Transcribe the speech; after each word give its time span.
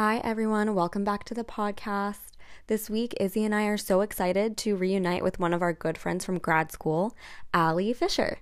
Hi, 0.00 0.18
everyone. 0.18 0.76
Welcome 0.76 1.02
back 1.02 1.24
to 1.24 1.34
the 1.34 1.42
podcast. 1.42 2.36
This 2.68 2.88
week, 2.88 3.14
Izzy 3.18 3.44
and 3.44 3.52
I 3.52 3.64
are 3.64 3.76
so 3.76 4.00
excited 4.00 4.56
to 4.58 4.76
reunite 4.76 5.24
with 5.24 5.40
one 5.40 5.52
of 5.52 5.60
our 5.60 5.72
good 5.72 5.98
friends 5.98 6.24
from 6.24 6.38
grad 6.38 6.70
school, 6.70 7.16
Ally 7.52 7.92
Fisher. 7.92 8.38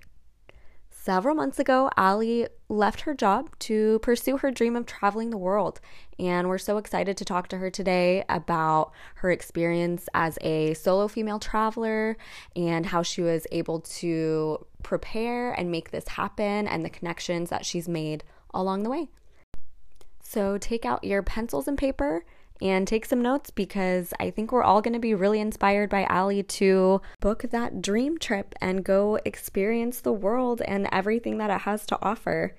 Several 0.91 1.33
months 1.33 1.57
ago, 1.57 1.89
Ally 1.97 2.45
left 2.69 3.01
her 3.01 3.15
job 3.15 3.57
to 3.57 3.97
pursue 4.03 4.37
her 4.37 4.51
dream 4.51 4.75
of 4.75 4.85
traveling 4.85 5.31
the 5.31 5.37
world. 5.39 5.81
And 6.19 6.47
we're 6.47 6.59
so 6.59 6.77
excited 6.77 7.17
to 7.17 7.25
talk 7.25 7.47
to 7.47 7.57
her 7.57 7.71
today 7.71 8.23
about 8.29 8.91
her 9.15 9.31
experience 9.31 10.07
as 10.13 10.37
a 10.41 10.75
solo 10.75 11.07
female 11.07 11.39
traveler 11.39 12.17
and 12.55 12.85
how 12.85 13.01
she 13.01 13.23
was 13.23 13.47
able 13.51 13.79
to 13.79 14.63
prepare 14.83 15.53
and 15.53 15.71
make 15.71 15.89
this 15.89 16.07
happen 16.07 16.67
and 16.67 16.85
the 16.85 16.91
connections 16.91 17.49
that 17.49 17.65
she's 17.65 17.89
made 17.89 18.23
along 18.53 18.83
the 18.83 18.91
way. 18.91 19.09
So 20.29 20.57
take 20.57 20.85
out 20.85 21.05
your 21.05 21.23
pencils 21.23 21.69
and 21.69 21.77
paper 21.77 22.25
and 22.61 22.85
take 22.85 23.05
some 23.05 23.21
notes 23.21 23.49
because 23.49 24.13
I 24.19 24.29
think 24.29 24.51
we're 24.51 24.61
all 24.61 24.81
going 24.81 24.93
to 24.93 24.99
be 24.99 25.13
really 25.13 25.39
inspired 25.39 25.89
by 25.89 26.03
Ally 26.03 26.41
to 26.41 27.01
book 27.21 27.43
that 27.43 27.81
dream 27.81 28.17
trip 28.17 28.53
and 28.59 28.83
go 28.83 29.19
experience 29.23 30.01
the 30.01 30.11
world 30.11 30.61
and 30.61 30.89
everything 30.91 31.37
that 31.37 31.49
it 31.49 31.61
has 31.61 31.85
to 31.85 31.99
offer. 32.01 32.57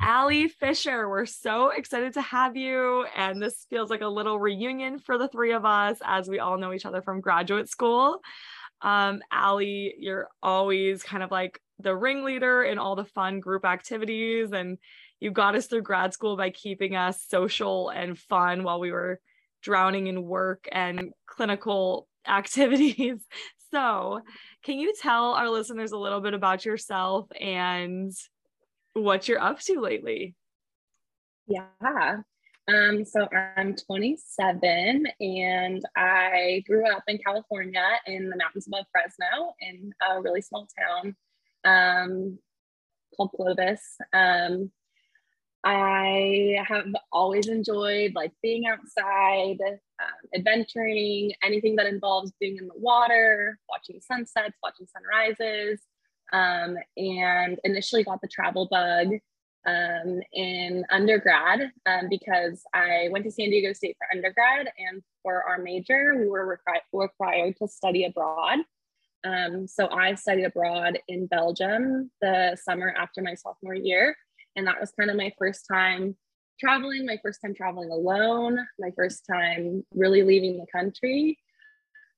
Ally 0.00 0.48
Fisher, 0.48 1.08
we're 1.08 1.24
so 1.24 1.68
excited 1.68 2.14
to 2.14 2.20
have 2.20 2.56
you. 2.56 3.06
And 3.14 3.40
this 3.40 3.64
feels 3.70 3.88
like 3.88 4.00
a 4.00 4.08
little 4.08 4.40
reunion 4.40 4.98
for 4.98 5.18
the 5.18 5.28
three 5.28 5.52
of 5.52 5.64
us 5.64 5.98
as 6.04 6.28
we 6.28 6.40
all 6.40 6.58
know 6.58 6.72
each 6.72 6.84
other 6.84 7.00
from 7.00 7.20
graduate 7.20 7.68
school. 7.68 8.22
Um, 8.82 9.22
Ally, 9.30 9.90
you're 9.98 10.26
always 10.42 11.04
kind 11.04 11.22
of 11.22 11.30
like 11.30 11.60
the 11.78 11.94
ringleader 11.94 12.64
in 12.64 12.78
all 12.78 12.96
the 12.96 13.04
fun 13.04 13.38
group 13.38 13.64
activities 13.64 14.50
and 14.52 14.78
you 15.20 15.30
got 15.30 15.54
us 15.54 15.66
through 15.66 15.82
grad 15.82 16.12
school 16.12 16.36
by 16.36 16.50
keeping 16.50 16.94
us 16.94 17.22
social 17.26 17.88
and 17.88 18.18
fun 18.18 18.62
while 18.62 18.80
we 18.80 18.92
were 18.92 19.20
drowning 19.62 20.06
in 20.06 20.22
work 20.22 20.68
and 20.70 21.12
clinical 21.26 22.06
activities. 22.28 23.24
So, 23.72 24.20
can 24.64 24.78
you 24.78 24.94
tell 25.00 25.32
our 25.32 25.50
listeners 25.50 25.92
a 25.92 25.98
little 25.98 26.20
bit 26.20 26.34
about 26.34 26.64
yourself 26.64 27.26
and 27.38 28.12
what 28.94 29.28
you're 29.28 29.40
up 29.40 29.60
to 29.60 29.80
lately? 29.80 30.34
Yeah. 31.46 32.18
Um, 32.68 33.04
so 33.04 33.28
I'm 33.56 33.76
27 33.76 35.06
and 35.20 35.82
I 35.96 36.64
grew 36.66 36.88
up 36.90 37.04
in 37.06 37.18
California 37.18 37.84
in 38.06 38.28
the 38.28 38.36
mountains 38.36 38.66
above 38.66 38.86
Fresno 38.90 39.54
in 39.60 39.92
a 40.08 40.20
really 40.20 40.42
small 40.42 40.66
town 40.76 41.16
um, 41.64 42.38
called 43.16 43.30
Clovis. 43.36 43.80
Um, 44.12 44.72
I 45.68 46.64
have 46.64 46.86
always 47.10 47.48
enjoyed 47.48 48.14
like 48.14 48.30
being 48.40 48.68
outside, 48.68 49.58
um, 49.60 50.28
adventuring, 50.32 51.32
anything 51.42 51.74
that 51.74 51.86
involves 51.86 52.30
being 52.38 52.56
in 52.56 52.68
the 52.68 52.76
water, 52.76 53.58
watching 53.68 54.00
sunsets, 54.00 54.56
watching 54.62 54.86
sunrises, 54.86 55.80
um, 56.32 56.76
and 56.96 57.58
initially 57.64 58.04
got 58.04 58.20
the 58.20 58.28
travel 58.28 58.68
bug 58.70 59.08
um, 59.66 60.20
in 60.32 60.84
undergrad 60.88 61.72
um, 61.86 62.08
because 62.08 62.62
I 62.72 63.08
went 63.10 63.24
to 63.24 63.32
San 63.32 63.50
Diego 63.50 63.72
State 63.72 63.96
for 63.98 64.06
undergrad, 64.16 64.68
and 64.78 65.02
for 65.24 65.42
our 65.42 65.58
major, 65.58 66.14
we 66.16 66.28
were 66.28 66.60
requ- 66.68 66.80
required 66.92 67.56
to 67.56 67.66
study 67.66 68.04
abroad. 68.04 68.60
Um, 69.24 69.66
so 69.66 69.88
I 69.90 70.14
studied 70.14 70.44
abroad 70.44 71.00
in 71.08 71.26
Belgium 71.26 72.12
the 72.20 72.56
summer 72.62 72.94
after 72.96 73.20
my 73.20 73.34
sophomore 73.34 73.74
year. 73.74 74.14
And 74.56 74.66
that 74.66 74.80
was 74.80 74.90
kind 74.92 75.10
of 75.10 75.16
my 75.16 75.32
first 75.38 75.66
time 75.70 76.16
traveling, 76.58 77.04
my 77.06 77.18
first 77.22 77.40
time 77.42 77.54
traveling 77.54 77.90
alone, 77.90 78.58
my 78.78 78.90
first 78.96 79.24
time 79.30 79.84
really 79.94 80.22
leaving 80.22 80.56
the 80.56 80.66
country. 80.72 81.38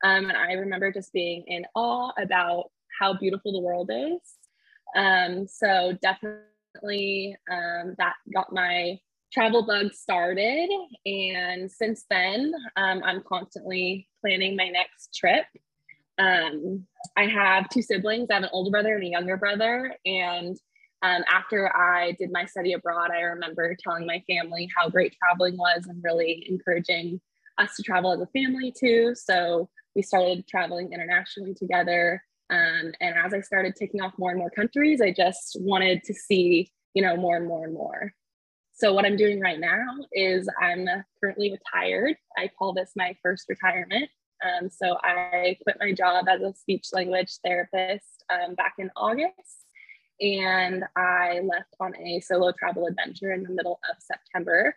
Um, 0.04 0.26
and 0.26 0.36
I 0.36 0.52
remember 0.52 0.92
just 0.92 1.12
being 1.12 1.44
in 1.46 1.64
awe 1.74 2.12
about 2.18 2.70
how 3.00 3.14
beautiful 3.14 3.52
the 3.52 3.60
world 3.60 3.90
is. 3.92 4.20
Um, 4.96 5.46
so 5.48 5.96
definitely 6.00 7.36
um, 7.50 7.94
that 7.98 8.14
got 8.32 8.52
my 8.52 8.98
travel 9.32 9.66
bug 9.66 9.92
started. 9.92 10.68
And 11.04 11.70
since 11.70 12.04
then, 12.08 12.52
um, 12.76 13.02
I'm 13.04 13.22
constantly 13.22 14.08
planning 14.20 14.56
my 14.56 14.68
next 14.68 15.14
trip. 15.14 15.44
Um, 16.18 16.86
I 17.16 17.26
have 17.26 17.68
two 17.68 17.82
siblings. 17.82 18.28
I 18.30 18.34
have 18.34 18.42
an 18.44 18.50
older 18.52 18.70
brother 18.70 18.94
and 18.94 19.04
a 19.04 19.08
younger 19.08 19.36
brother. 19.36 19.94
And 20.04 20.56
um, 21.02 21.22
after 21.32 21.74
I 21.76 22.12
did 22.18 22.32
my 22.32 22.44
study 22.44 22.72
abroad, 22.72 23.10
I 23.12 23.20
remember 23.20 23.76
telling 23.82 24.06
my 24.06 24.22
family 24.28 24.68
how 24.76 24.88
great 24.88 25.16
traveling 25.22 25.56
was 25.56 25.86
and 25.86 26.02
really 26.02 26.44
encouraging 26.48 27.20
us 27.56 27.76
to 27.76 27.82
travel 27.82 28.12
as 28.12 28.20
a 28.20 28.26
family 28.26 28.72
too. 28.76 29.14
So 29.14 29.68
we 29.94 30.02
started 30.02 30.46
traveling 30.48 30.92
internationally 30.92 31.54
together. 31.54 32.22
Um, 32.50 32.92
and 33.00 33.14
as 33.24 33.32
I 33.32 33.40
started 33.40 33.76
ticking 33.76 34.00
off 34.00 34.14
more 34.18 34.30
and 34.30 34.38
more 34.38 34.50
countries, 34.50 35.00
I 35.00 35.12
just 35.12 35.56
wanted 35.60 36.02
to 36.04 36.14
see, 36.14 36.72
you 36.94 37.02
know, 37.02 37.16
more 37.16 37.36
and 37.36 37.46
more 37.46 37.64
and 37.64 37.74
more. 37.74 38.12
So 38.72 38.92
what 38.92 39.04
I'm 39.04 39.16
doing 39.16 39.40
right 39.40 39.58
now 39.58 39.86
is 40.12 40.48
I'm 40.60 40.86
currently 41.20 41.52
retired. 41.52 42.16
I 42.36 42.48
call 42.58 42.72
this 42.72 42.92
my 42.96 43.14
first 43.22 43.46
retirement. 43.48 44.08
Um, 44.44 44.70
so 44.70 44.96
I 45.02 45.56
quit 45.64 45.76
my 45.80 45.92
job 45.92 46.26
as 46.28 46.42
a 46.42 46.54
speech 46.54 46.86
language 46.92 47.38
therapist 47.44 48.24
um, 48.30 48.54
back 48.54 48.74
in 48.78 48.88
August 48.96 49.67
and 50.20 50.84
I 50.96 51.40
left 51.40 51.74
on 51.80 51.96
a 51.96 52.20
solo 52.20 52.52
travel 52.52 52.86
adventure 52.86 53.32
in 53.32 53.42
the 53.42 53.50
middle 53.50 53.80
of 53.90 53.96
September. 54.00 54.76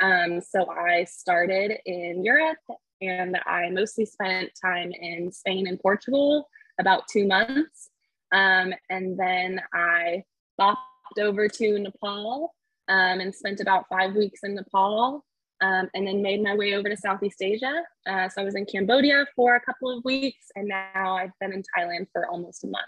Um, 0.00 0.40
so 0.40 0.70
I 0.70 1.04
started 1.04 1.78
in 1.84 2.24
Europe 2.24 2.58
and 3.02 3.38
I 3.46 3.70
mostly 3.70 4.06
spent 4.06 4.50
time 4.60 4.92
in 4.92 5.32
Spain 5.32 5.66
and 5.66 5.78
Portugal, 5.80 6.48
about 6.78 7.08
two 7.08 7.26
months. 7.26 7.90
Um, 8.32 8.72
and 8.88 9.18
then 9.18 9.60
I 9.74 10.24
bopped 10.60 10.76
over 11.18 11.48
to 11.48 11.78
Nepal 11.78 12.54
um, 12.88 13.20
and 13.20 13.34
spent 13.34 13.60
about 13.60 13.86
five 13.88 14.14
weeks 14.14 14.40
in 14.42 14.54
Nepal. 14.54 15.24
Um, 15.62 15.90
and 15.92 16.06
then 16.06 16.22
made 16.22 16.42
my 16.42 16.54
way 16.54 16.72
over 16.72 16.88
to 16.88 16.96
Southeast 16.96 17.42
Asia. 17.42 17.82
Uh, 18.08 18.30
so 18.30 18.40
I 18.40 18.44
was 18.46 18.54
in 18.54 18.64
Cambodia 18.64 19.26
for 19.36 19.56
a 19.56 19.60
couple 19.60 19.94
of 19.94 20.02
weeks, 20.06 20.46
and 20.56 20.66
now 20.66 21.18
I've 21.18 21.38
been 21.38 21.52
in 21.52 21.62
Thailand 21.76 22.06
for 22.14 22.26
almost 22.26 22.64
a 22.64 22.66
month. 22.66 22.86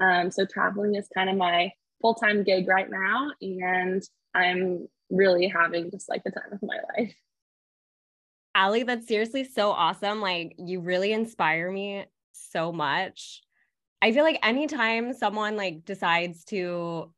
Um, 0.00 0.30
so 0.30 0.46
traveling 0.46 0.94
is 0.94 1.08
kind 1.14 1.28
of 1.30 1.36
my 1.36 1.72
full 2.00 2.14
time 2.14 2.42
gig 2.42 2.66
right 2.68 2.88
now, 2.90 3.30
and 3.40 4.02
I'm 4.34 4.88
really 5.10 5.48
having 5.48 5.90
just 5.90 6.08
like 6.08 6.24
the 6.24 6.30
time 6.30 6.52
of 6.52 6.62
my 6.62 6.78
life. 6.96 7.14
Ally, 8.54 8.82
that's 8.82 9.06
seriously 9.06 9.44
so 9.44 9.70
awesome. 9.70 10.20
Like, 10.20 10.54
you 10.58 10.80
really 10.80 11.12
inspire 11.12 11.70
me 11.70 12.06
so 12.32 12.72
much. 12.72 13.42
I 14.02 14.12
feel 14.12 14.24
like 14.24 14.38
anytime 14.42 15.12
someone 15.12 15.56
like 15.56 15.84
decides 15.84 16.44
to 16.46 17.12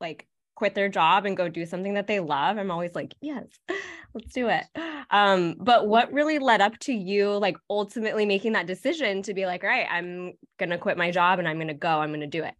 like 0.00 0.26
quit 0.54 0.74
their 0.74 0.88
job 0.88 1.26
and 1.26 1.36
go 1.36 1.48
do 1.48 1.66
something 1.66 1.94
that 1.94 2.06
they 2.06 2.20
love, 2.20 2.58
I'm 2.58 2.70
always 2.70 2.94
like, 2.94 3.14
yes, 3.20 3.46
let's 4.14 4.32
do 4.32 4.48
it. 4.48 4.64
Um, 5.10 5.56
but 5.60 5.86
what 5.86 6.12
really 6.12 6.38
led 6.38 6.62
up 6.62 6.78
to 6.80 6.92
you 6.92 7.36
like 7.36 7.58
ultimately 7.68 8.24
making 8.24 8.54
that 8.54 8.66
decision 8.66 9.22
to 9.24 9.34
be 9.34 9.44
like, 9.44 9.62
all 9.62 9.68
right, 9.68 9.86
I'm 9.88 10.32
gonna 10.58 10.78
quit 10.78 10.96
my 10.96 11.10
job 11.10 11.38
and 11.38 11.46
I'm 11.46 11.58
gonna 11.58 11.74
go, 11.74 12.00
I'm 12.00 12.10
gonna 12.10 12.26
do 12.26 12.42
it? 12.42 12.54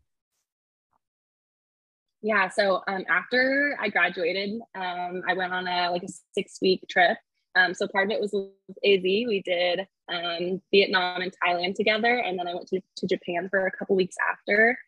Yeah, 2.20 2.48
so 2.48 2.82
um, 2.86 3.04
after 3.08 3.76
I 3.80 3.88
graduated, 3.88 4.60
um, 4.74 5.22
I 5.26 5.32
went 5.34 5.54
on 5.54 5.66
a 5.66 5.90
like 5.90 6.02
a 6.02 6.08
six 6.32 6.58
week 6.60 6.84
trip. 6.88 7.16
Um, 7.56 7.74
so 7.74 7.88
part 7.88 8.06
of 8.06 8.10
it 8.12 8.20
was 8.20 8.30
with 8.32 8.76
Izzy. 8.82 9.26
We 9.26 9.42
did 9.42 9.86
um, 10.12 10.60
Vietnam 10.70 11.22
and 11.22 11.32
Thailand 11.42 11.74
together, 11.74 12.16
and 12.16 12.38
then 12.38 12.46
I 12.46 12.54
went 12.54 12.68
to, 12.68 12.80
to 12.96 13.06
Japan 13.06 13.48
for 13.50 13.66
a 13.66 13.70
couple 13.70 13.96
weeks 13.96 14.16
after. 14.30 14.78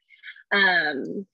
Um, 0.52 1.26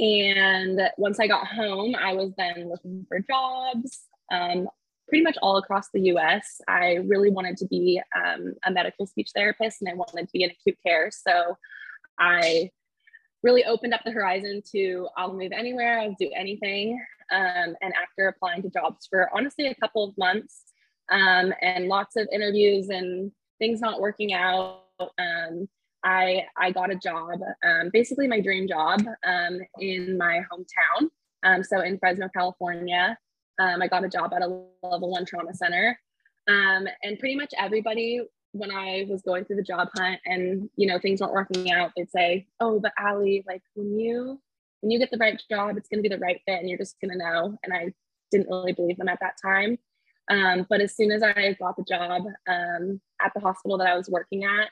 and 0.00 0.80
once 0.96 1.20
I 1.20 1.26
got 1.26 1.46
home, 1.46 1.94
I 1.94 2.14
was 2.14 2.32
then 2.38 2.70
looking 2.70 3.04
for 3.08 3.20
jobs 3.20 4.00
um, 4.32 4.68
pretty 5.08 5.22
much 5.22 5.36
all 5.42 5.58
across 5.58 5.90
the 5.92 6.00
US. 6.12 6.60
I 6.66 6.94
really 7.06 7.30
wanted 7.30 7.56
to 7.58 7.66
be 7.66 8.00
um, 8.16 8.54
a 8.64 8.70
medical 8.70 9.06
speech 9.06 9.30
therapist 9.34 9.82
and 9.82 9.90
I 9.90 9.94
wanted 9.94 10.26
to 10.26 10.32
be 10.32 10.44
in 10.44 10.50
acute 10.50 10.78
care. 10.84 11.10
So 11.10 11.58
I 12.18 12.70
really 13.42 13.64
opened 13.64 13.92
up 13.92 14.02
the 14.04 14.12
horizon 14.12 14.62
to 14.72 15.08
I'll 15.16 15.34
move 15.34 15.52
anywhere, 15.52 15.98
I'll 16.00 16.16
do 16.18 16.30
anything. 16.34 16.98
Um, 17.32 17.76
and 17.82 17.92
after 18.00 18.28
applying 18.28 18.62
to 18.62 18.70
jobs 18.70 19.06
for 19.08 19.28
honestly 19.34 19.66
a 19.66 19.74
couple 19.74 20.04
of 20.04 20.16
months 20.16 20.62
um, 21.10 21.52
and 21.60 21.86
lots 21.88 22.16
of 22.16 22.28
interviews 22.32 22.88
and 22.88 23.32
things 23.58 23.80
not 23.80 24.00
working 24.00 24.32
out, 24.32 24.84
um, 25.00 25.68
I 26.04 26.46
I 26.56 26.70
got 26.70 26.90
a 26.90 26.96
job, 26.96 27.40
um, 27.64 27.90
basically 27.92 28.26
my 28.28 28.40
dream 28.40 28.66
job 28.68 29.02
um, 29.24 29.60
in 29.78 30.16
my 30.16 30.40
hometown. 30.50 31.08
Um, 31.42 31.62
so 31.62 31.80
in 31.80 31.98
Fresno, 31.98 32.28
California, 32.34 33.16
um, 33.58 33.82
I 33.82 33.88
got 33.88 34.04
a 34.04 34.08
job 34.08 34.32
at 34.34 34.42
a 34.42 34.46
level 34.82 35.10
one 35.10 35.24
trauma 35.24 35.54
center, 35.54 35.98
um, 36.48 36.86
and 37.02 37.18
pretty 37.18 37.36
much 37.36 37.52
everybody 37.58 38.20
when 38.52 38.70
I 38.72 39.06
was 39.08 39.22
going 39.22 39.44
through 39.44 39.56
the 39.56 39.62
job 39.62 39.88
hunt 39.96 40.20
and 40.24 40.68
you 40.76 40.86
know 40.86 40.98
things 40.98 41.20
weren't 41.20 41.32
working 41.32 41.70
out, 41.70 41.92
they'd 41.96 42.10
say, 42.10 42.46
"Oh, 42.60 42.80
but 42.80 42.92
Ally, 42.98 43.40
like 43.46 43.62
when 43.74 43.98
you 43.98 44.40
when 44.80 44.90
you 44.90 44.98
get 44.98 45.10
the 45.10 45.18
right 45.18 45.40
job, 45.50 45.76
it's 45.76 45.88
going 45.88 46.02
to 46.02 46.08
be 46.08 46.14
the 46.14 46.20
right 46.20 46.40
fit, 46.46 46.60
and 46.60 46.68
you're 46.68 46.78
just 46.78 47.00
going 47.00 47.12
to 47.12 47.18
know." 47.18 47.58
And 47.62 47.72
I 47.72 47.92
didn't 48.30 48.48
really 48.48 48.72
believe 48.72 48.96
them 48.96 49.08
at 49.08 49.20
that 49.20 49.34
time. 49.42 49.78
Um, 50.30 50.66
but 50.70 50.80
as 50.80 50.94
soon 50.94 51.10
as 51.10 51.22
I 51.22 51.56
got 51.60 51.76
the 51.76 51.84
job 51.84 52.22
at 52.46 53.32
the 53.34 53.40
hospital 53.40 53.76
that 53.78 53.88
I 53.88 53.96
was 53.96 54.08
working 54.08 54.44
at, 54.44 54.70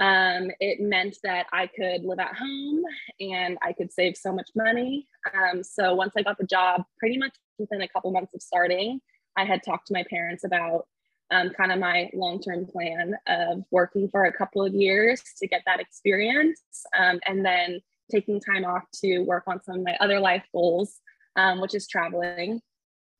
um, 0.00 0.50
it 0.60 0.80
meant 0.80 1.16
that 1.24 1.46
I 1.52 1.66
could 1.66 2.04
live 2.04 2.20
at 2.20 2.36
home 2.36 2.82
and 3.20 3.58
I 3.62 3.72
could 3.72 3.92
save 3.92 4.16
so 4.16 4.32
much 4.32 4.50
money. 4.54 5.08
Um, 5.34 5.62
so 5.62 5.94
once 5.94 6.12
I 6.16 6.22
got 6.22 6.38
the 6.38 6.46
job, 6.46 6.84
pretty 6.98 7.18
much 7.18 7.34
within 7.58 7.82
a 7.82 7.88
couple 7.88 8.12
months 8.12 8.34
of 8.34 8.42
starting, 8.42 9.00
I 9.36 9.44
had 9.44 9.62
talked 9.62 9.88
to 9.88 9.94
my 9.94 10.04
parents 10.08 10.44
about 10.44 10.86
um, 11.30 11.50
kind 11.50 11.72
of 11.72 11.78
my 11.78 12.10
long 12.14 12.40
term 12.40 12.66
plan 12.66 13.14
of 13.26 13.64
working 13.70 14.08
for 14.08 14.24
a 14.24 14.32
couple 14.32 14.64
of 14.64 14.74
years 14.74 15.22
to 15.38 15.48
get 15.48 15.62
that 15.66 15.80
experience 15.80 16.62
um, 16.96 17.20
and 17.26 17.44
then 17.44 17.80
taking 18.10 18.40
time 18.40 18.64
off 18.64 18.84
to 19.02 19.20
work 19.20 19.44
on 19.46 19.62
some 19.62 19.76
of 19.76 19.84
my 19.84 19.96
other 20.00 20.20
life 20.20 20.44
goals, 20.52 21.00
um, 21.36 21.60
which 21.60 21.74
is 21.74 21.86
traveling. 21.86 22.60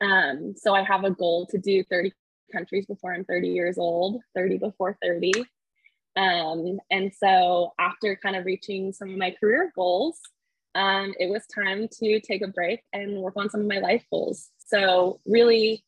Um, 0.00 0.54
so 0.56 0.74
I 0.74 0.82
have 0.82 1.04
a 1.04 1.10
goal 1.10 1.46
to 1.46 1.58
do 1.58 1.82
30 1.84 2.12
countries 2.52 2.86
before 2.86 3.12
I'm 3.12 3.24
30 3.24 3.48
years 3.48 3.78
old, 3.78 4.22
30 4.34 4.58
before 4.58 4.96
30. 5.02 5.32
Um, 6.18 6.80
and 6.90 7.12
so 7.14 7.74
after 7.78 8.16
kind 8.16 8.34
of 8.34 8.44
reaching 8.44 8.92
some 8.92 9.10
of 9.10 9.16
my 9.16 9.30
career 9.30 9.72
goals, 9.74 10.18
um, 10.74 11.14
it 11.20 11.30
was 11.30 11.46
time 11.46 11.86
to 12.00 12.20
take 12.20 12.42
a 12.42 12.48
break 12.48 12.82
and 12.92 13.18
work 13.18 13.34
on 13.36 13.48
some 13.48 13.60
of 13.60 13.68
my 13.68 13.78
life 13.78 14.04
goals. 14.10 14.48
So 14.58 15.20
really, 15.26 15.84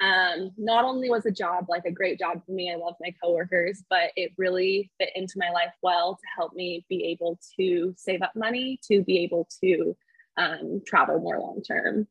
um, 0.00 0.52
not 0.56 0.86
only 0.86 1.10
was 1.10 1.24
the 1.24 1.30
job 1.30 1.66
like 1.68 1.84
a 1.84 1.90
great 1.90 2.18
job 2.18 2.40
for 2.44 2.52
me, 2.52 2.72
I 2.72 2.76
love 2.76 2.94
my 3.02 3.14
coworkers, 3.22 3.84
but 3.90 4.12
it 4.16 4.32
really 4.38 4.90
fit 4.98 5.10
into 5.14 5.34
my 5.36 5.50
life 5.50 5.74
well 5.82 6.14
to 6.14 6.26
help 6.34 6.54
me 6.54 6.86
be 6.88 7.04
able 7.04 7.38
to 7.58 7.94
save 7.98 8.22
up 8.22 8.32
money 8.34 8.80
to 8.90 9.02
be 9.02 9.18
able 9.18 9.46
to 9.62 9.94
um, 10.38 10.80
travel 10.86 11.20
more 11.20 11.38
long 11.38 11.60
term. 11.62 12.08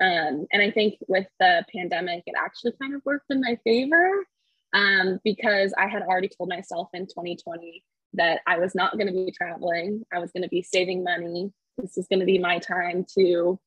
Um, 0.00 0.46
and 0.52 0.60
I 0.60 0.72
think 0.72 0.94
with 1.06 1.28
the 1.38 1.64
pandemic, 1.72 2.24
it 2.26 2.34
actually 2.36 2.72
kind 2.72 2.92
of 2.96 3.02
worked 3.04 3.30
in 3.30 3.40
my 3.40 3.56
favor 3.62 4.26
um, 4.72 5.18
because 5.24 5.72
I 5.76 5.88
had 5.88 6.02
already 6.02 6.28
told 6.28 6.48
myself 6.48 6.88
in 6.94 7.06
2020 7.06 7.82
that 8.14 8.40
I 8.46 8.58
was 8.58 8.74
not 8.74 8.94
going 8.94 9.06
to 9.06 9.12
be 9.12 9.32
traveling. 9.36 10.04
I 10.12 10.18
was 10.18 10.32
going 10.32 10.42
to 10.42 10.48
be 10.48 10.62
saving 10.62 11.02
money. 11.02 11.52
This 11.78 11.96
was 11.96 12.06
going 12.08 12.20
to 12.20 12.26
be 12.26 12.38
my 12.38 12.58
time 12.58 13.06
to 13.18 13.58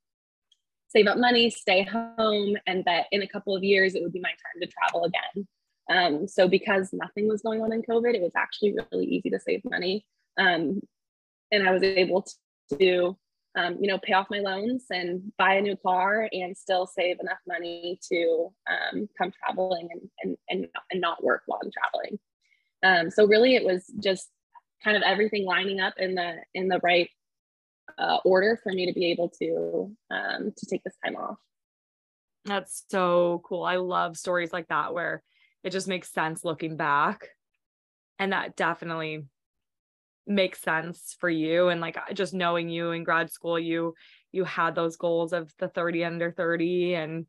save 0.88 1.08
up 1.08 1.18
money, 1.18 1.50
stay 1.50 1.84
home, 1.84 2.56
and 2.68 2.84
that 2.86 3.08
in 3.12 3.22
a 3.22 3.28
couple 3.28 3.56
of 3.56 3.64
years 3.64 3.96
it 3.96 4.04
would 4.04 4.14
be 4.14 4.22
my 4.22 4.30
time 4.30 4.62
to 4.62 4.68
travel 4.68 5.06
again. 5.06 5.48
Um, 5.90 6.28
so 6.28 6.48
because 6.48 6.90
nothing 6.94 7.28
was 7.28 7.42
going 7.42 7.62
on 7.62 7.74
in 7.74 7.82
COVID, 7.82 8.14
it 8.14 8.22
was 8.22 8.32
actually 8.36 8.76
really 8.92 9.06
easy 9.06 9.30
to 9.30 9.40
save 9.40 9.62
money. 9.66 10.06
Um, 10.38 10.82
and 11.52 11.68
I 11.68 11.72
was 11.72 11.84
able 11.84 12.26
to 12.80 13.18
um, 13.56 13.78
you 13.80 13.88
know, 13.88 13.98
pay 13.98 14.14
off 14.14 14.28
my 14.30 14.40
loans 14.40 14.86
and 14.90 15.32
buy 15.38 15.54
a 15.56 15.62
new 15.62 15.76
car 15.78 16.28
and 16.32 16.58
still 16.58 16.86
save 16.86 17.20
enough 17.20 17.38
money 17.48 18.00
to 18.12 18.54
um, 18.70 19.08
come 19.18 19.32
traveling 19.32 19.88
and, 19.92 20.02
and, 20.22 20.38
and, 20.50 20.68
and 20.92 21.02
not 21.02 21.24
work 21.24 21.44
while 21.46 21.60
I'm 21.64 21.72
traveling. 21.72 22.20
Um, 22.84 23.10
so 23.10 23.26
really 23.26 23.56
it 23.56 23.64
was 23.64 23.86
just 24.00 24.30
kind 24.84 24.98
of 24.98 25.04
everything 25.04 25.46
lining 25.46 25.80
up 25.80 25.94
in 25.98 26.16
the, 26.16 26.36
in 26.54 26.68
the 26.68 26.80
right 26.84 27.10
uh, 27.98 28.18
order 28.26 28.60
for 28.62 28.72
me 28.72 28.86
to 28.88 28.94
be 28.94 29.12
able 29.12 29.30
to, 29.40 29.96
um, 30.12 30.54
to 30.58 30.66
take 30.66 30.84
this 30.84 30.98
time 31.04 31.16
off. 31.16 31.38
That's 32.44 32.84
so 32.90 33.42
cool. 33.46 33.64
I 33.64 33.78
love 33.78 34.18
stories 34.18 34.54
like 34.54 34.68
that 34.68 34.94
where 34.94 35.24
it 35.64 35.72
just 35.72 35.88
makes 35.88 36.12
sense 36.12 36.44
looking 36.44 36.76
back. 36.76 37.30
And 38.20 38.34
that 38.34 38.56
definitely 38.56 39.26
makes 40.28 40.62
sense 40.62 41.16
for 41.20 41.30
you 41.30 41.70
and 41.70 41.82
like 41.82 41.98
just 42.14 42.34
knowing 42.34 42.68
you 42.70 42.92
in 42.92 43.04
grad 43.04 43.30
school 43.30 43.60
you 43.60 43.94
you 44.32 44.44
had 44.44 44.76
those 44.76 44.98
goals 44.98 45.34
of 45.34 45.52
the 45.60 45.68
30 45.68 46.04
under 46.04 46.32
30 46.32 46.96
and 46.96 47.26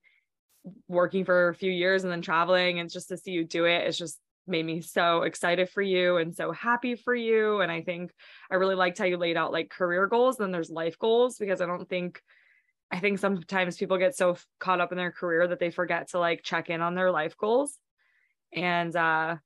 working 0.89 1.25
for 1.25 1.49
a 1.49 1.55
few 1.55 1.71
years 1.71 2.03
and 2.03 2.13
then 2.13 2.23
traveling 2.23 2.81
and 2.81 2.91
just 2.91 3.09
to 3.09 3.17
see 3.17 3.33
you 3.33 3.45
do 3.45 3.65
it 3.67 3.87
it's 3.87 3.99
just 3.99 4.19
made 4.49 4.65
me 4.65 4.81
so 4.81 5.23
excited 5.23 5.69
for 5.69 5.83
you 5.83 6.17
and 6.17 6.35
so 6.35 6.53
happy 6.53 6.95
for 6.95 7.15
you 7.15 7.61
and 7.61 7.71
i 7.71 7.83
think 7.83 8.13
i 8.51 8.55
really 8.55 8.75
liked 8.75 8.99
how 8.99 9.05
you 9.05 9.17
laid 9.17 9.37
out 9.37 9.53
like 9.53 9.69
career 9.69 10.07
goals 10.07 10.37
then 10.37 10.51
there's 10.51 10.71
life 10.71 10.99
goals 10.99 11.37
because 11.37 11.61
i 11.61 11.67
don't 11.67 11.89
think 11.89 12.23
i 12.91 12.99
think 12.99 13.19
sometimes 13.19 13.77
people 13.77 13.99
get 13.99 14.17
so 14.17 14.37
caught 14.59 14.81
up 14.81 14.93
in 14.93 14.99
their 14.99 15.13
career 15.13 15.47
that 15.49 15.59
they 15.59 15.71
forget 15.71 16.09
to 16.09 16.19
like 16.19 16.43
check 16.43 16.71
in 16.71 16.81
on 16.81 16.95
their 16.95 17.11
life 17.11 17.37
goals 17.37 17.77
and 18.53 18.95
uh 18.97 19.37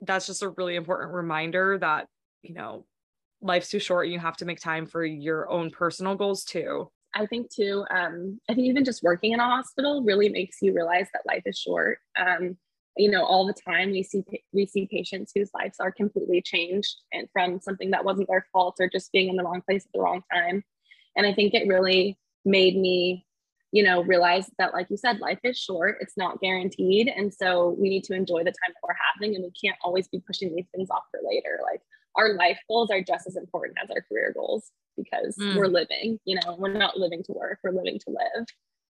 that's 0.00 0.26
just 0.26 0.42
a 0.42 0.48
really 0.50 0.76
important 0.76 1.12
reminder 1.12 1.78
that 1.78 2.08
you 2.42 2.54
know, 2.54 2.86
life's 3.40 3.70
too 3.70 3.78
short 3.78 4.06
and 4.06 4.12
you 4.12 4.18
have 4.20 4.36
to 4.36 4.44
make 4.44 4.60
time 4.60 4.86
for 4.86 5.04
your 5.04 5.50
own 5.50 5.70
personal 5.70 6.14
goals 6.14 6.44
too. 6.44 6.90
I 7.14 7.26
think 7.26 7.52
too, 7.52 7.84
um, 7.90 8.40
I 8.48 8.54
think 8.54 8.66
even 8.66 8.84
just 8.84 9.02
working 9.02 9.32
in 9.32 9.40
a 9.40 9.44
hospital 9.44 10.02
really 10.02 10.28
makes 10.28 10.58
you 10.62 10.74
realize 10.74 11.08
that 11.12 11.26
life 11.26 11.42
is 11.44 11.58
short. 11.58 11.98
Um, 12.18 12.56
you 12.96 13.10
know, 13.10 13.24
all 13.24 13.46
the 13.46 13.54
time 13.54 13.90
we 13.90 14.02
see 14.02 14.22
we 14.52 14.66
see 14.66 14.86
patients 14.90 15.32
whose 15.34 15.50
lives 15.54 15.78
are 15.80 15.90
completely 15.92 16.42
changed 16.42 16.94
and 17.12 17.26
from 17.32 17.60
something 17.60 17.90
that 17.90 18.04
wasn't 18.04 18.28
their 18.28 18.46
fault 18.52 18.76
or 18.80 18.88
just 18.88 19.12
being 19.12 19.28
in 19.28 19.36
the 19.36 19.42
wrong 19.42 19.62
place 19.66 19.84
at 19.84 19.92
the 19.92 20.00
wrong 20.00 20.22
time. 20.32 20.62
And 21.16 21.26
I 21.26 21.34
think 21.34 21.54
it 21.54 21.68
really 21.68 22.18
made 22.44 22.76
me, 22.76 23.26
you 23.72 23.82
know, 23.82 24.02
realize 24.02 24.50
that, 24.58 24.74
like 24.74 24.88
you 24.90 24.96
said, 24.96 25.20
life 25.20 25.38
is 25.42 25.58
short. 25.58 25.98
It's 26.00 26.16
not 26.16 26.40
guaranteed, 26.40 27.08
and 27.08 27.32
so 27.32 27.76
we 27.78 27.88
need 27.88 28.04
to 28.04 28.14
enjoy 28.14 28.40
the 28.40 28.52
time 28.52 28.68
that 28.68 28.86
we're 28.86 28.94
having, 29.14 29.34
and 29.34 29.44
we 29.44 29.52
can't 29.52 29.78
always 29.82 30.08
be 30.08 30.22
pushing 30.26 30.54
these 30.54 30.66
things 30.74 30.90
off 30.90 31.04
for 31.10 31.20
later. 31.26 31.60
Like 31.62 31.80
our 32.16 32.34
life 32.34 32.58
goals 32.68 32.90
are 32.90 33.00
just 33.00 33.26
as 33.26 33.36
important 33.36 33.78
as 33.82 33.90
our 33.90 34.02
career 34.02 34.32
goals 34.34 34.70
because 34.96 35.36
mm. 35.36 35.56
we're 35.56 35.68
living, 35.68 36.18
you 36.24 36.36
know, 36.36 36.56
we're 36.58 36.72
not 36.72 36.98
living 36.98 37.22
to 37.24 37.32
work, 37.32 37.58
we're 37.62 37.72
living 37.72 37.98
to 37.98 38.10
live. 38.10 38.46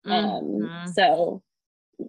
Mm-hmm. 0.06 0.64
Um, 0.64 0.86
so 0.92 1.42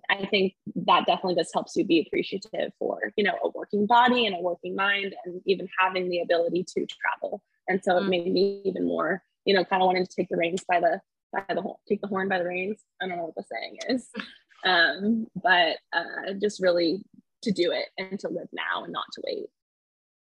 I 0.10 0.26
think 0.26 0.54
that 0.86 1.06
definitely 1.06 1.36
just 1.36 1.54
helps 1.54 1.76
you 1.76 1.86
be 1.86 2.06
appreciative 2.06 2.74
for, 2.78 3.14
you 3.16 3.24
know, 3.24 3.38
a 3.44 3.50
working 3.56 3.86
body 3.86 4.26
and 4.26 4.36
a 4.36 4.40
working 4.40 4.76
mind 4.76 5.16
and 5.26 5.42
even 5.46 5.68
having 5.80 6.10
the 6.10 6.20
ability 6.20 6.66
to 6.76 6.86
travel. 6.86 7.42
And 7.68 7.82
so 7.84 7.94
mm. 7.94 8.02
it 8.02 8.10
made 8.10 8.32
me 8.32 8.62
even 8.66 8.86
more, 8.86 9.24
you 9.46 9.54
know, 9.54 9.64
kind 9.64 9.82
of 9.82 9.88
wanting 9.88 10.06
to 10.06 10.16
take 10.16 10.30
the 10.30 10.38
reins 10.38 10.64
by 10.68 10.80
the 10.80 11.00
by 11.34 11.44
the 11.50 11.64
take 11.88 12.02
the 12.02 12.08
horn 12.08 12.30
by 12.30 12.40
the 12.40 12.46
reins. 12.46 12.80
I 13.02 13.08
don't 13.08 13.18
know 13.18 13.26
what 13.26 13.36
the 13.36 13.44
saying 13.52 13.78
is. 13.90 14.10
Um, 14.66 15.28
but 15.42 15.78
uh, 15.94 16.34
just 16.42 16.60
really 16.62 17.04
to 17.44 17.52
do 17.52 17.72
it 17.72 17.86
and 17.98 18.20
to 18.20 18.28
live 18.28 18.48
now 18.52 18.84
and 18.84 18.92
not 18.92 19.06
to 19.14 19.22
wait. 19.26 19.46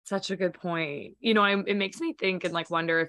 Such 0.07 0.31
a 0.31 0.37
good 0.37 0.55
point. 0.55 1.17
You 1.19 1.35
know, 1.35 1.43
I, 1.43 1.61
it 1.67 1.77
makes 1.77 2.01
me 2.01 2.13
think 2.13 2.45
and 2.45 2.55
like 2.55 2.71
wonder 2.71 3.01
if 3.01 3.09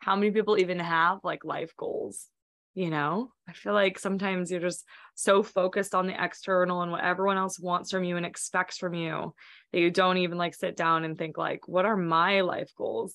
how 0.00 0.14
many 0.14 0.30
people 0.30 0.58
even 0.58 0.78
have 0.78 1.20
like 1.24 1.42
life 1.42 1.72
goals. 1.76 2.28
You 2.74 2.90
know, 2.90 3.32
I 3.48 3.52
feel 3.52 3.72
like 3.72 3.98
sometimes 3.98 4.50
you're 4.50 4.60
just 4.60 4.84
so 5.14 5.42
focused 5.42 5.94
on 5.94 6.06
the 6.06 6.22
external 6.24 6.82
and 6.82 6.92
what 6.92 7.04
everyone 7.04 7.36
else 7.38 7.58
wants 7.58 7.90
from 7.90 8.04
you 8.04 8.16
and 8.16 8.24
expects 8.26 8.78
from 8.78 8.94
you 8.94 9.34
that 9.72 9.80
you 9.80 9.90
don't 9.90 10.18
even 10.18 10.38
like 10.38 10.54
sit 10.54 10.76
down 10.76 11.04
and 11.04 11.16
think 11.16 11.36
like, 11.38 11.66
what 11.66 11.86
are 11.86 11.96
my 11.96 12.42
life 12.42 12.70
goals? 12.76 13.14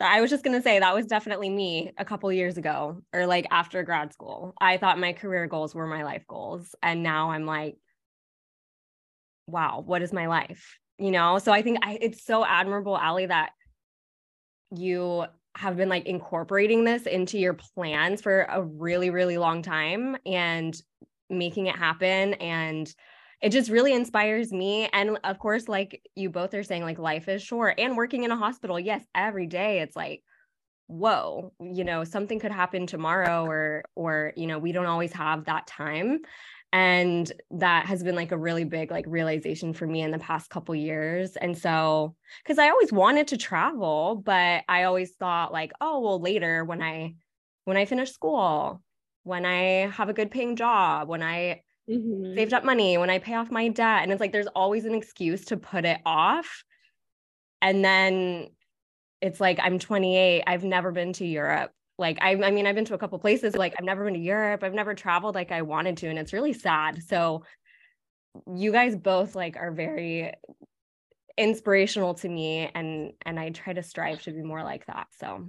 I 0.00 0.20
was 0.20 0.30
just 0.30 0.44
going 0.44 0.56
to 0.56 0.62
say 0.62 0.78
that 0.78 0.94
was 0.94 1.06
definitely 1.06 1.48
me 1.48 1.92
a 1.96 2.04
couple 2.04 2.32
years 2.32 2.58
ago 2.58 3.02
or 3.12 3.26
like 3.26 3.46
after 3.50 3.82
grad 3.82 4.12
school. 4.12 4.54
I 4.60 4.78
thought 4.78 4.98
my 4.98 5.12
career 5.12 5.46
goals 5.46 5.74
were 5.74 5.86
my 5.86 6.02
life 6.02 6.26
goals. 6.26 6.74
And 6.82 7.02
now 7.02 7.30
I'm 7.30 7.46
like, 7.46 7.76
wow, 9.46 9.82
what 9.84 10.02
is 10.02 10.12
my 10.12 10.26
life? 10.26 10.78
You 11.02 11.10
know? 11.10 11.38
So 11.38 11.52
i 11.52 11.62
think 11.62 11.78
I, 11.82 11.98
it's 12.00 12.24
so 12.24 12.44
admirable 12.44 12.96
Ally 12.96 13.26
that 13.26 13.50
you 14.70 15.24
have 15.54 15.76
been 15.76 15.88
like 15.88 16.06
incorporating 16.06 16.84
this 16.84 17.02
into 17.02 17.38
your 17.38 17.54
plans 17.54 18.22
for 18.22 18.42
a 18.48 18.62
really 18.62 19.10
really 19.10 19.36
long 19.36 19.62
time 19.62 20.16
and 20.24 20.80
making 21.28 21.66
it 21.66 21.76
happen 21.76 22.34
and 22.34 22.94
it 23.42 23.50
just 23.50 23.70
really 23.70 23.92
inspires 23.92 24.52
me 24.52 24.88
and 24.92 25.18
of 25.24 25.38
course 25.38 25.68
like 25.68 26.00
you 26.14 26.30
both 26.30 26.54
are 26.54 26.62
saying 26.62 26.82
like 26.82 26.98
life 26.98 27.28
is 27.28 27.42
short 27.42 27.78
and 27.78 27.96
working 27.96 28.24
in 28.24 28.30
a 28.30 28.36
hospital 28.36 28.78
yes 28.78 29.04
every 29.14 29.46
day 29.46 29.80
it's 29.80 29.96
like 29.96 30.22
whoa 30.86 31.52
you 31.60 31.84
know 31.84 32.04
something 32.04 32.38
could 32.38 32.52
happen 32.52 32.86
tomorrow 32.86 33.44
or 33.44 33.82
or 33.94 34.32
you 34.36 34.46
know 34.46 34.58
we 34.58 34.72
don't 34.72 34.86
always 34.86 35.12
have 35.12 35.44
that 35.46 35.66
time 35.66 36.20
and 36.72 37.30
that 37.50 37.84
has 37.86 38.02
been 38.02 38.14
like 38.14 38.32
a 38.32 38.38
really 38.38 38.64
big 38.64 38.90
like 38.90 39.04
realization 39.06 39.74
for 39.74 39.86
me 39.86 40.00
in 40.00 40.10
the 40.10 40.18
past 40.18 40.48
couple 40.48 40.74
years. 40.74 41.36
And 41.36 41.56
so 41.56 42.14
because 42.42 42.58
i 42.58 42.68
always 42.68 42.92
wanted 42.92 43.28
to 43.28 43.36
travel 43.36 44.16
but 44.24 44.64
i 44.68 44.84
always 44.84 45.12
thought 45.12 45.52
like 45.52 45.72
oh 45.80 46.00
well 46.00 46.20
later 46.20 46.64
when 46.64 46.82
i 46.82 47.14
when 47.64 47.76
i 47.76 47.84
finish 47.84 48.12
school 48.12 48.82
when 49.24 49.44
i 49.44 49.90
have 49.90 50.08
a 50.08 50.14
good 50.14 50.30
paying 50.30 50.56
job 50.56 51.08
when 51.08 51.22
i 51.22 51.60
mm-hmm. 51.88 52.34
saved 52.34 52.54
up 52.54 52.64
money 52.64 52.96
when 52.96 53.10
i 53.10 53.18
pay 53.18 53.34
off 53.34 53.50
my 53.50 53.68
debt 53.68 54.02
and 54.02 54.10
it's 54.10 54.20
like 54.20 54.32
there's 54.32 54.46
always 54.48 54.84
an 54.84 54.94
excuse 54.94 55.44
to 55.46 55.56
put 55.56 55.84
it 55.84 56.00
off. 56.06 56.64
And 57.60 57.84
then 57.84 58.48
it's 59.20 59.40
like 59.40 59.58
i'm 59.62 59.78
28 59.78 60.42
i've 60.46 60.64
never 60.64 60.90
been 60.90 61.12
to 61.14 61.24
europe 61.24 61.70
like 62.02 62.18
I, 62.20 62.32
I 62.32 62.50
mean, 62.50 62.66
I've 62.66 62.74
been 62.74 62.84
to 62.86 62.94
a 62.94 62.98
couple 62.98 63.18
places. 63.18 63.54
Like 63.56 63.74
I've 63.78 63.84
never 63.84 64.04
been 64.04 64.14
to 64.14 64.20
Europe. 64.20 64.62
I've 64.62 64.74
never 64.74 64.92
traveled 64.92 65.34
like 65.34 65.52
I 65.52 65.62
wanted 65.62 65.96
to, 65.98 66.08
and 66.08 66.18
it's 66.18 66.34
really 66.34 66.52
sad. 66.52 67.02
So 67.02 67.44
you 68.52 68.72
guys 68.72 68.94
both 68.96 69.34
like 69.34 69.56
are 69.56 69.70
very 69.70 70.34
inspirational 71.38 72.12
to 72.14 72.28
me, 72.28 72.68
and 72.74 73.12
and 73.24 73.40
I 73.40 73.50
try 73.50 73.72
to 73.72 73.82
strive 73.82 74.20
to 74.22 74.32
be 74.32 74.42
more 74.42 74.62
like 74.62 74.84
that. 74.86 75.06
So 75.18 75.46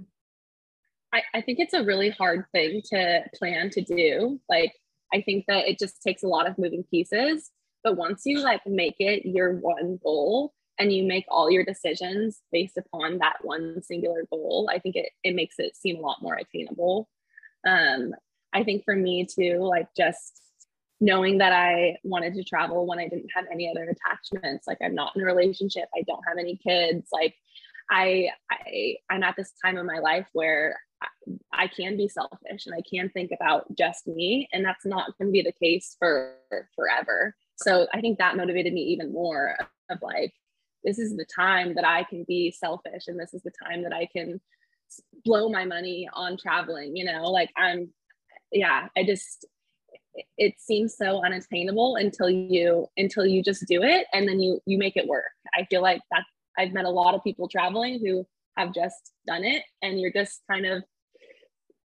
I, 1.12 1.22
I 1.34 1.40
think 1.42 1.58
it's 1.58 1.74
a 1.74 1.84
really 1.84 2.10
hard 2.10 2.46
thing 2.52 2.82
to 2.86 3.24
plan 3.34 3.70
to 3.70 3.82
do. 3.82 4.40
Like, 4.48 4.72
I 5.12 5.22
think 5.22 5.44
that 5.46 5.68
it 5.68 5.78
just 5.78 6.02
takes 6.02 6.22
a 6.22 6.28
lot 6.28 6.48
of 6.48 6.56
moving 6.56 6.84
pieces. 6.90 7.50
But 7.82 7.96
once 7.96 8.22
you 8.24 8.40
like 8.40 8.66
make 8.66 8.96
it 8.98 9.26
your 9.26 9.56
one 9.56 9.98
goal 10.02 10.54
and 10.78 10.92
you 10.92 11.04
make 11.04 11.24
all 11.28 11.50
your 11.50 11.64
decisions 11.64 12.40
based 12.50 12.76
upon 12.76 13.18
that 13.18 13.36
one 13.42 13.82
singular 13.82 14.24
goal, 14.30 14.68
I 14.72 14.78
think 14.78 14.96
it, 14.96 15.10
it 15.22 15.34
makes 15.34 15.56
it 15.58 15.76
seem 15.76 15.96
a 15.96 16.00
lot 16.00 16.22
more 16.22 16.34
attainable. 16.34 17.08
Um, 17.66 18.12
I 18.52 18.64
think 18.64 18.84
for 18.84 18.94
me 18.94 19.26
too, 19.26 19.58
like 19.58 19.88
just 19.96 20.40
knowing 21.00 21.38
that 21.38 21.52
I 21.52 21.96
wanted 22.02 22.34
to 22.34 22.44
travel 22.44 22.86
when 22.86 22.98
I 22.98 23.08
didn't 23.08 23.30
have 23.34 23.46
any 23.52 23.70
other 23.70 23.84
attachments, 23.84 24.66
like 24.66 24.78
I'm 24.82 24.94
not 24.94 25.14
in 25.16 25.22
a 25.22 25.24
relationship, 25.24 25.88
I 25.96 26.02
don't 26.02 26.22
have 26.26 26.38
any 26.38 26.56
kids, 26.56 27.08
like 27.12 27.34
I, 27.90 28.30
I 28.50 28.96
I'm 29.10 29.22
at 29.22 29.36
this 29.36 29.52
time 29.62 29.76
in 29.76 29.86
my 29.86 29.98
life 29.98 30.26
where 30.32 30.76
I 31.52 31.68
can 31.68 31.96
be 31.96 32.08
selfish 32.08 32.66
and 32.66 32.74
I 32.74 32.82
can 32.88 33.10
think 33.10 33.30
about 33.32 33.66
just 33.76 34.06
me. 34.06 34.48
And 34.52 34.64
that's 34.64 34.86
not 34.86 35.16
going 35.18 35.28
to 35.28 35.32
be 35.32 35.42
the 35.42 35.52
case 35.52 35.96
for 35.98 36.36
forever. 36.74 37.34
So 37.56 37.86
I 37.92 38.00
think 38.00 38.18
that 38.18 38.36
motivated 38.36 38.72
me 38.72 38.80
even 38.82 39.12
more 39.12 39.56
of 39.90 39.98
like, 40.02 40.32
this 40.84 40.98
is 40.98 41.16
the 41.16 41.26
time 41.34 41.74
that 41.74 41.86
I 41.86 42.04
can 42.04 42.24
be 42.24 42.50
selfish 42.50 43.04
and 43.08 43.18
this 43.18 43.34
is 43.34 43.42
the 43.42 43.52
time 43.66 43.82
that 43.82 43.92
I 43.92 44.06
can 44.14 44.40
blow 45.24 45.48
my 45.48 45.64
money 45.64 46.08
on 46.12 46.36
traveling, 46.36 46.96
you 46.96 47.04
know, 47.04 47.30
like 47.30 47.50
I'm, 47.56 47.90
yeah, 48.52 48.88
I 48.96 49.04
just, 49.04 49.46
it 50.38 50.54
seems 50.58 50.96
so 50.96 51.24
unattainable 51.24 51.96
until 51.96 52.30
you 52.30 52.86
until 52.96 53.26
you 53.26 53.42
just 53.42 53.66
do 53.66 53.82
it 53.82 54.06
and 54.12 54.28
then 54.28 54.38
you 54.38 54.60
you 54.64 54.78
make 54.78 54.96
it 54.96 55.08
work. 55.08 55.24
I 55.58 55.64
feel 55.64 55.82
like 55.82 56.00
that 56.12 56.22
i've 56.56 56.72
met 56.72 56.84
a 56.84 56.90
lot 56.90 57.14
of 57.14 57.24
people 57.24 57.48
traveling 57.48 58.00
who 58.04 58.26
have 58.56 58.72
just 58.72 59.12
done 59.26 59.44
it 59.44 59.62
and 59.82 60.00
you're 60.00 60.12
just 60.12 60.42
kind 60.50 60.66
of 60.66 60.82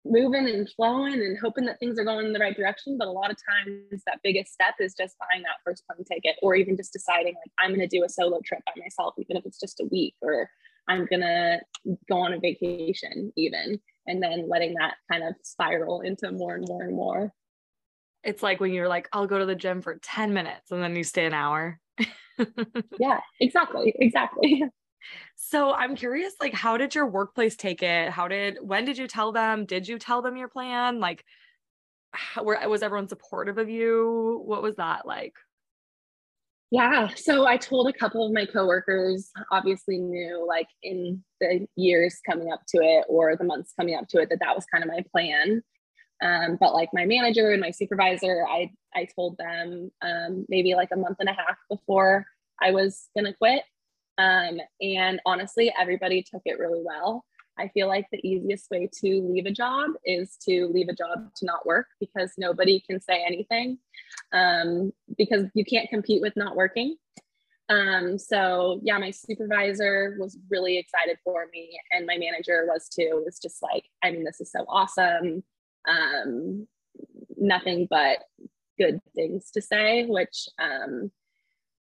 moving 0.09 0.49
and 0.49 0.69
flowing 0.71 1.15
and 1.15 1.39
hoping 1.39 1.65
that 1.67 1.79
things 1.79 1.99
are 1.99 2.05
going 2.05 2.27
in 2.27 2.33
the 2.33 2.39
right 2.39 2.57
direction. 2.57 2.97
But 2.99 3.09
a 3.09 3.13
lot 3.13 3.31
of 3.31 3.37
times, 3.37 4.03
that 4.07 4.21
biggest 4.23 4.53
step 4.53 4.75
is 4.81 4.95
just 4.95 5.17
buying 5.19 5.43
that 5.43 5.59
first 5.65 5.85
plane 5.87 6.05
ticket, 6.05 6.37
or 6.43 6.55
even 6.55 6.77
just 6.77 6.93
deciding 6.93 7.35
like 7.35 7.53
I'm 7.59 7.71
going 7.71 7.87
to 7.89 7.97
do 7.97 8.05
a 8.05 8.09
solo 8.09 8.41
trip 8.45 8.61
by 8.67 8.73
myself, 8.81 9.15
even 9.19 9.37
if 9.37 9.47
it's 9.47 9.61
just 9.61 9.81
a 9.81 9.89
week, 9.91 10.15
or 10.23 10.51
I'm 10.89 11.07
going 11.07 11.21
to 11.21 11.61
go 12.09 12.19
on 12.19 12.33
a 12.33 12.41
vacation, 12.41 13.33
even, 13.37 13.81
and 14.07 14.23
then 14.23 14.49
letting 14.49 14.75
that 14.75 14.95
kind 15.11 15.23
of 15.23 15.35
spiral 15.43 16.01
into 16.01 16.33
more 16.33 16.55
and 16.55 16.67
more 16.67 16.83
and 16.83 16.97
more. 16.97 17.33
It's 18.25 18.43
like 18.43 18.61
when 18.61 18.73
you're 18.73 18.89
like, 18.89 19.09
I'll 19.13 19.27
go 19.27 19.39
to 19.39 19.47
the 19.47 19.55
gym 19.55 19.81
for 19.81 19.99
10 20.03 20.33
minutes 20.33 20.71
and 20.71 20.83
then 20.83 20.97
you 20.97 21.05
stay 21.05 21.27
an 21.27 21.35
hour. 21.35 21.79
yeah, 22.99 23.21
exactly. 23.41 23.95
Exactly. 23.99 24.65
So 25.37 25.73
I'm 25.73 25.97
curious, 25.97 26.35
like, 26.41 26.55
how 26.55 26.77
did 26.77 26.95
your 26.95 27.07
workplace 27.07 27.57
take 27.57 27.83
it? 27.83 28.11
How 28.11 28.29
did, 28.29 28.59
when 28.61 28.85
did 28.85 28.99
you 28.99 29.07
tell 29.07 29.33
them? 29.33 29.65
Did 29.65 29.89
you 29.89 29.99
tell 29.99 30.23
them 30.23 30.37
your 30.37 30.49
plan? 30.49 31.01
Like, 31.01 31.25
how, 32.13 32.43
were, 32.43 32.59
was 32.69 32.83
everyone 32.83 33.09
supportive 33.09 33.59
of 33.59 33.69
you? 33.69 34.43
What 34.45 34.63
was 34.63 34.77
that 34.77 35.07
like? 35.07 35.35
Yeah. 36.71 37.09
So 37.17 37.47
I 37.47 37.57
told 37.57 37.89
a 37.89 37.93
couple 37.93 38.27
of 38.27 38.33
my 38.33 38.45
coworkers, 38.45 39.31
obviously 39.51 39.99
knew 39.99 40.47
like 40.47 40.69
in 40.83 41.25
the 41.41 41.67
years 41.77 42.21
coming 42.29 42.53
up 42.53 42.61
to 42.69 42.79
it 42.83 43.07
or 43.09 43.37
the 43.37 43.45
months 43.45 43.73
coming 43.79 43.95
up 43.95 44.07
to 44.09 44.19
it 44.19 44.29
that 44.29 44.41
that 44.41 44.55
was 44.55 44.67
kind 44.67 44.85
of 44.85 44.91
my 44.91 45.03
plan. 45.11 45.63
Um, 46.23 46.59
but 46.61 46.75
like 46.75 46.91
my 46.93 47.07
manager 47.07 47.53
and 47.53 47.61
my 47.61 47.71
supervisor, 47.71 48.45
I 48.47 48.71
I 48.95 49.07
told 49.15 49.39
them 49.39 49.91
um, 50.03 50.45
maybe 50.49 50.75
like 50.75 50.89
a 50.93 50.97
month 50.97 51.17
and 51.21 51.29
a 51.29 51.33
half 51.33 51.57
before 51.71 52.27
I 52.61 52.73
was 52.73 53.09
gonna 53.17 53.33
quit. 53.33 53.63
Um, 54.19 54.59
and 54.81 55.21
honestly, 55.25 55.73
everybody 55.79 56.23
took 56.23 56.43
it 56.45 56.59
really 56.59 56.83
well. 56.85 57.25
I 57.59 57.69
feel 57.69 57.89
like 57.89 58.07
the 58.11 58.27
easiest 58.27 58.71
way 58.71 58.89
to 59.01 59.23
leave 59.23 59.47
a 59.47 59.51
job 59.51 59.91
is 60.05 60.37
to 60.49 60.69
leave 60.69 60.89
a 60.89 60.95
job 60.95 61.35
to 61.37 61.47
not 61.47 61.67
work 61.67 61.87
because 61.99 62.33
nobody 62.39 62.81
can 62.81 63.01
say 63.01 63.25
anything 63.27 63.79
um, 64.33 64.93
because 65.17 65.47
you 65.55 65.65
can't 65.65 65.89
compete 65.89 66.23
with 66.23 66.37
not 66.37 66.57
working. 66.57 66.97
Um, 67.69 68.17
so 68.19 68.81
yeah, 68.83 68.97
my 68.99 69.11
supervisor 69.11 70.17
was 70.19 70.39
really 70.51 70.79
excited 70.79 71.19
for 71.23 71.47
me, 71.53 71.79
and 71.93 72.07
my 72.07 72.17
manager 72.17 72.65
was 72.67 72.89
too. 72.89 73.03
It 73.03 73.25
was 73.25 73.39
just 73.39 73.63
like, 73.63 73.85
I 74.03 74.11
mean, 74.11 74.25
this 74.25 74.41
is 74.41 74.51
so 74.51 74.65
awesome. 74.69 75.43
Um, 75.87 76.67
nothing 77.37 77.87
but 77.91 78.19
good 78.79 79.01
things 79.15 79.51
to 79.51 79.61
say, 79.61 80.07
which 80.07 80.49
um, 80.59 81.11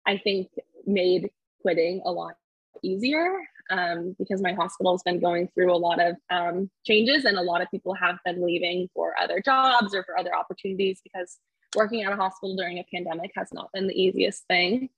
I 0.05 0.17
think 0.17 0.49
made 0.85 1.29
quitting 1.65 1.99
a 2.05 2.11
lot 2.11 2.35
easier 2.83 3.39
um, 3.71 4.15
because 4.19 4.39
my 4.39 4.53
hospital 4.53 4.93
has 4.93 5.01
been 5.01 5.19
going 5.19 5.47
through 5.47 5.73
a 5.73 5.75
lot 5.75 5.99
of 5.99 6.15
um, 6.29 6.69
changes 6.85 7.25
and 7.25 7.37
a 7.37 7.41
lot 7.41 7.59
of 7.59 7.71
people 7.71 7.95
have 7.95 8.19
been 8.23 8.45
leaving 8.45 8.87
for 8.93 9.19
other 9.19 9.41
jobs 9.43 9.95
or 9.95 10.03
for 10.03 10.15
other 10.19 10.35
opportunities 10.35 11.01
because 11.03 11.39
working 11.75 12.03
at 12.03 12.13
a 12.13 12.15
hospital 12.15 12.55
during 12.55 12.77
a 12.77 12.85
pandemic 12.93 13.31
has 13.35 13.49
not 13.51 13.71
been 13.73 13.87
the 13.87 13.99
easiest 13.99 14.45
thing. 14.45 14.89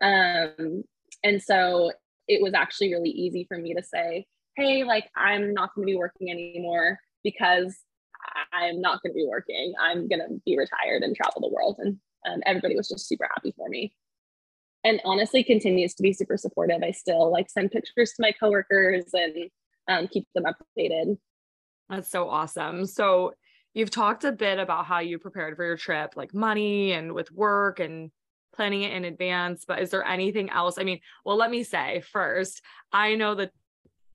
Um, 0.00 0.84
and 1.24 1.42
so 1.42 1.90
it 2.28 2.40
was 2.40 2.54
actually 2.54 2.94
really 2.94 3.10
easy 3.10 3.44
for 3.48 3.58
me 3.58 3.74
to 3.74 3.82
say, 3.82 4.24
hey, 4.54 4.84
like 4.84 5.10
I'm 5.16 5.52
not 5.52 5.74
going 5.74 5.88
to 5.88 5.92
be 5.92 5.98
working 5.98 6.30
anymore 6.30 7.00
because 7.24 7.76
I'm 8.52 8.80
not 8.80 9.02
going 9.02 9.12
to 9.12 9.16
be 9.16 9.26
working. 9.28 9.74
I'm 9.80 10.06
going 10.06 10.20
to 10.20 10.40
be 10.46 10.56
retired 10.56 11.02
and 11.02 11.16
travel 11.16 11.40
the 11.40 11.52
world. 11.52 11.78
And 11.80 11.98
um, 12.28 12.40
everybody 12.46 12.76
was 12.76 12.88
just 12.88 13.08
super 13.08 13.28
happy 13.34 13.52
for 13.56 13.68
me 13.68 13.92
and 14.84 15.00
honestly 15.04 15.44
continues 15.44 15.94
to 15.94 16.02
be 16.02 16.12
super 16.12 16.36
supportive. 16.36 16.82
I 16.82 16.90
still 16.90 17.30
like 17.30 17.50
send 17.50 17.70
pictures 17.70 18.12
to 18.12 18.22
my 18.22 18.32
coworkers 18.32 19.04
and 19.12 19.50
um, 19.88 20.08
keep 20.08 20.26
them 20.34 20.44
updated. 20.44 21.18
That's 21.88 22.10
so 22.10 22.28
awesome. 22.28 22.86
So 22.86 23.34
you've 23.74 23.90
talked 23.90 24.24
a 24.24 24.32
bit 24.32 24.58
about 24.58 24.86
how 24.86 25.00
you 25.00 25.18
prepared 25.18 25.56
for 25.56 25.64
your 25.64 25.76
trip, 25.76 26.14
like 26.16 26.34
money 26.34 26.92
and 26.92 27.12
with 27.12 27.30
work 27.30 27.80
and 27.80 28.10
planning 28.54 28.82
it 28.82 28.92
in 28.92 29.04
advance. 29.04 29.64
But 29.66 29.80
is 29.80 29.90
there 29.90 30.04
anything 30.04 30.50
else? 30.50 30.78
I 30.78 30.84
mean, 30.84 31.00
well, 31.24 31.36
let 31.36 31.50
me 31.50 31.62
say 31.62 32.02
first, 32.12 32.62
I 32.92 33.14
know 33.14 33.34
the 33.34 33.50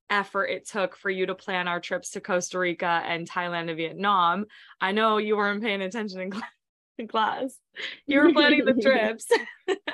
effort 0.09 0.45
it 0.45 0.67
took 0.67 0.95
for 0.95 1.09
you 1.09 1.25
to 1.25 1.35
plan 1.35 1.67
our 1.67 1.79
trips 1.79 2.11
to 2.11 2.21
Costa 2.21 2.59
Rica 2.59 3.01
and 3.05 3.29
Thailand 3.29 3.69
and 3.69 3.77
Vietnam. 3.77 4.45
I 4.79 4.91
know 4.91 5.17
you 5.17 5.37
weren't 5.37 5.63
paying 5.63 5.81
attention 5.81 6.21
in 6.21 6.31
class 6.31 6.49
in 6.97 7.07
class. 7.07 7.57
You 8.05 8.21
were 8.21 8.33
planning 8.33 8.65
the 8.65 8.73
trips. 8.81 9.27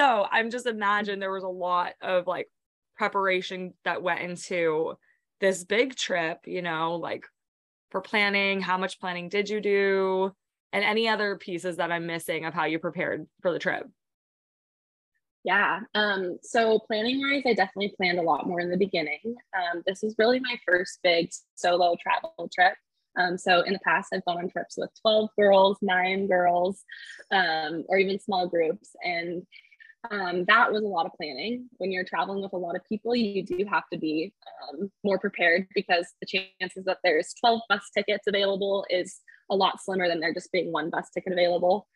so 0.00 0.26
I'm 0.30 0.50
just 0.50 0.64
imagine 0.64 1.18
there 1.18 1.30
was 1.30 1.44
a 1.44 1.48
lot 1.48 1.92
of 2.00 2.26
like 2.26 2.48
preparation 2.96 3.74
that 3.84 4.02
went 4.02 4.20
into 4.20 4.94
this 5.40 5.62
big 5.62 5.94
trip, 5.94 6.38
you 6.46 6.62
know, 6.62 6.96
like 6.96 7.26
for 7.90 8.00
planning, 8.00 8.62
how 8.62 8.78
much 8.78 8.98
planning 8.98 9.28
did 9.28 9.50
you 9.50 9.60
do? 9.60 10.32
And 10.72 10.84
any 10.84 11.06
other 11.06 11.36
pieces 11.36 11.76
that 11.76 11.92
I'm 11.92 12.06
missing 12.06 12.46
of 12.46 12.54
how 12.54 12.64
you 12.64 12.78
prepared 12.78 13.26
for 13.42 13.52
the 13.52 13.58
trip. 13.58 13.86
Yeah. 15.44 15.80
Um, 15.94 16.38
so 16.42 16.78
planning 16.78 17.20
wise, 17.20 17.42
I 17.44 17.52
definitely 17.52 17.92
planned 17.94 18.18
a 18.18 18.22
lot 18.22 18.46
more 18.46 18.60
in 18.60 18.70
the 18.70 18.78
beginning. 18.78 19.34
Um, 19.54 19.82
this 19.86 20.02
is 20.02 20.14
really 20.16 20.40
my 20.40 20.58
first 20.66 20.98
big 21.02 21.30
solo 21.56 21.94
travel 22.02 22.48
trip. 22.54 22.74
Um, 23.18 23.36
so 23.36 23.62
in 23.62 23.74
the 23.74 23.80
past, 23.80 24.14
I've 24.14 24.24
gone 24.24 24.38
on 24.38 24.48
trips 24.48 24.76
with 24.78 24.90
12 25.02 25.28
girls, 25.38 25.76
nine 25.82 26.26
girls, 26.26 26.84
um, 27.30 27.84
or 27.88 27.98
even 27.98 28.18
small 28.18 28.46
groups. 28.46 28.90
And 29.04 29.46
um, 30.10 30.44
that 30.46 30.72
was 30.72 30.82
a 30.82 30.86
lot 30.86 31.06
of 31.06 31.12
planning. 31.12 31.68
When 31.76 31.92
you're 31.92 32.04
traveling 32.04 32.42
with 32.42 32.52
a 32.52 32.58
lot 32.58 32.76
of 32.76 32.84
people, 32.84 33.14
you 33.14 33.44
do 33.44 33.64
have 33.70 33.84
to 33.92 33.98
be 33.98 34.32
um, 34.72 34.90
more 35.04 35.18
prepared 35.18 35.66
because 35.74 36.06
the 36.20 36.26
chances 36.26 36.84
that 36.86 36.98
there's 37.04 37.34
12 37.40 37.60
bus 37.68 37.90
tickets 37.94 38.26
available 38.26 38.86
is 38.88 39.20
a 39.50 39.56
lot 39.56 39.80
slimmer 39.80 40.08
than 40.08 40.20
there 40.20 40.32
just 40.32 40.52
being 40.52 40.72
one 40.72 40.90
bus 40.90 41.10
ticket 41.12 41.32
available. 41.32 41.86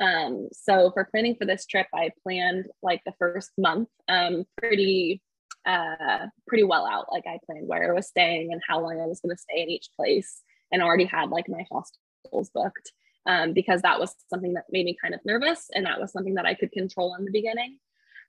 Um, 0.00 0.48
so 0.52 0.90
for 0.92 1.04
planning 1.04 1.36
for 1.36 1.44
this 1.44 1.66
trip, 1.66 1.86
I 1.94 2.10
planned 2.22 2.66
like 2.82 3.02
the 3.06 3.14
first 3.18 3.52
month 3.56 3.88
um, 4.08 4.44
pretty 4.58 5.22
uh, 5.64 6.26
pretty 6.48 6.64
well 6.64 6.86
out. 6.86 7.06
Like 7.12 7.24
I 7.26 7.38
planned 7.46 7.68
where 7.68 7.92
I 7.92 7.94
was 7.94 8.08
staying 8.08 8.52
and 8.52 8.60
how 8.66 8.80
long 8.80 9.00
I 9.00 9.06
was 9.06 9.20
going 9.20 9.36
to 9.36 9.40
stay 9.40 9.62
in 9.62 9.70
each 9.70 9.90
place 9.94 10.42
and 10.72 10.82
already 10.82 11.04
had 11.04 11.30
like 11.30 11.48
my 11.48 11.64
hostels 11.70 12.50
booked 12.52 12.92
um, 13.26 13.52
because 13.52 13.82
that 13.82 14.00
was 14.00 14.14
something 14.28 14.54
that 14.54 14.64
made 14.70 14.84
me 14.84 14.96
kind 15.00 15.14
of 15.14 15.20
nervous 15.24 15.68
and 15.74 15.86
that 15.86 16.00
was 16.00 16.12
something 16.12 16.34
that 16.34 16.46
I 16.46 16.54
could 16.54 16.72
control 16.72 17.14
in 17.18 17.24
the 17.24 17.30
beginning. 17.30 17.78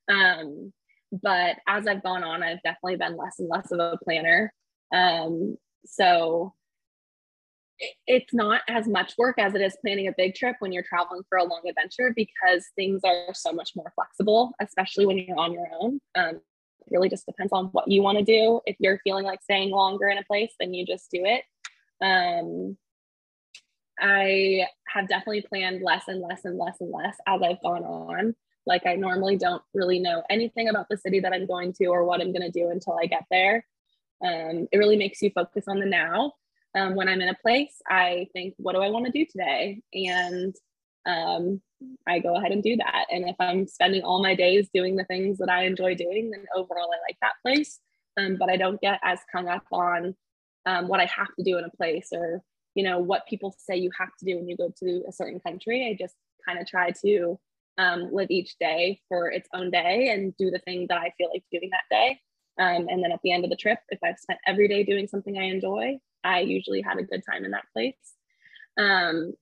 Um, 0.10 0.74
but 1.12 1.58
as 1.68 1.88
I've 1.88 2.04
gone 2.04 2.24
on, 2.24 2.44
I've 2.44 2.62
definitely 2.64 2.98
been 2.98 3.18
less 3.18 3.40
and 3.40 3.50
less 3.50 3.72
of 3.72 3.80
a 3.80 3.98
planner. 4.04 4.54
Um, 4.94 5.58
so 5.86 6.54
it's 8.08 8.34
not 8.34 8.62
as 8.68 8.88
much 8.88 9.14
work 9.18 9.40
as 9.40 9.56
it 9.56 9.62
is 9.62 9.78
planning 9.82 10.08
a 10.08 10.14
big 10.16 10.36
trip 10.36 10.56
when 10.60 10.72
you're 10.72 10.84
traveling 10.84 11.22
for 11.28 11.38
a 11.38 11.44
long 11.44 11.62
adventure 11.68 12.14
because 12.16 12.66
things 12.76 13.02
are 13.04 13.34
so 13.34 13.52
much 13.52 13.72
more 13.76 13.92
flexible, 13.96 14.54
especially 14.62 15.06
when 15.06 15.18
you're 15.18 15.40
on 15.40 15.54
your 15.54 15.68
own. 15.80 16.00
Um, 16.16 16.36
it 16.36 16.88
really 16.90 17.10
just 17.10 17.26
depends 17.26 17.54
on 17.54 17.66
what 17.68 17.90
you 17.90 18.02
want 18.02 18.20
to 18.20 18.24
do. 18.24 18.62
If 18.66 18.76
you're 18.80 19.00
feeling 19.04 19.26
like 19.26 19.42
staying 19.42 19.72
longer 19.72 20.08
in 20.08 20.18
a 20.18 20.24
place, 20.24 20.54
then 20.60 20.74
you 20.74 20.86
just 20.86 21.10
do 21.12 21.24
it. 21.26 21.44
Um, 22.02 22.78
I 24.00 24.68
have 24.88 25.08
definitely 25.08 25.42
planned 25.42 25.82
less 25.82 26.08
and 26.08 26.22
less 26.22 26.46
and 26.46 26.58
less 26.58 26.78
and 26.80 26.92
less 26.92 27.16
as 27.28 27.42
I've 27.42 27.62
gone 27.62 27.84
on. 27.84 28.36
Like 28.66 28.86
I 28.86 28.96
normally 28.96 29.38
don't 29.38 29.62
really 29.74 30.00
know 30.00 30.24
anything 30.30 30.70
about 30.70 30.88
the 30.90 30.98
city 30.98 31.20
that 31.20 31.34
I'm 31.34 31.46
going 31.46 31.74
to 31.74 31.86
or 31.88 32.06
what 32.06 32.22
I'm 32.22 32.32
going 32.32 32.50
to 32.50 32.52
do 32.52 32.70
until 32.70 32.98
I 33.02 33.08
get 33.08 33.24
there. 33.30 33.66
Um, 34.24 34.68
it 34.72 34.78
really 34.78 34.96
makes 34.96 35.22
you 35.22 35.32
focus 35.32 35.66
on 35.68 35.80
the 35.80 35.86
now. 35.86 36.34
Um, 36.76 36.96
when 36.96 37.08
I'm 37.08 37.22
in 37.22 37.30
a 37.30 37.36
place, 37.36 37.82
I 37.88 38.28
think, 38.34 38.56
what 38.58 38.74
do 38.74 38.82
I 38.82 38.90
want 38.90 39.06
to 39.06 39.12
do 39.12 39.26
today? 39.26 39.82
And 39.94 40.56
um, 41.06 41.62
I 42.08 42.20
go 42.20 42.36
ahead 42.36 42.52
and 42.52 42.64
do 42.64 42.78
that. 42.78 43.06
And 43.12 43.30
if 43.30 43.36
I'm 43.40 43.68
spending 43.68 44.04
all 44.04 44.24
my 44.24 44.34
days 44.34 44.70
doing 44.74 44.96
the 44.96 45.04
things 45.04 45.38
that 45.38 45.50
I 45.50 45.66
enjoy 45.66 45.96
doing, 45.96 46.32
then 46.32 46.46
overall 46.56 46.90
I 46.92 46.98
like 47.08 47.18
that 47.22 47.34
place. 47.44 47.80
Um, 48.18 48.38
but 48.40 48.50
I 48.50 48.58
don't 48.58 48.82
get 48.82 49.00
as 49.04 49.20
hung 49.32 49.50
up 49.50 49.66
on 49.72 50.16
um, 50.66 50.88
what 50.88 51.00
I 51.00 51.06
have 51.06 51.34
to 51.38 51.44
do 51.44 51.58
in 51.58 51.66
a 51.66 51.78
place 51.78 52.10
or 52.12 52.42
you 52.76 52.84
know 52.84 53.00
what 53.00 53.28
people 53.28 53.56
say 53.58 53.76
you 53.76 53.92
have 53.98 54.16
to 54.20 54.26
do 54.26 54.38
when 54.38 54.48
you 54.48 54.58
go 54.58 54.72
to 54.80 55.04
a 55.08 55.12
certain 55.12 55.40
country. 55.40 55.90
I 55.90 55.98
just 56.02 56.16
kind 56.46 56.60
of 56.60 56.68
try 56.68 56.92
to 57.06 57.40
um, 57.78 58.10
live 58.12 58.30
each 58.30 58.58
day 58.60 59.02
for 59.08 59.32
its 59.32 59.48
own 59.54 59.72
day 59.72 60.10
and 60.10 60.36
do 60.38 60.52
the 60.52 60.60
thing 60.60 60.88
that 60.90 60.98
I 60.98 61.14
feel 61.18 61.30
like 61.34 61.44
doing 61.52 61.70
that 61.72 61.90
day. 61.90 62.20
Um, 62.60 62.88
and 62.90 63.04
then 63.04 63.12
at 63.12 63.20
the 63.24 63.32
end 63.32 63.44
of 63.44 63.50
the 63.50 63.56
trip, 63.56 63.80
if 63.90 64.00
I've 64.04 64.20
spent 64.20 64.40
every 64.46 64.68
day 64.68 64.84
doing 64.84 65.08
something 65.08 65.38
I 65.38 65.46
enjoy, 65.46 65.98
I 66.24 66.42
usually 66.42 66.82
had 66.82 67.00
a 67.00 67.04
good 67.04 67.24
time 67.30 67.46
in 67.46 67.52
that 67.52 67.66
place. 67.74 67.96
Um, 68.78 69.34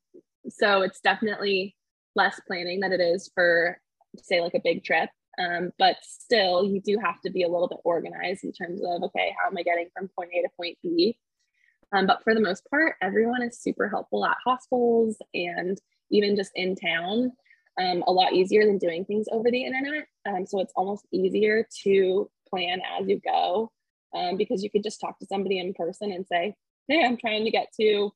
so 0.50 0.82
it's 0.82 1.02
definitely 1.02 1.76
less 2.16 2.40
planning 2.48 2.80
than 2.80 2.94
it 2.94 3.02
is 3.02 3.30
for, 3.34 3.80
say, 4.18 4.42
like 4.42 4.54
a 4.54 4.62
big 4.64 4.84
trip. 4.84 5.10
Um, 5.40 5.72
but 5.78 5.98
still, 6.02 6.66
you 6.66 6.82
do 6.82 6.98
have 7.04 7.22
to 7.22 7.32
be 7.32 7.44
a 7.44 7.50
little 7.50 7.68
bit 7.68 7.80
organized 7.84 8.44
in 8.44 8.52
terms 8.52 8.82
of, 8.84 9.04
okay, 9.04 9.34
how 9.40 9.50
am 9.50 9.58
I 9.58 9.64
getting 9.64 9.88
from 9.94 10.10
point 10.18 10.32
A 10.38 10.42
to 10.42 10.50
point 10.58 10.78
B? 10.82 11.18
Um, 11.93 12.07
but 12.07 12.24
for 12.24 12.33
the 12.33 12.41
most 12.41 12.69
part, 12.69 12.95
everyone 13.01 13.43
is 13.43 13.60
super 13.60 13.89
helpful 13.89 14.25
at 14.25 14.38
hostels 14.45 15.17
and 15.33 15.79
even 16.10 16.36
just 16.36 16.51
in 16.55 16.75
town. 16.75 17.31
Um, 17.79 18.03
a 18.05 18.12
lot 18.12 18.33
easier 18.33 18.65
than 18.65 18.77
doing 18.77 19.05
things 19.05 19.27
over 19.31 19.50
the 19.50 19.63
internet. 19.63 20.05
Um, 20.25 20.45
so 20.45 20.60
it's 20.60 20.74
almost 20.75 21.07
easier 21.12 21.65
to 21.83 22.29
plan 22.50 22.81
as 23.00 23.07
you 23.07 23.19
go 23.19 23.71
um, 24.13 24.38
because 24.38 24.62
you 24.62 24.69
could 24.69 24.83
just 24.83 25.00
talk 25.00 25.17
to 25.19 25.25
somebody 25.25 25.60
in 25.60 25.74
person 25.74 26.12
and 26.12 26.27
say, 26.27 26.55
Hey, 26.88 27.03
I'm 27.05 27.17
trying 27.17 27.45
to 27.45 27.51
get 27.51 27.71
to 27.79 28.12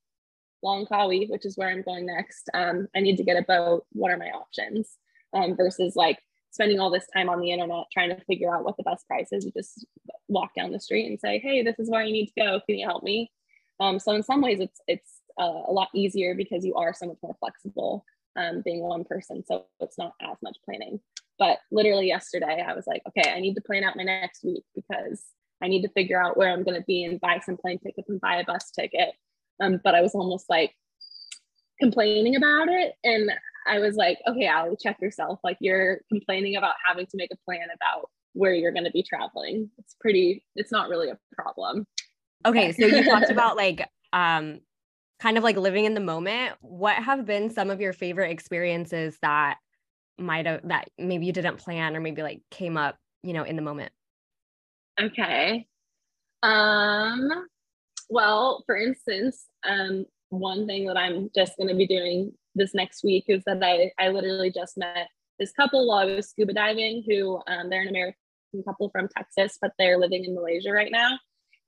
Langkawi, 0.64 1.30
which 1.30 1.46
is 1.46 1.58
where 1.58 1.70
I'm 1.70 1.84
going 1.84 2.06
next. 2.06 2.50
Um, 2.54 2.88
I 2.96 3.00
need 3.00 3.18
to 3.18 3.24
get 3.24 3.38
a 3.38 3.44
boat. 3.44 3.86
What 3.92 4.12
are 4.12 4.18
my 4.18 4.30
options? 4.30 4.98
Um, 5.34 5.56
versus 5.56 5.96
like 5.96 6.20
spending 6.52 6.80
all 6.80 6.90
this 6.90 7.08
time 7.16 7.30
on 7.30 7.42
the 7.42 7.52
internet 7.52 7.86
trying 7.92 8.10
to 8.10 8.24
figure 8.26 8.54
out 8.54 8.64
what 8.64 8.78
the 8.78 8.84
best 8.84 9.08
price 9.08 9.30
is. 9.32 9.46
You 9.46 9.52
just 9.52 9.86
walk 10.28 10.52
down 10.56 10.72
the 10.72 10.80
street 10.80 11.08
and 11.08 11.20
say, 11.20 11.40
Hey, 11.40 11.64
this 11.64 11.80
is 11.80 11.90
where 11.90 12.04
you 12.04 12.14
need 12.14 12.28
to 12.28 12.42
go. 12.42 12.62
Can 12.66 12.78
you 12.78 12.86
help 12.86 13.04
me? 13.04 13.32
Um, 13.80 14.00
so 14.00 14.14
in 14.14 14.24
some 14.24 14.42
ways, 14.42 14.60
it's 14.60 14.80
it's 14.88 15.22
uh, 15.40 15.64
a 15.68 15.72
lot 15.72 15.90
easier 15.94 16.36
because 16.36 16.66
you 16.66 16.76
are 16.76 16.94
so 16.94 17.08
much 17.08 17.18
more 17.22 17.36
flexible 17.40 18.06
um, 18.38 18.62
being 18.64 18.82
one 18.82 19.04
person. 19.04 19.44
So 19.46 19.66
it's 19.80 19.98
not 19.98 20.14
as 20.22 20.38
much 20.42 20.58
planning. 20.64 21.00
But 21.38 21.60
literally 21.72 22.08
yesterday, 22.08 22.64
I 22.66 22.74
was 22.74 22.88
like, 22.88 23.02
okay, 23.10 23.32
I 23.32 23.40
need 23.40 23.56
to 23.56 23.62
plan 23.62 23.84
out 23.84 23.98
my 23.98 24.04
next 24.04 24.44
week 24.44 24.64
because 24.74 25.24
I 25.62 25.68
need 25.68 25.82
to 25.82 25.90
figure 25.90 26.22
out 26.22 26.38
where 26.38 26.50
I'm 26.50 26.64
going 26.64 26.80
to 26.80 26.86
be 26.86 27.04
and 27.04 27.20
buy 27.20 27.40
some 27.46 27.58
plane 27.58 27.80
tickets 27.80 28.10
and 28.10 28.22
buy 28.22 28.38
a 28.38 28.46
bus 28.46 28.72
ticket. 28.72 29.14
Um, 29.62 29.82
but 29.84 29.96
I 29.96 30.02
was 30.02 30.16
almost 30.16 30.50
like 30.50 30.74
complaining 31.80 32.36
about 32.36 32.70
it. 32.70 32.94
And 33.04 33.32
I 33.68 33.80
was 33.80 33.96
like, 33.96 34.20
okay, 34.28 34.48
Ally, 34.48 34.76
check 34.82 35.02
yourself. 35.02 35.40
Like 35.44 35.58
you're 35.60 36.00
complaining 36.10 36.56
about 36.56 36.76
having 36.88 37.06
to 37.08 37.18
make 37.18 37.32
a 37.34 37.46
plan 37.46 37.68
about 37.74 38.10
where 38.34 38.54
you're 38.54 38.74
going 38.74 38.86
to 38.86 38.92
be 38.92 39.04
traveling. 39.04 39.70
It's 39.78 39.96
pretty, 40.00 40.46
it's 40.56 40.72
not 40.72 40.90
really 40.90 41.10
a 41.10 41.18
problem. 41.34 41.88
Okay, 42.46 42.72
so 42.72 42.86
you 42.86 43.04
talked 43.04 43.30
about 43.32 43.58
like 43.58 43.90
um 44.14 44.60
kind 45.20 45.38
of 45.38 45.44
like 45.44 45.58
living 45.58 45.86
in 45.86 45.94
the 45.94 46.00
moment. 46.00 46.54
What 46.62 46.96
have 46.96 47.26
been 47.26 47.50
some 47.50 47.70
of 47.70 47.82
your 47.82 47.94
favorite 47.94 48.32
experiences 48.32 49.18
that 49.22 49.58
might 50.18 50.46
have 50.46 50.68
that 50.68 50.90
maybe 50.98 51.26
you 51.26 51.34
didn't 51.34 51.58
plan 51.58 51.96
or 51.96 52.00
maybe 52.00 52.22
like 52.22 52.42
came 52.52 52.78
up, 52.78 52.98
you 53.24 53.34
know, 53.34 53.44
in 53.44 53.56
the 53.56 53.62
moment? 53.62 53.92
Okay. 55.02 55.68
Um 56.44 57.48
well, 58.10 58.64
for 58.66 58.78
instance, 58.78 59.46
um 59.68 60.06
one 60.30 60.68
thing 60.68 60.86
that 60.86 60.98
I'm 60.98 61.30
just 61.36 61.58
going 61.58 61.70
to 61.70 61.76
be 61.76 61.88
doing 61.88 62.34
this 62.56 62.74
next 62.74 63.04
week 63.04 63.26
is 63.28 63.44
that 63.46 63.64
I 63.64 63.92
I 64.00 64.10
literally 64.10 64.52
just 64.52 64.78
met 64.78 65.08
this 65.40 65.52
couple 65.52 65.88
while 65.88 65.98
I 65.98 66.06
was 66.06 66.30
scuba 66.30 66.54
diving 66.54 67.04
who 67.08 67.42
um, 67.48 67.70
they're 67.70 67.82
an 67.82 67.90
American 67.90 68.16
couple 68.66 68.90
from 68.90 69.10
Texas, 69.10 69.58
but 69.62 69.72
they're 69.78 69.98
living 69.98 70.24
in 70.24 70.34
Malaysia 70.34 70.72
right 70.72 70.92
now 70.92 71.18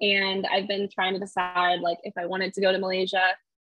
and 0.01 0.45
I've 0.47 0.67
been 0.67 0.89
trying 0.93 1.13
to 1.13 1.19
decide 1.19 1.81
like 1.81 1.97
if 2.03 2.13
I 2.17 2.25
wanted 2.25 2.53
to 2.53 2.61
go 2.61 2.71
to 2.71 2.77
Malaysia 2.77 3.23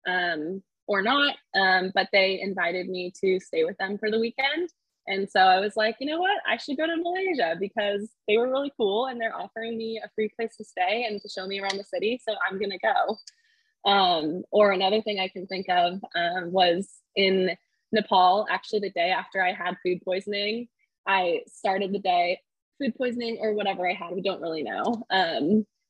um, 0.07 0.61
or 0.87 1.01
not. 1.01 1.35
Um, 1.55 1.91
but 1.93 2.07
they 2.11 2.41
invited 2.41 2.89
me 2.89 3.13
to 3.21 3.39
stay 3.39 3.63
with 3.63 3.77
them 3.77 3.97
for 3.97 4.09
the 4.09 4.19
weekend. 4.19 4.69
And 5.07 5.29
so 5.29 5.39
I 5.39 5.59
was 5.59 5.75
like, 5.75 5.95
you 5.99 6.07
know 6.07 6.19
what? 6.19 6.37
I 6.47 6.57
should 6.57 6.77
go 6.77 6.85
to 6.85 6.95
Malaysia 6.95 7.55
because 7.59 8.09
they 8.27 8.37
were 8.37 8.49
really 8.49 8.71
cool 8.77 9.07
and 9.07 9.19
they're 9.19 9.35
offering 9.35 9.77
me 9.77 9.99
a 10.03 10.09
free 10.15 10.29
place 10.35 10.55
to 10.57 10.63
stay 10.63 11.05
and 11.09 11.21
to 11.21 11.29
show 11.29 11.47
me 11.47 11.59
around 11.59 11.77
the 11.77 11.83
city. 11.83 12.21
So 12.23 12.35
I'm 12.49 12.59
to 12.59 12.77
go. 12.77 13.89
Um, 13.89 14.43
or 14.51 14.71
another 14.71 15.01
thing 15.01 15.19
I 15.19 15.27
can 15.27 15.47
think 15.47 15.67
of 15.69 15.99
um, 16.15 16.51
was 16.51 16.87
in 17.15 17.57
Nepal, 17.91 18.45
actually, 18.49 18.79
the 18.79 18.91
day 18.91 19.09
after 19.09 19.43
I 19.43 19.53
had 19.53 19.75
food 19.83 20.01
poisoning, 20.03 20.67
I 21.07 21.41
started 21.47 21.91
the 21.91 21.99
day 21.99 22.39
food 22.79 22.95
poisoning 22.95 23.39
or 23.41 23.53
whatever 23.53 23.89
I 23.89 23.93
had. 23.93 24.13
We 24.13 24.21
don't 24.21 24.41
really 24.41 24.63
know. 24.63 25.03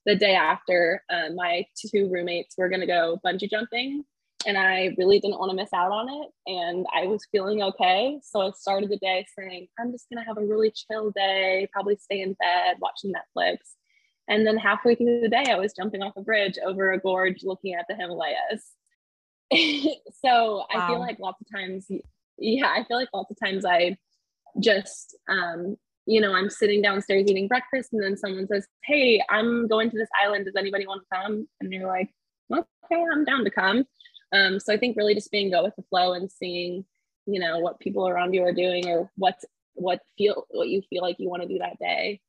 The 0.05 0.15
day 0.15 0.35
after, 0.35 1.03
um, 1.09 1.35
my 1.35 1.65
two 1.75 2.09
roommates 2.11 2.55
were 2.57 2.69
going 2.69 2.81
to 2.81 2.87
go 2.87 3.19
bungee 3.25 3.49
jumping. 3.49 4.03
And 4.47 4.57
I 4.57 4.95
really 4.97 5.19
didn't 5.19 5.37
want 5.37 5.51
to 5.51 5.55
miss 5.55 5.71
out 5.71 5.91
on 5.91 6.09
it. 6.09 6.29
And 6.47 6.87
I 6.95 7.05
was 7.05 7.27
feeling 7.31 7.61
okay. 7.61 8.19
So 8.23 8.41
I 8.41 8.51
started 8.51 8.89
the 8.89 8.97
day 8.97 9.25
saying, 9.37 9.67
I'm 9.79 9.91
just 9.91 10.07
going 10.09 10.23
to 10.23 10.27
have 10.27 10.37
a 10.37 10.45
really 10.45 10.71
chill 10.71 11.11
day, 11.11 11.69
probably 11.71 11.95
stay 11.97 12.21
in 12.21 12.33
bed, 12.33 12.77
watching 12.79 13.13
Netflix. 13.13 13.57
And 14.27 14.47
then 14.47 14.57
halfway 14.57 14.95
through 14.95 15.21
the 15.21 15.29
day, 15.29 15.45
I 15.47 15.57
was 15.57 15.73
jumping 15.73 16.01
off 16.01 16.17
a 16.17 16.21
bridge 16.21 16.57
over 16.65 16.91
a 16.91 16.99
gorge 16.99 17.43
looking 17.43 17.75
at 17.75 17.85
the 17.87 17.95
Himalayas. 17.95 18.71
so 20.25 20.57
wow. 20.57 20.65
I 20.73 20.87
feel 20.87 20.99
like 20.99 21.19
lots 21.19 21.41
of 21.41 21.47
times, 21.51 21.87
yeah, 22.37 22.67
I 22.67 22.83
feel 22.85 22.97
like 22.97 23.09
lots 23.13 23.29
of 23.29 23.37
times 23.39 23.65
I 23.65 23.97
just 24.59 25.17
um, 25.27 25.75
you 26.05 26.19
know, 26.21 26.33
I'm 26.33 26.49
sitting 26.49 26.81
downstairs 26.81 27.25
eating 27.27 27.47
breakfast 27.47 27.93
and 27.93 28.01
then 28.01 28.17
someone 28.17 28.47
says, 28.47 28.67
Hey, 28.83 29.23
I'm 29.29 29.67
going 29.67 29.89
to 29.91 29.97
this 29.97 30.09
island. 30.21 30.45
Does 30.45 30.55
anybody 30.57 30.87
want 30.87 31.01
to 31.03 31.17
come? 31.17 31.47
And 31.59 31.71
you're 31.71 31.87
like, 31.87 32.09
Okay, 32.51 33.03
I'm 33.11 33.23
down 33.23 33.43
to 33.43 33.51
come. 33.51 33.85
Um, 34.33 34.59
so 34.59 34.73
I 34.73 34.77
think 34.77 34.97
really 34.97 35.15
just 35.15 35.31
being 35.31 35.51
go 35.51 35.63
with 35.63 35.75
the 35.75 35.83
flow 35.83 36.13
and 36.13 36.31
seeing, 36.31 36.85
you 37.25 37.39
know, 37.39 37.59
what 37.59 37.79
people 37.79 38.07
around 38.07 38.33
you 38.33 38.43
are 38.43 38.53
doing 38.53 38.87
or 38.87 39.11
what's 39.15 39.45
what 39.73 39.99
feel 40.17 40.45
what 40.49 40.69
you 40.69 40.81
feel 40.89 41.01
like 41.01 41.17
you 41.19 41.29
want 41.29 41.43
to 41.43 41.47
do 41.47 41.59
that 41.59 41.79
day. 41.79 42.21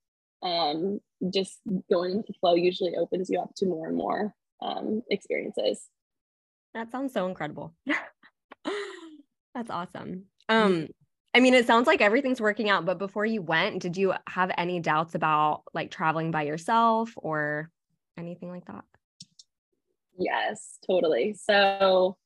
Um, 0.43 1.01
just 1.33 1.61
going 1.91 2.17
with 2.17 2.27
the 2.27 2.35
flow 2.35 2.55
usually 2.55 2.97
opens 2.97 3.31
you 3.31 3.41
up 3.41 3.55
to 3.57 3.67
more 3.67 3.87
and 3.87 3.97
more 3.97 4.35
um, 4.61 5.03
experiences. 5.09 5.87
That 6.75 6.91
sounds 6.91 7.13
so 7.13 7.29
incredible. 7.29 7.75
That's 9.55 9.71
awesome. 9.71 10.25
Um, 10.49 10.89
I 11.35 11.41
mean, 11.41 11.55
it 11.55 11.67
sounds 11.67 11.87
like 11.87 12.03
everything's 12.03 12.41
working 12.41 12.69
out, 12.69 12.85
but 12.85 12.99
before 12.99 13.25
you 13.25 13.41
went, 13.41 13.81
did 13.81 13.97
you 13.97 14.15
have 14.29 14.53
any 14.59 14.81
doubts 14.81 15.15
about 15.15 15.63
like 15.73 15.91
traveling 15.91 16.31
by 16.31 16.43
yourself 16.43 17.13
or 17.17 17.71
anything 18.19 18.51
like 18.51 18.67
that? 18.67 18.85
Yes, 20.19 20.79
totally. 20.87 21.35
So 21.35 22.19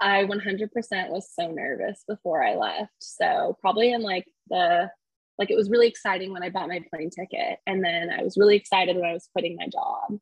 I 0.00 0.24
100% 0.24 1.10
was 1.10 1.28
so 1.30 1.50
nervous 1.50 2.04
before 2.08 2.42
I 2.42 2.54
left. 2.54 2.92
So 3.00 3.56
probably 3.60 3.92
in 3.92 4.02
like 4.02 4.26
the 4.48 4.90
like 5.38 5.50
it 5.50 5.56
was 5.56 5.70
really 5.70 5.86
exciting 5.86 6.32
when 6.32 6.42
I 6.42 6.50
bought 6.50 6.68
my 6.68 6.82
plane 6.90 7.10
ticket 7.10 7.58
and 7.66 7.84
then 7.84 8.10
I 8.10 8.22
was 8.22 8.36
really 8.36 8.56
excited 8.56 8.96
when 8.96 9.04
I 9.04 9.12
was 9.12 9.28
quitting 9.32 9.56
my 9.56 9.68
job. 9.68 10.18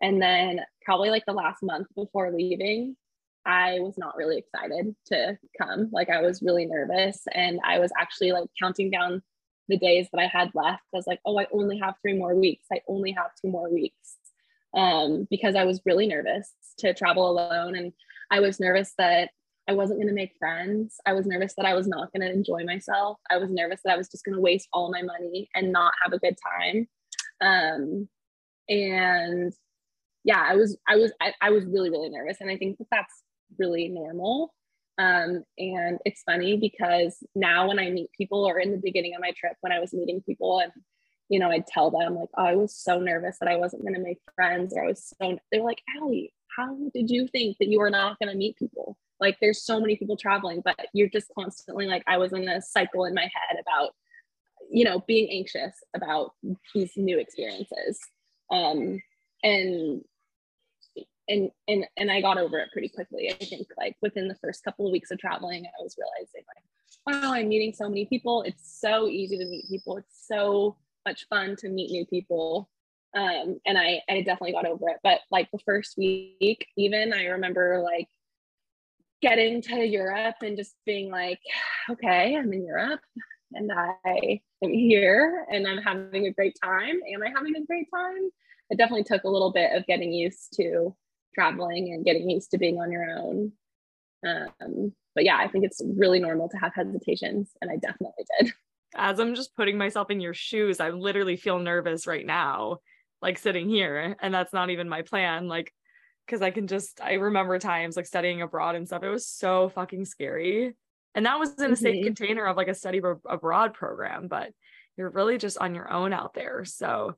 And 0.00 0.22
then 0.22 0.60
probably 0.84 1.10
like 1.10 1.26
the 1.26 1.32
last 1.32 1.62
month 1.62 1.88
before 1.96 2.30
leaving, 2.32 2.96
I 3.46 3.78
was 3.80 3.96
not 3.96 4.16
really 4.16 4.38
excited 4.38 4.94
to 5.06 5.38
come. 5.60 5.88
Like 5.92 6.10
I 6.10 6.20
was 6.20 6.42
really 6.42 6.66
nervous 6.66 7.22
and 7.32 7.58
I 7.64 7.78
was 7.78 7.90
actually 7.98 8.32
like 8.32 8.48
counting 8.60 8.90
down 8.90 9.22
the 9.68 9.78
days 9.78 10.08
that 10.12 10.20
I 10.20 10.26
had 10.26 10.50
left. 10.54 10.82
I 10.92 10.96
was 10.96 11.06
like, 11.06 11.20
oh, 11.24 11.38
I 11.38 11.46
only 11.52 11.78
have 11.78 11.94
three 12.02 12.18
more 12.18 12.34
weeks. 12.34 12.66
I 12.72 12.80
only 12.88 13.12
have 13.12 13.30
two 13.40 13.50
more 13.50 13.72
weeks. 13.72 14.16
Um, 14.76 15.26
because 15.30 15.56
I 15.56 15.64
was 15.64 15.80
really 15.84 16.06
nervous 16.06 16.52
to 16.78 16.94
travel 16.94 17.30
alone. 17.30 17.76
And 17.76 17.92
I 18.30 18.40
was 18.40 18.60
nervous 18.60 18.92
that 18.98 19.30
I 19.68 19.72
wasn't 19.72 19.98
going 19.98 20.08
to 20.08 20.14
make 20.14 20.36
friends. 20.38 20.96
I 21.06 21.12
was 21.12 21.26
nervous 21.26 21.54
that 21.56 21.66
I 21.66 21.74
was 21.74 21.86
not 21.86 22.12
going 22.12 22.26
to 22.26 22.32
enjoy 22.32 22.64
myself. 22.64 23.18
I 23.30 23.38
was 23.38 23.50
nervous 23.50 23.80
that 23.84 23.92
I 23.92 23.96
was 23.96 24.08
just 24.08 24.24
going 24.24 24.34
to 24.34 24.40
waste 24.40 24.68
all 24.72 24.92
my 24.92 25.02
money 25.02 25.48
and 25.54 25.72
not 25.72 25.92
have 26.02 26.12
a 26.12 26.18
good 26.18 26.36
time. 26.60 26.88
Um, 27.40 28.08
and 28.68 29.52
yeah, 30.24 30.44
I 30.46 30.56
was, 30.56 30.76
I 30.88 30.96
was, 30.96 31.12
I, 31.20 31.32
I 31.40 31.50
was 31.50 31.64
really, 31.64 31.90
really 31.90 32.10
nervous. 32.10 32.38
And 32.40 32.50
I 32.50 32.56
think 32.56 32.78
that 32.78 32.88
that's 32.90 33.22
really 33.58 33.88
normal. 33.88 34.52
Um, 34.98 35.44
and 35.58 35.98
it's 36.04 36.22
funny 36.22 36.56
because 36.58 37.24
now 37.34 37.68
when 37.68 37.78
I 37.78 37.90
meet 37.90 38.10
people 38.16 38.46
or 38.46 38.58
in 38.58 38.70
the 38.70 38.80
beginning 38.82 39.14
of 39.14 39.20
my 39.20 39.32
trip, 39.36 39.54
when 39.60 39.72
I 39.72 39.80
was 39.80 39.94
meeting 39.94 40.20
people 40.20 40.60
and, 40.60 40.72
you 41.30 41.38
know, 41.38 41.50
I'd 41.50 41.66
tell 41.66 41.90
them 41.90 42.16
like, 42.16 42.28
oh, 42.36 42.44
I 42.44 42.54
was 42.54 42.76
so 42.76 42.98
nervous 43.00 43.38
that 43.40 43.48
I 43.48 43.56
wasn't 43.56 43.82
going 43.82 43.94
to 43.94 44.00
make 44.00 44.18
friends 44.34 44.74
or 44.76 44.84
I 44.84 44.88
was 44.88 45.12
so, 45.20 45.38
They're 45.50 45.62
like, 45.62 45.80
Ally, 45.96 46.26
how 46.56 46.76
did 46.92 47.08
you 47.08 47.28
think 47.28 47.56
that 47.58 47.68
you 47.68 47.78
were 47.78 47.90
not 47.90 48.18
going 48.18 48.30
to 48.30 48.36
meet 48.36 48.56
people? 48.58 48.98
Like 49.20 49.38
there's 49.40 49.62
so 49.62 49.80
many 49.80 49.96
people 49.96 50.16
traveling, 50.16 50.60
but 50.64 50.76
you're 50.92 51.08
just 51.08 51.30
constantly 51.38 51.86
like, 51.86 52.02
I 52.06 52.18
was 52.18 52.32
in 52.32 52.48
a 52.48 52.60
cycle 52.60 53.04
in 53.04 53.14
my 53.14 53.22
head 53.22 53.58
about, 53.60 53.92
you 54.70 54.84
know, 54.84 55.02
being 55.06 55.30
anxious 55.30 55.74
about 55.94 56.32
these 56.74 56.92
new 56.96 57.18
experiences. 57.18 58.00
Um, 58.50 59.00
and 59.42 60.02
and 61.30 61.50
and 61.68 61.86
and 61.96 62.10
I 62.10 62.20
got 62.20 62.38
over 62.38 62.58
it 62.58 62.70
pretty 62.72 62.88
quickly. 62.88 63.30
I 63.30 63.44
think 63.44 63.68
like 63.78 63.96
within 64.02 64.28
the 64.28 64.34
first 64.36 64.64
couple 64.64 64.86
of 64.86 64.92
weeks 64.92 65.10
of 65.10 65.18
traveling, 65.18 65.64
I 65.64 65.82
was 65.82 65.96
realizing 65.98 66.42
like, 66.48 67.22
wow, 67.22 67.32
I'm 67.32 67.48
meeting 67.48 67.72
so 67.72 67.88
many 67.88 68.04
people. 68.04 68.42
It's 68.42 68.78
so 68.80 69.08
easy 69.08 69.38
to 69.38 69.46
meet 69.46 69.68
people. 69.68 69.96
It's 69.96 70.26
so 70.26 70.76
much 71.06 71.26
fun 71.28 71.56
to 71.56 71.68
meet 71.68 71.90
new 71.90 72.04
people. 72.06 72.68
Um, 73.16 73.60
and 73.64 73.78
I 73.78 74.02
I 74.08 74.18
definitely 74.22 74.52
got 74.52 74.66
over 74.66 74.88
it. 74.90 74.98
But 75.02 75.20
like 75.30 75.50
the 75.50 75.58
first 75.60 75.96
week, 75.96 76.66
even 76.76 77.12
I 77.12 77.26
remember 77.26 77.80
like 77.82 78.08
getting 79.22 79.62
to 79.62 79.86
Europe 79.86 80.36
and 80.42 80.56
just 80.56 80.74
being 80.84 81.10
like, 81.10 81.40
okay, 81.90 82.36
I'm 82.36 82.52
in 82.52 82.64
Europe 82.66 83.00
and 83.52 83.70
I 83.72 84.40
am 84.62 84.72
here 84.72 85.46
and 85.50 85.66
I'm 85.66 85.78
having 85.78 86.26
a 86.26 86.32
great 86.32 86.56
time. 86.62 86.96
Am 87.12 87.22
I 87.22 87.28
having 87.34 87.56
a 87.56 87.66
great 87.66 87.88
time? 87.94 88.30
It 88.70 88.78
definitely 88.78 89.04
took 89.04 89.24
a 89.24 89.28
little 89.28 89.52
bit 89.52 89.76
of 89.76 89.86
getting 89.86 90.12
used 90.12 90.54
to 90.56 90.94
traveling 91.34 91.92
and 91.92 92.04
getting 92.04 92.28
used 92.28 92.50
to 92.50 92.58
being 92.58 92.78
on 92.78 92.92
your 92.92 93.10
own. 93.10 93.52
Um, 94.26 94.92
but 95.14 95.24
yeah, 95.24 95.36
I 95.36 95.48
think 95.48 95.64
it's 95.64 95.82
really 95.84 96.20
normal 96.20 96.48
to 96.48 96.56
have 96.58 96.72
hesitations, 96.74 97.50
and 97.60 97.70
I 97.70 97.76
definitely 97.76 98.24
did. 98.38 98.52
As 98.96 99.20
I'm 99.20 99.34
just 99.34 99.54
putting 99.54 99.78
myself 99.78 100.10
in 100.10 100.20
your 100.20 100.34
shoes, 100.34 100.80
I 100.80 100.90
literally 100.90 101.36
feel 101.36 101.58
nervous 101.58 102.06
right 102.06 102.26
now, 102.26 102.78
like 103.22 103.38
sitting 103.38 103.68
here, 103.68 104.16
and 104.20 104.34
that's 104.34 104.52
not 104.52 104.70
even 104.70 104.88
my 104.88 105.02
plan. 105.02 105.46
Like, 105.46 105.72
because 106.26 106.42
I 106.42 106.50
can 106.50 106.66
just, 106.66 107.00
I 107.00 107.14
remember 107.14 107.58
times 107.58 107.96
like 107.96 108.06
studying 108.06 108.42
abroad 108.42 108.76
and 108.76 108.86
stuff. 108.86 109.02
It 109.02 109.08
was 109.08 109.26
so 109.26 109.68
fucking 109.70 110.04
scary. 110.04 110.74
And 111.14 111.26
that 111.26 111.40
was 111.40 111.60
in 111.60 111.72
a 111.72 111.76
safe 111.76 111.96
mm-hmm. 111.96 112.04
container 112.04 112.46
of 112.46 112.56
like 112.56 112.68
a 112.68 112.74
study 112.74 113.00
abroad 113.28 113.74
program, 113.74 114.28
but 114.28 114.52
you're 114.96 115.10
really 115.10 115.38
just 115.38 115.58
on 115.58 115.74
your 115.74 115.92
own 115.92 116.12
out 116.12 116.34
there. 116.34 116.64
So 116.64 117.16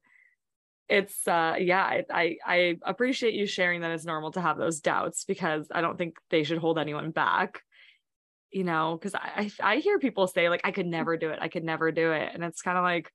it's 0.88 1.26
uh 1.28 1.54
yeah 1.58 1.82
I, 1.82 2.04
I 2.12 2.36
i 2.46 2.76
appreciate 2.82 3.34
you 3.34 3.46
sharing 3.46 3.80
that 3.82 3.92
it's 3.92 4.04
normal 4.04 4.32
to 4.32 4.40
have 4.40 4.58
those 4.58 4.80
doubts 4.80 5.24
because 5.24 5.68
i 5.72 5.80
don't 5.80 5.96
think 5.96 6.16
they 6.30 6.42
should 6.42 6.58
hold 6.58 6.78
anyone 6.78 7.10
back 7.12 7.62
you 8.52 8.64
know 8.64 8.96
because 8.98 9.14
I, 9.14 9.50
I, 9.62 9.72
I 9.74 9.76
hear 9.76 9.98
people 9.98 10.26
say 10.26 10.48
like 10.48 10.60
i 10.64 10.70
could 10.70 10.86
never 10.86 11.16
do 11.16 11.30
it. 11.30 11.38
I 11.40 11.48
could 11.48 11.64
never 11.64 11.90
do 11.90 12.12
it. 12.12 12.30
And 12.32 12.44
it's 12.44 12.62
kind 12.62 12.78
of 12.78 12.84
like 12.84 13.10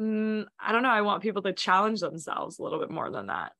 mm, 0.00 0.44
i 0.60 0.72
don't 0.72 0.82
know. 0.82 0.90
I 0.90 1.02
want 1.02 1.22
people 1.22 1.42
to 1.42 1.52
challenge 1.52 2.00
themselves 2.00 2.58
a 2.58 2.62
little 2.62 2.80
bit 2.80 2.90
more 2.90 3.10
than 3.10 3.28
that. 3.28 3.52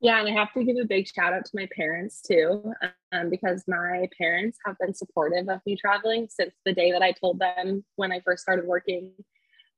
Yeah 0.00 0.20
and 0.20 0.28
i 0.28 0.32
have 0.32 0.52
to 0.52 0.62
give 0.62 0.76
a 0.80 0.86
big 0.86 1.08
shout 1.08 1.32
out 1.32 1.46
to 1.46 1.50
my 1.54 1.66
parents 1.74 2.20
too 2.20 2.70
um, 3.12 3.30
because 3.30 3.64
my 3.66 4.08
parents 4.18 4.58
have 4.66 4.76
been 4.78 4.94
supportive 4.94 5.48
of 5.48 5.60
me 5.64 5.76
traveling 5.76 6.28
since 6.28 6.54
the 6.66 6.74
day 6.74 6.92
that 6.92 7.00
i 7.00 7.12
told 7.12 7.38
them 7.38 7.82
when 7.96 8.12
i 8.12 8.20
first 8.20 8.42
started 8.42 8.66
working 8.66 9.12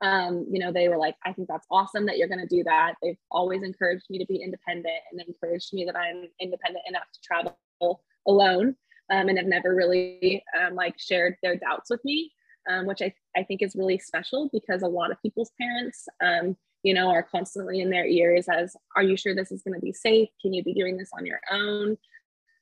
um, 0.01 0.47
you 0.51 0.61
know, 0.61 0.73
they 0.73 0.89
were 0.89 0.97
like, 0.97 1.17
I 1.25 1.33
think 1.33 1.49
that's 1.49 1.67
awesome 1.71 2.07
that 2.07 2.19
you're 2.19 2.29
going 2.29 2.47
to 2.47 2.57
do 2.57 2.63
that. 2.65 2.95
They've 3.03 3.19
always 3.31 3.63
encouraged 3.63 4.07
me 4.11 4.19
to 4.19 4.27
be 4.27 4.37
independent 4.37 4.95
and 5.11 5.21
encouraged 5.21 5.73
me 5.73 5.85
that 5.85 5.97
I'm 5.97 6.29
independent 6.41 6.85
enough 6.89 7.07
to 7.13 7.21
travel 7.21 8.03
alone 8.27 8.77
um, 9.11 9.29
and 9.29 9.39
have 9.39 9.47
never 9.47 9.75
really 9.75 10.45
um, 10.59 10.75
like 10.75 10.99
shared 10.99 11.37
their 11.43 11.57
doubts 11.57 11.91
with 11.91 12.05
me, 12.05 12.33
um, 12.71 12.87
which 12.87 13.03
I, 13.03 13.13
I 13.37 13.43
think 13.43 13.63
is 13.63 13.75
really 13.75 13.99
special 13.99 14.49
because 14.53 14.83
a 14.83 14.89
lot 14.89 15.11
of 15.11 15.21
people's 15.21 15.51
parents, 15.61 16.07
um, 16.23 16.57
you 16.85 16.95
know, 16.95 17.09
are 17.09 17.25
constantly 17.25 17.81
in 17.81 17.91
their 17.91 18.07
ears 18.07 18.47
as, 18.49 18.77
are 18.95 19.03
you 19.03 19.17
sure 19.17 19.35
this 19.35 19.51
is 19.51 19.63
going 19.63 19.75
to 19.75 19.85
be 19.85 19.93
safe? 19.93 20.29
Can 20.41 20.53
you 20.53 20.63
be 20.63 20.75
doing 20.75 20.97
this 20.97 21.11
on 21.17 21.27
your 21.27 21.41
own? 21.51 21.97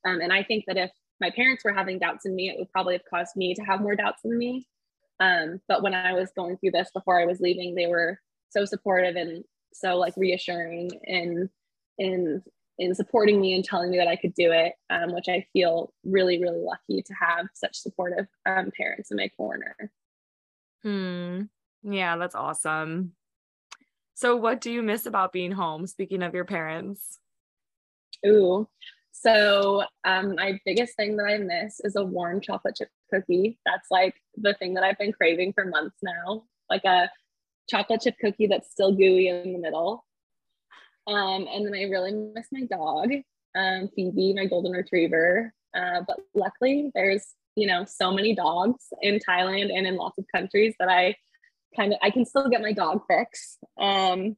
Um, 0.06 0.20
and 0.20 0.32
I 0.32 0.42
think 0.42 0.64
that 0.68 0.78
if 0.78 0.90
my 1.20 1.30
parents 1.30 1.64
were 1.64 1.72
having 1.72 1.98
doubts 1.98 2.24
in 2.24 2.34
me, 2.34 2.48
it 2.48 2.58
would 2.58 2.70
probably 2.70 2.94
have 2.94 3.04
caused 3.10 3.36
me 3.36 3.54
to 3.54 3.62
have 3.62 3.80
more 3.80 3.96
doubts 3.96 4.22
in 4.24 4.38
me. 4.38 4.66
Um, 5.20 5.60
but 5.68 5.82
when 5.82 5.94
I 5.94 6.12
was 6.12 6.30
going 6.36 6.58
through 6.58 6.72
this 6.72 6.90
before 6.94 7.20
I 7.20 7.26
was 7.26 7.40
leaving, 7.40 7.74
they 7.74 7.86
were 7.86 8.20
so 8.50 8.64
supportive 8.64 9.16
and 9.16 9.44
so 9.72 9.96
like 9.96 10.14
reassuring 10.16 10.90
and 11.04 11.48
in 11.98 12.42
in 12.78 12.94
supporting 12.94 13.40
me 13.40 13.54
and 13.54 13.64
telling 13.64 13.90
me 13.90 13.96
that 13.96 14.08
I 14.08 14.16
could 14.16 14.34
do 14.34 14.52
it, 14.52 14.74
um, 14.90 15.14
which 15.14 15.28
I 15.28 15.46
feel 15.52 15.94
really, 16.04 16.40
really 16.40 16.60
lucky 16.60 17.02
to 17.02 17.14
have 17.14 17.46
such 17.54 17.76
supportive 17.76 18.26
um, 18.44 18.70
parents 18.76 19.10
in 19.10 19.16
my 19.16 19.30
corner. 19.36 19.90
Hmm. 20.82 21.42
Yeah, 21.82 22.16
that's 22.16 22.34
awesome. 22.34 23.12
So, 24.14 24.36
what 24.36 24.60
do 24.60 24.70
you 24.70 24.82
miss 24.82 25.06
about 25.06 25.32
being 25.32 25.52
home? 25.52 25.86
Speaking 25.86 26.22
of 26.22 26.34
your 26.34 26.44
parents. 26.44 27.18
Ooh, 28.26 28.68
so 29.20 29.82
um, 30.04 30.34
my 30.34 30.60
biggest 30.66 30.94
thing 30.96 31.16
that 31.16 31.24
I 31.24 31.38
miss 31.38 31.80
is 31.80 31.96
a 31.96 32.04
warm 32.04 32.40
chocolate 32.40 32.76
chip 32.76 32.90
cookie. 33.12 33.58
That's 33.64 33.88
like 33.90 34.14
the 34.36 34.54
thing 34.54 34.74
that 34.74 34.84
I've 34.84 34.98
been 34.98 35.12
craving 35.12 35.54
for 35.54 35.64
months 35.64 35.96
now, 36.02 36.44
like 36.68 36.84
a 36.84 37.10
chocolate 37.68 38.02
chip 38.02 38.16
cookie 38.20 38.46
that's 38.46 38.70
still 38.70 38.92
gooey 38.92 39.28
in 39.28 39.54
the 39.54 39.58
middle. 39.58 40.04
Um, 41.06 41.46
and 41.50 41.64
then 41.64 41.74
I 41.74 41.84
really 41.84 42.12
miss 42.12 42.48
my 42.52 42.66
dog, 42.66 43.10
um, 43.56 43.88
Phoebe, 43.96 44.34
my 44.34 44.46
golden 44.46 44.72
retriever. 44.72 45.52
Uh, 45.74 46.02
but 46.06 46.18
luckily, 46.34 46.90
there's 46.94 47.26
you 47.54 47.66
know 47.66 47.86
so 47.86 48.12
many 48.12 48.34
dogs 48.34 48.84
in 49.00 49.18
Thailand 49.18 49.74
and 49.74 49.86
in 49.86 49.96
lots 49.96 50.18
of 50.18 50.26
countries 50.34 50.74
that 50.78 50.88
I 50.88 51.16
kind 51.74 51.94
of 51.94 51.98
I 52.02 52.10
can 52.10 52.26
still 52.26 52.50
get 52.50 52.60
my 52.60 52.72
dog 52.72 53.02
fix. 53.08 53.56
Um, 53.80 54.36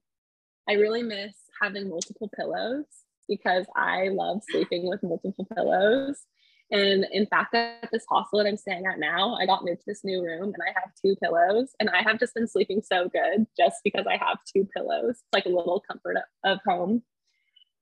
I 0.69 0.75
really 0.75 1.03
miss 1.03 1.35
having 1.61 1.89
multiple 1.89 2.31
pillows 2.37 2.85
because 3.29 3.67
I 3.77 4.09
love 4.09 4.43
sleeping 4.51 4.89
with 4.89 5.03
multiple 5.03 5.47
pillows. 5.55 6.25
And 6.71 7.07
in 7.13 7.27
fact, 7.27 7.55
at 7.55 7.89
this 7.93 8.05
hostel 8.09 8.39
that 8.39 8.49
I'm 8.49 8.57
staying 8.57 8.85
at 8.87 8.99
now, 8.99 9.37
I 9.37 9.47
got 9.47 9.65
moved 9.65 9.81
to 9.81 9.87
this 9.87 10.05
new 10.05 10.23
room 10.23 10.45
and 10.45 10.63
I 10.63 10.79
have 10.79 10.91
two 11.01 11.17
pillows. 11.23 11.71
And 11.81 11.89
I 11.89 12.03
have 12.03 12.19
just 12.19 12.35
been 12.35 12.47
sleeping 12.47 12.83
so 12.83 13.09
good 13.09 13.47
just 13.57 13.77
because 13.85 14.07
I 14.07 14.19
have 14.19 14.39
two 14.53 14.69
pillows. 14.77 15.11
It's 15.11 15.23
like 15.33 15.47
a 15.47 15.51
little 15.51 15.83
comfort 15.89 16.17
of 16.45 16.59
home. 16.67 17.03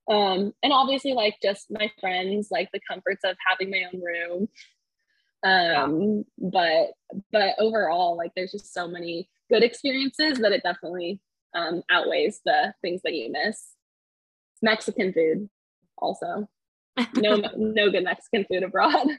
Um, 0.09 0.53
and 0.63 0.71
obviously, 0.71 1.13
like 1.13 1.35
just 1.43 1.67
my 1.69 1.91
friends, 1.99 2.47
like 2.49 2.69
the 2.71 2.79
comforts 2.89 3.25
of 3.25 3.35
having 3.45 3.69
my 3.69 3.83
own 3.91 4.01
room. 4.01 4.47
Um, 5.43 6.23
but 6.37 6.91
but 7.31 7.55
overall, 7.59 8.15
like 8.15 8.31
there's 8.35 8.53
just 8.53 8.73
so 8.73 8.87
many 8.87 9.29
good 9.49 9.63
experiences 9.63 10.39
that 10.39 10.53
it 10.53 10.63
definitely 10.63 11.19
um, 11.53 11.83
outweighs 11.91 12.39
the 12.45 12.73
things 12.81 13.01
that 13.03 13.13
you 13.13 13.31
miss. 13.31 13.76
Mexican 14.61 15.13
food 15.13 15.49
also. 15.97 16.47
No 17.15 17.35
no 17.55 17.91
good 17.91 18.03
Mexican 18.03 18.45
food 18.49 18.63
abroad. 18.63 19.07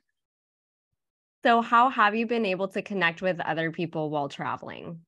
So 1.44 1.60
how 1.62 1.88
have 1.88 2.16
you 2.16 2.26
been 2.26 2.44
able 2.44 2.66
to 2.68 2.82
connect 2.82 3.22
with 3.22 3.38
other 3.38 3.70
people 3.70 4.10
while 4.10 4.28
traveling? 4.28 5.02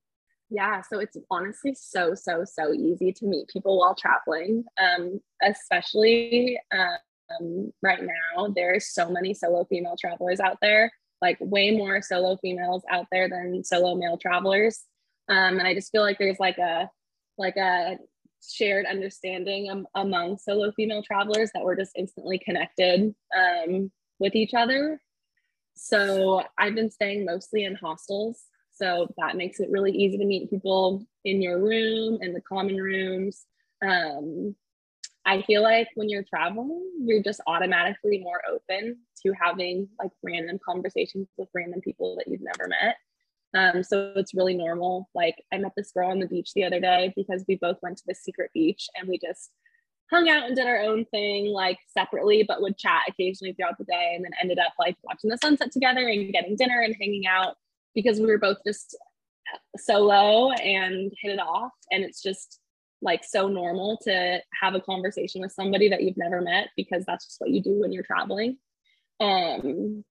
Yeah, 0.49 0.81
so 0.81 0.99
it's 0.99 1.17
honestly 1.29 1.73
so 1.73 2.15
so 2.15 2.45
so 2.45 2.73
easy 2.73 3.11
to 3.13 3.25
meet 3.25 3.49
people 3.49 3.77
while 3.79 3.95
traveling. 3.95 4.63
Um 4.81 5.19
especially 5.43 6.57
um 6.71 7.71
right 7.81 8.01
now 8.01 8.47
there's 8.55 8.93
so 8.93 9.09
many 9.09 9.33
solo 9.33 9.65
female 9.65 9.95
travelers 9.99 10.39
out 10.39 10.57
there, 10.61 10.91
like 11.21 11.37
way 11.41 11.71
more 11.71 12.01
solo 12.01 12.37
females 12.37 12.83
out 12.89 13.07
there 13.11 13.27
than 13.29 13.63
solo 13.63 13.95
male 13.95 14.17
travelers. 14.17 14.85
Um 15.27 15.59
and 15.59 15.67
I 15.67 15.73
just 15.73 15.91
feel 15.91 16.01
like 16.01 16.17
there's 16.17 16.39
like 16.39 16.57
a 16.57 16.89
like 17.37 17.57
a 17.57 17.97
shared 18.41 18.85
understanding 18.85 19.69
um, 19.69 19.87
among 19.95 20.37
solo 20.37 20.71
female 20.71 21.03
travelers 21.03 21.51
that 21.53 21.63
we're 21.63 21.75
just 21.75 21.91
instantly 21.95 22.39
connected 22.39 23.13
um, 23.37 23.91
with 24.19 24.35
each 24.35 24.53
other. 24.53 24.99
So 25.75 26.43
I've 26.57 26.75
been 26.75 26.91
staying 26.91 27.25
mostly 27.25 27.63
in 27.63 27.75
hostels. 27.75 28.43
So 28.71 29.07
that 29.17 29.35
makes 29.35 29.59
it 29.59 29.69
really 29.69 29.91
easy 29.91 30.17
to 30.17 30.25
meet 30.25 30.49
people 30.49 31.05
in 31.23 31.41
your 31.41 31.59
room 31.59 32.19
and 32.21 32.35
the 32.35 32.41
common 32.41 32.77
rooms. 32.77 33.45
Um, 33.85 34.55
I 35.25 35.43
feel 35.43 35.61
like 35.61 35.89
when 35.95 36.09
you're 36.09 36.23
traveling, 36.23 36.91
you're 36.99 37.21
just 37.21 37.41
automatically 37.45 38.19
more 38.19 38.41
open 38.49 38.97
to 39.23 39.33
having 39.39 39.87
like 39.99 40.11
random 40.23 40.59
conversations 40.65 41.27
with 41.37 41.49
random 41.53 41.81
people 41.81 42.15
that 42.15 42.27
you've 42.27 42.41
never 42.41 42.67
met. 42.67 42.95
Um, 43.53 43.83
so 43.83 44.13
it's 44.15 44.33
really 44.33 44.55
normal. 44.55 45.09
Like 45.13 45.35
I 45.53 45.57
met 45.57 45.73
this 45.75 45.91
girl 45.91 46.09
on 46.09 46.19
the 46.19 46.27
beach 46.27 46.53
the 46.53 46.63
other 46.63 46.79
day 46.79 47.13
because 47.15 47.43
we 47.47 47.55
both 47.55 47.77
went 47.81 47.97
to 47.97 48.03
the 48.07 48.15
secret 48.15 48.51
beach 48.53 48.87
and 48.95 49.09
we 49.09 49.19
just 49.19 49.51
hung 50.09 50.29
out 50.29 50.45
and 50.45 50.55
did 50.55 50.67
our 50.67 50.81
own 50.81 51.05
thing 51.05 51.47
like 51.47 51.79
separately, 51.97 52.43
but 52.47 52.61
would 52.61 52.77
chat 52.77 53.01
occasionally 53.07 53.53
throughout 53.53 53.77
the 53.77 53.85
day 53.85 54.13
and 54.15 54.23
then 54.23 54.31
ended 54.41 54.59
up 54.59 54.73
like 54.77 54.95
watching 55.03 55.29
the 55.29 55.37
sunset 55.37 55.71
together 55.71 56.07
and 56.07 56.31
getting 56.33 56.55
dinner 56.55 56.81
and 56.81 56.95
hanging 56.99 57.25
out 57.25 57.55
because 57.95 58.19
we 58.19 58.25
were 58.25 58.37
both 58.37 58.57
just 58.65 58.97
solo 59.77 60.51
and 60.51 61.11
hit 61.21 61.31
it 61.31 61.39
off. 61.39 61.71
And 61.91 62.03
it's 62.03 62.21
just 62.21 62.59
like 63.01 63.23
so 63.23 63.47
normal 63.47 63.97
to 64.03 64.39
have 64.61 64.75
a 64.75 64.81
conversation 64.81 65.41
with 65.41 65.51
somebody 65.51 65.89
that 65.89 66.03
you've 66.03 66.17
never 66.17 66.41
met 66.41 66.69
because 66.77 67.03
that's 67.05 67.25
just 67.25 67.41
what 67.41 67.49
you 67.49 67.61
do 67.61 67.79
when 67.79 67.91
you're 67.91 68.03
traveling. 68.03 68.57
Um, 69.19 70.03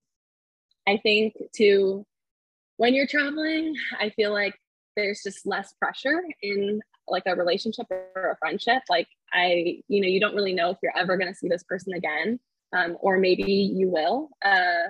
I 0.87 0.97
think 0.97 1.35
to 1.57 2.05
when 2.77 2.93
you're 2.93 3.07
traveling, 3.07 3.75
I 3.99 4.09
feel 4.11 4.31
like 4.31 4.55
there's 4.95 5.21
just 5.23 5.45
less 5.45 5.73
pressure 5.73 6.21
in 6.41 6.81
like 7.07 7.23
a 7.25 7.35
relationship 7.35 7.87
or 7.89 8.31
a 8.31 8.37
friendship. 8.37 8.81
Like 8.89 9.07
I, 9.33 9.81
you 9.87 10.01
know, 10.01 10.07
you 10.07 10.19
don't 10.19 10.35
really 10.35 10.53
know 10.53 10.69
if 10.69 10.77
you're 10.81 10.97
ever 10.97 11.17
going 11.17 11.31
to 11.31 11.37
see 11.37 11.47
this 11.47 11.63
person 11.63 11.93
again, 11.93 12.39
um, 12.73 12.97
or 12.99 13.17
maybe 13.17 13.43
you 13.43 13.89
will. 13.89 14.29
Uh, 14.43 14.89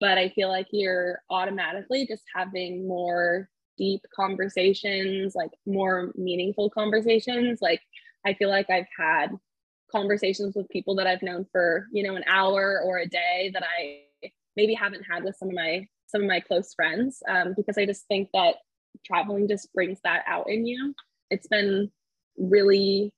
but 0.00 0.18
I 0.18 0.28
feel 0.30 0.48
like 0.48 0.66
you're 0.72 1.22
automatically 1.30 2.06
just 2.06 2.24
having 2.34 2.86
more 2.86 3.48
deep 3.78 4.02
conversations, 4.14 5.34
like 5.34 5.50
more 5.66 6.12
meaningful 6.16 6.70
conversations. 6.70 7.60
Like 7.60 7.80
I 8.24 8.34
feel 8.34 8.48
like 8.48 8.70
I've 8.70 8.86
had 8.96 9.30
conversations 9.90 10.54
with 10.56 10.68
people 10.68 10.96
that 10.96 11.06
I've 11.06 11.22
known 11.22 11.46
for, 11.52 11.86
you 11.92 12.02
know, 12.02 12.16
an 12.16 12.24
hour 12.26 12.80
or 12.84 12.98
a 12.98 13.08
day 13.08 13.50
that 13.54 13.62
I 13.62 14.30
maybe 14.56 14.74
haven't 14.74 15.04
had 15.08 15.24
with 15.24 15.36
some 15.36 15.48
of 15.48 15.54
my 15.54 15.86
some 16.06 16.22
of 16.22 16.28
my 16.28 16.40
close 16.40 16.72
friends 16.74 17.22
um, 17.28 17.54
because 17.56 17.78
I 17.78 17.86
just 17.86 18.06
think 18.06 18.28
that 18.32 18.56
traveling 19.04 19.48
just 19.48 19.72
brings 19.72 19.98
that 20.04 20.22
out 20.26 20.48
in 20.48 20.66
you. 20.66 20.94
It's 21.30 21.48
been 21.48 21.90
really 22.38 23.12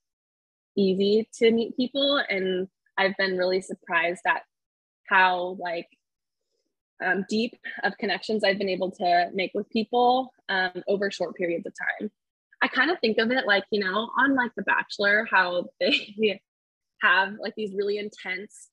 easy 0.76 1.28
to 1.34 1.50
meet 1.50 1.76
people 1.76 2.22
and 2.28 2.68
I've 2.96 3.16
been 3.16 3.36
really 3.36 3.60
surprised 3.60 4.22
at 4.26 4.42
how 5.08 5.56
like 5.60 5.88
um, 7.04 7.24
deep 7.28 7.54
of 7.84 7.96
connections 7.98 8.42
I've 8.42 8.58
been 8.58 8.68
able 8.68 8.90
to 8.92 9.30
make 9.32 9.52
with 9.54 9.68
people 9.70 10.32
um, 10.48 10.82
over 10.88 11.10
short 11.10 11.36
periods 11.36 11.66
of 11.66 11.72
time. 12.00 12.10
I 12.60 12.68
kind 12.68 12.90
of 12.90 12.98
think 13.00 13.18
of 13.18 13.30
it 13.30 13.46
like, 13.46 13.64
you 13.70 13.80
know, 13.80 14.10
on 14.18 14.34
like 14.34 14.50
The 14.56 14.62
Bachelor, 14.62 15.26
how 15.30 15.66
they 15.80 16.40
have 17.02 17.34
like 17.40 17.54
these 17.56 17.72
really 17.74 17.98
intense 17.98 18.68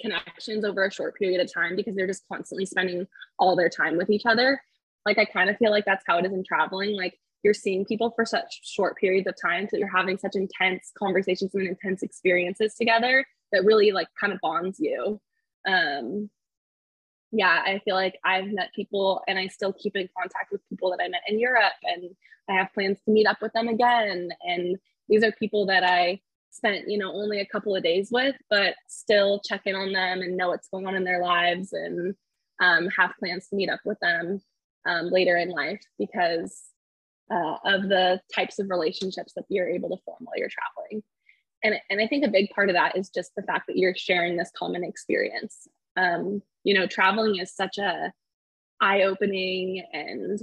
connections 0.00 0.64
over 0.64 0.84
a 0.84 0.92
short 0.92 1.16
period 1.16 1.40
of 1.40 1.52
time 1.52 1.76
because 1.76 1.94
they're 1.94 2.06
just 2.06 2.26
constantly 2.30 2.66
spending 2.66 3.06
all 3.38 3.56
their 3.56 3.68
time 3.68 3.96
with 3.96 4.10
each 4.10 4.26
other. 4.26 4.60
Like, 5.04 5.18
I 5.18 5.24
kind 5.24 5.50
of 5.50 5.56
feel 5.56 5.70
like 5.70 5.84
that's 5.84 6.04
how 6.06 6.18
it 6.18 6.26
is 6.26 6.32
in 6.32 6.44
traveling. 6.44 6.96
Like, 6.96 7.18
you're 7.46 7.54
seeing 7.54 7.84
people 7.84 8.10
for 8.10 8.24
such 8.24 8.60
short 8.64 8.96
periods 8.96 9.28
of 9.28 9.34
time 9.40 9.68
so 9.70 9.76
you're 9.76 9.86
having 9.86 10.18
such 10.18 10.34
intense 10.34 10.90
conversations 10.98 11.54
and 11.54 11.68
intense 11.68 12.02
experiences 12.02 12.74
together 12.74 13.24
that 13.52 13.64
really 13.64 13.92
like 13.92 14.08
kind 14.18 14.32
of 14.32 14.40
bonds 14.40 14.80
you 14.80 15.20
um 15.68 16.28
yeah 17.30 17.62
i 17.64 17.80
feel 17.84 17.94
like 17.94 18.18
i've 18.24 18.48
met 18.48 18.74
people 18.74 19.22
and 19.28 19.38
i 19.38 19.46
still 19.46 19.72
keep 19.72 19.94
in 19.94 20.08
contact 20.18 20.50
with 20.50 20.60
people 20.68 20.90
that 20.90 21.00
i 21.00 21.06
met 21.06 21.22
in 21.28 21.38
europe 21.38 21.78
and 21.84 22.10
i 22.48 22.54
have 22.54 22.72
plans 22.74 22.98
to 23.04 23.12
meet 23.12 23.28
up 23.28 23.40
with 23.40 23.52
them 23.52 23.68
again 23.68 24.28
and 24.42 24.76
these 25.08 25.22
are 25.22 25.30
people 25.32 25.66
that 25.66 25.84
i 25.84 26.20
spent 26.50 26.88
you 26.88 26.98
know 26.98 27.12
only 27.12 27.40
a 27.40 27.46
couple 27.46 27.74
of 27.74 27.82
days 27.82 28.08
with 28.10 28.36
but 28.48 28.74
still 28.88 29.40
check 29.40 29.62
in 29.66 29.74
on 29.74 29.92
them 29.92 30.20
and 30.22 30.36
know 30.36 30.48
what's 30.48 30.68
going 30.68 30.86
on 30.86 30.94
in 30.94 31.04
their 31.04 31.22
lives 31.22 31.72
and 31.72 32.14
um, 32.60 32.88
have 32.96 33.12
plans 33.18 33.48
to 33.48 33.56
meet 33.56 33.68
up 33.68 33.80
with 33.84 33.98
them 34.00 34.40
um, 34.86 35.10
later 35.10 35.36
in 35.36 35.50
life 35.50 35.82
because 35.98 36.62
uh, 37.30 37.56
of 37.64 37.88
the 37.88 38.20
types 38.34 38.58
of 38.58 38.70
relationships 38.70 39.32
that 39.34 39.44
you're 39.48 39.68
able 39.68 39.90
to 39.90 40.02
form 40.04 40.18
while 40.20 40.36
you're 40.36 40.48
traveling. 40.48 41.02
And, 41.62 41.74
and 41.90 42.00
i 42.00 42.06
think 42.06 42.24
a 42.24 42.30
big 42.30 42.50
part 42.50 42.70
of 42.70 42.74
that 42.74 42.96
is 42.96 43.10
just 43.10 43.32
the 43.36 43.42
fact 43.42 43.66
that 43.66 43.76
you're 43.76 43.94
sharing 43.96 44.36
this 44.36 44.50
common 44.56 44.84
experience. 44.84 45.68
Um, 45.96 46.42
you 46.64 46.74
know 46.74 46.86
traveling 46.86 47.38
is 47.38 47.54
such 47.54 47.78
a 47.78 48.12
eye-opening 48.80 49.84
and 49.92 50.38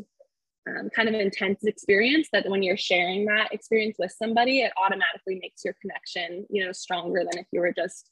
um, 0.68 0.90
kind 0.96 1.10
of 1.10 1.16
intense 1.16 1.64
experience 1.66 2.30
that 2.32 2.48
when 2.50 2.64
you're 2.64 2.78
sharing 2.78 3.26
that 3.26 3.54
experience 3.54 3.98
with 4.00 4.12
somebody 4.12 4.62
it 4.62 4.72
automatically 4.78 5.40
makes 5.42 5.66
your 5.66 5.76
connection 5.82 6.46
you 6.50 6.66
know 6.66 6.72
stronger 6.72 7.24
than 7.30 7.40
if 7.40 7.48
you 7.52 7.60
were 7.60 7.74
just 7.74 8.10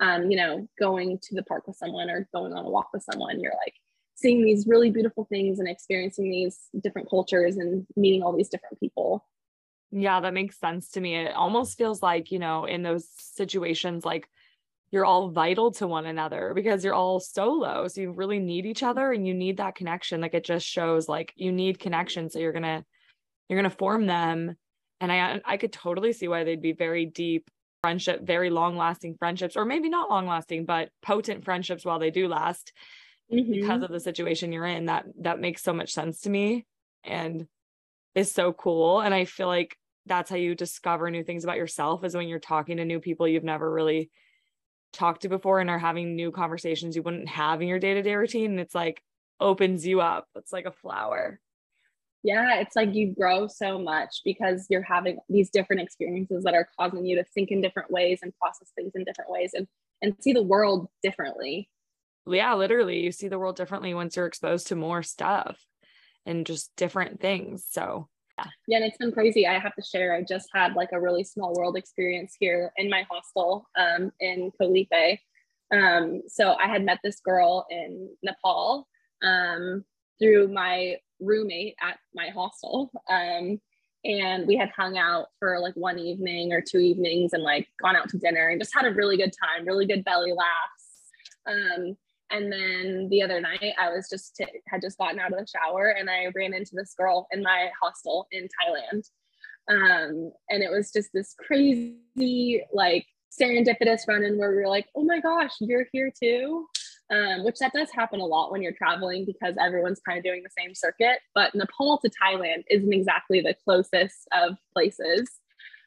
um, 0.00 0.30
you 0.30 0.36
know 0.36 0.68
going 0.78 1.18
to 1.22 1.34
the 1.34 1.42
park 1.42 1.66
with 1.66 1.76
someone 1.76 2.10
or 2.10 2.28
going 2.34 2.52
on 2.52 2.64
a 2.64 2.70
walk 2.70 2.88
with 2.92 3.04
someone. 3.10 3.40
You're 3.40 3.54
like 3.64 3.74
seeing 4.14 4.44
these 4.44 4.66
really 4.66 4.90
beautiful 4.90 5.24
things 5.24 5.58
and 5.58 5.68
experiencing 5.68 6.30
these 6.30 6.58
different 6.82 7.10
cultures 7.10 7.56
and 7.56 7.86
meeting 7.96 8.22
all 8.22 8.36
these 8.36 8.48
different 8.48 8.78
people. 8.80 9.24
Yeah 9.92 10.20
that 10.20 10.34
makes 10.34 10.58
sense 10.58 10.90
to 10.90 11.00
me. 11.00 11.16
It 11.16 11.34
almost 11.34 11.78
feels 11.78 12.02
like 12.02 12.30
you 12.30 12.38
know 12.38 12.64
in 12.64 12.82
those 12.82 13.08
situations 13.16 14.04
like 14.04 14.28
you're 14.90 15.04
all 15.04 15.30
vital 15.30 15.72
to 15.72 15.86
one 15.86 16.06
another 16.06 16.52
because 16.54 16.84
you're 16.84 16.94
all 16.94 17.20
solo. 17.20 17.88
So 17.88 18.00
you 18.00 18.12
really 18.12 18.38
need 18.38 18.66
each 18.66 18.82
other 18.82 19.12
and 19.12 19.26
you 19.26 19.34
need 19.34 19.56
that 19.56 19.74
connection. 19.74 20.20
Like 20.20 20.34
it 20.34 20.44
just 20.44 20.66
shows 20.66 21.08
like 21.08 21.32
you 21.36 21.52
need 21.52 21.78
connection. 21.78 22.30
So 22.30 22.38
you're 22.38 22.52
gonna 22.52 22.84
you're 23.48 23.58
gonna 23.58 23.70
form 23.70 24.06
them. 24.06 24.56
And 25.00 25.12
I 25.12 25.40
I 25.44 25.56
could 25.56 25.72
totally 25.72 26.12
see 26.12 26.28
why 26.28 26.44
they'd 26.44 26.62
be 26.62 26.72
very 26.72 27.06
deep 27.06 27.50
friendship, 27.82 28.22
very 28.22 28.50
long 28.50 28.76
lasting 28.76 29.16
friendships, 29.18 29.56
or 29.56 29.64
maybe 29.64 29.88
not 29.88 30.10
long 30.10 30.26
lasting, 30.26 30.64
but 30.64 30.90
potent 31.02 31.44
friendships 31.44 31.84
while 31.84 31.98
they 31.98 32.10
do 32.10 32.28
last 32.28 32.72
mm-hmm. 33.32 33.52
because 33.52 33.82
of 33.82 33.90
the 33.90 34.00
situation 34.00 34.52
you're 34.52 34.66
in. 34.66 34.86
That 34.86 35.04
that 35.20 35.40
makes 35.40 35.62
so 35.62 35.72
much 35.72 35.92
sense 35.92 36.20
to 36.22 36.30
me 36.30 36.64
and 37.04 37.46
is 38.14 38.32
so 38.32 38.52
cool. 38.52 39.00
And 39.00 39.12
I 39.12 39.24
feel 39.24 39.48
like 39.48 39.76
that's 40.06 40.30
how 40.30 40.36
you 40.36 40.54
discover 40.54 41.10
new 41.10 41.24
things 41.24 41.44
about 41.44 41.56
yourself 41.56 42.04
is 42.04 42.16
when 42.16 42.28
you're 42.28 42.38
talking 42.38 42.76
to 42.76 42.84
new 42.84 43.00
people 43.00 43.26
you've 43.26 43.44
never 43.44 43.70
really 43.70 44.10
talked 44.96 45.22
to 45.22 45.28
before 45.28 45.60
and 45.60 45.70
are 45.70 45.78
having 45.78 46.16
new 46.16 46.30
conversations 46.32 46.96
you 46.96 47.02
wouldn't 47.02 47.28
have 47.28 47.62
in 47.62 47.68
your 47.68 47.78
day-to-day 47.78 48.14
routine 48.14 48.50
and 48.52 48.60
it's 48.60 48.74
like 48.74 49.02
opens 49.38 49.86
you 49.86 50.00
up. 50.00 50.26
It's 50.34 50.52
like 50.52 50.66
a 50.66 50.72
flower. 50.72 51.40
Yeah 52.22 52.56
it's 52.60 52.74
like 52.74 52.94
you 52.94 53.14
grow 53.14 53.46
so 53.46 53.78
much 53.78 54.22
because 54.24 54.66
you're 54.68 54.82
having 54.82 55.18
these 55.28 55.50
different 55.50 55.82
experiences 55.82 56.42
that 56.44 56.54
are 56.54 56.68
causing 56.78 57.04
you 57.04 57.16
to 57.16 57.24
think 57.24 57.50
in 57.50 57.60
different 57.60 57.90
ways 57.90 58.20
and 58.22 58.32
process 58.40 58.72
things 58.74 58.92
in 58.94 59.04
different 59.04 59.30
ways 59.30 59.52
and 59.54 59.68
and 60.02 60.14
see 60.20 60.32
the 60.32 60.42
world 60.42 60.88
differently. 61.02 61.68
Yeah 62.26 62.54
literally 62.54 63.00
you 63.00 63.12
see 63.12 63.28
the 63.28 63.38
world 63.38 63.56
differently 63.56 63.94
once 63.94 64.16
you're 64.16 64.26
exposed 64.26 64.66
to 64.68 64.76
more 64.76 65.02
stuff 65.02 65.64
and 66.24 66.46
just 66.46 66.74
different 66.76 67.20
things 67.20 67.64
so 67.68 68.08
yeah. 68.66 68.76
and 68.76 68.84
it's 68.84 68.98
been 68.98 69.12
crazy. 69.12 69.46
I 69.46 69.58
have 69.58 69.74
to 69.74 69.82
share. 69.82 70.14
I 70.14 70.22
just 70.22 70.48
had 70.54 70.74
like 70.74 70.90
a 70.92 71.00
really 71.00 71.24
small 71.24 71.54
world 71.54 71.76
experience 71.76 72.34
here 72.38 72.72
in 72.76 72.90
my 72.90 73.06
hostel 73.10 73.68
um, 73.76 74.12
in 74.20 74.50
Koh 74.58 74.68
Lipe. 74.68 75.18
Um, 75.72 76.22
so 76.28 76.54
I 76.54 76.68
had 76.68 76.84
met 76.84 77.00
this 77.02 77.20
girl 77.20 77.66
in 77.70 78.10
Nepal 78.22 78.86
um, 79.22 79.84
through 80.20 80.48
my 80.48 80.96
roommate 81.20 81.76
at 81.82 81.98
my 82.14 82.28
hostel. 82.28 82.90
Um, 83.08 83.60
and 84.04 84.46
we 84.46 84.56
had 84.56 84.70
hung 84.70 84.96
out 84.96 85.28
for 85.40 85.58
like 85.58 85.74
one 85.74 85.98
evening 85.98 86.52
or 86.52 86.60
two 86.60 86.78
evenings 86.78 87.32
and 87.32 87.42
like 87.42 87.68
gone 87.82 87.96
out 87.96 88.08
to 88.10 88.18
dinner 88.18 88.48
and 88.48 88.60
just 88.60 88.74
had 88.74 88.86
a 88.86 88.94
really 88.94 89.16
good 89.16 89.32
time, 89.32 89.66
really 89.66 89.86
good 89.86 90.04
belly 90.04 90.32
laughs. 90.32 90.76
Um, 91.46 91.96
and 92.30 92.52
then 92.52 93.08
the 93.10 93.22
other 93.22 93.40
night, 93.40 93.74
I 93.78 93.90
was 93.90 94.08
just 94.08 94.36
t- 94.36 94.46
had 94.68 94.80
just 94.80 94.98
gotten 94.98 95.20
out 95.20 95.32
of 95.32 95.38
the 95.38 95.46
shower 95.46 95.88
and 95.88 96.10
I 96.10 96.26
ran 96.34 96.54
into 96.54 96.72
this 96.74 96.94
girl 96.94 97.28
in 97.32 97.42
my 97.42 97.68
hostel 97.80 98.26
in 98.32 98.48
Thailand. 98.48 99.02
Um, 99.68 100.32
and 100.48 100.62
it 100.62 100.70
was 100.70 100.92
just 100.92 101.10
this 101.12 101.34
crazy, 101.38 102.62
like 102.72 103.06
serendipitous 103.40 104.08
run 104.08 104.24
in 104.24 104.38
where 104.38 104.50
we 104.50 104.56
were 104.56 104.68
like, 104.68 104.86
oh 104.94 105.04
my 105.04 105.20
gosh, 105.20 105.52
you're 105.60 105.86
here 105.92 106.12
too. 106.22 106.66
Um, 107.08 107.44
which 107.44 107.58
that 107.60 107.72
does 107.72 107.90
happen 107.92 108.18
a 108.18 108.26
lot 108.26 108.50
when 108.50 108.62
you're 108.62 108.72
traveling 108.72 109.24
because 109.24 109.54
everyone's 109.60 110.00
kind 110.00 110.18
of 110.18 110.24
doing 110.24 110.42
the 110.42 110.50
same 110.60 110.74
circuit. 110.74 111.20
But 111.36 111.54
Nepal 111.54 111.98
to 111.98 112.10
Thailand 112.10 112.64
isn't 112.68 112.92
exactly 112.92 113.40
the 113.40 113.54
closest 113.64 114.26
of 114.32 114.56
places. 114.72 115.30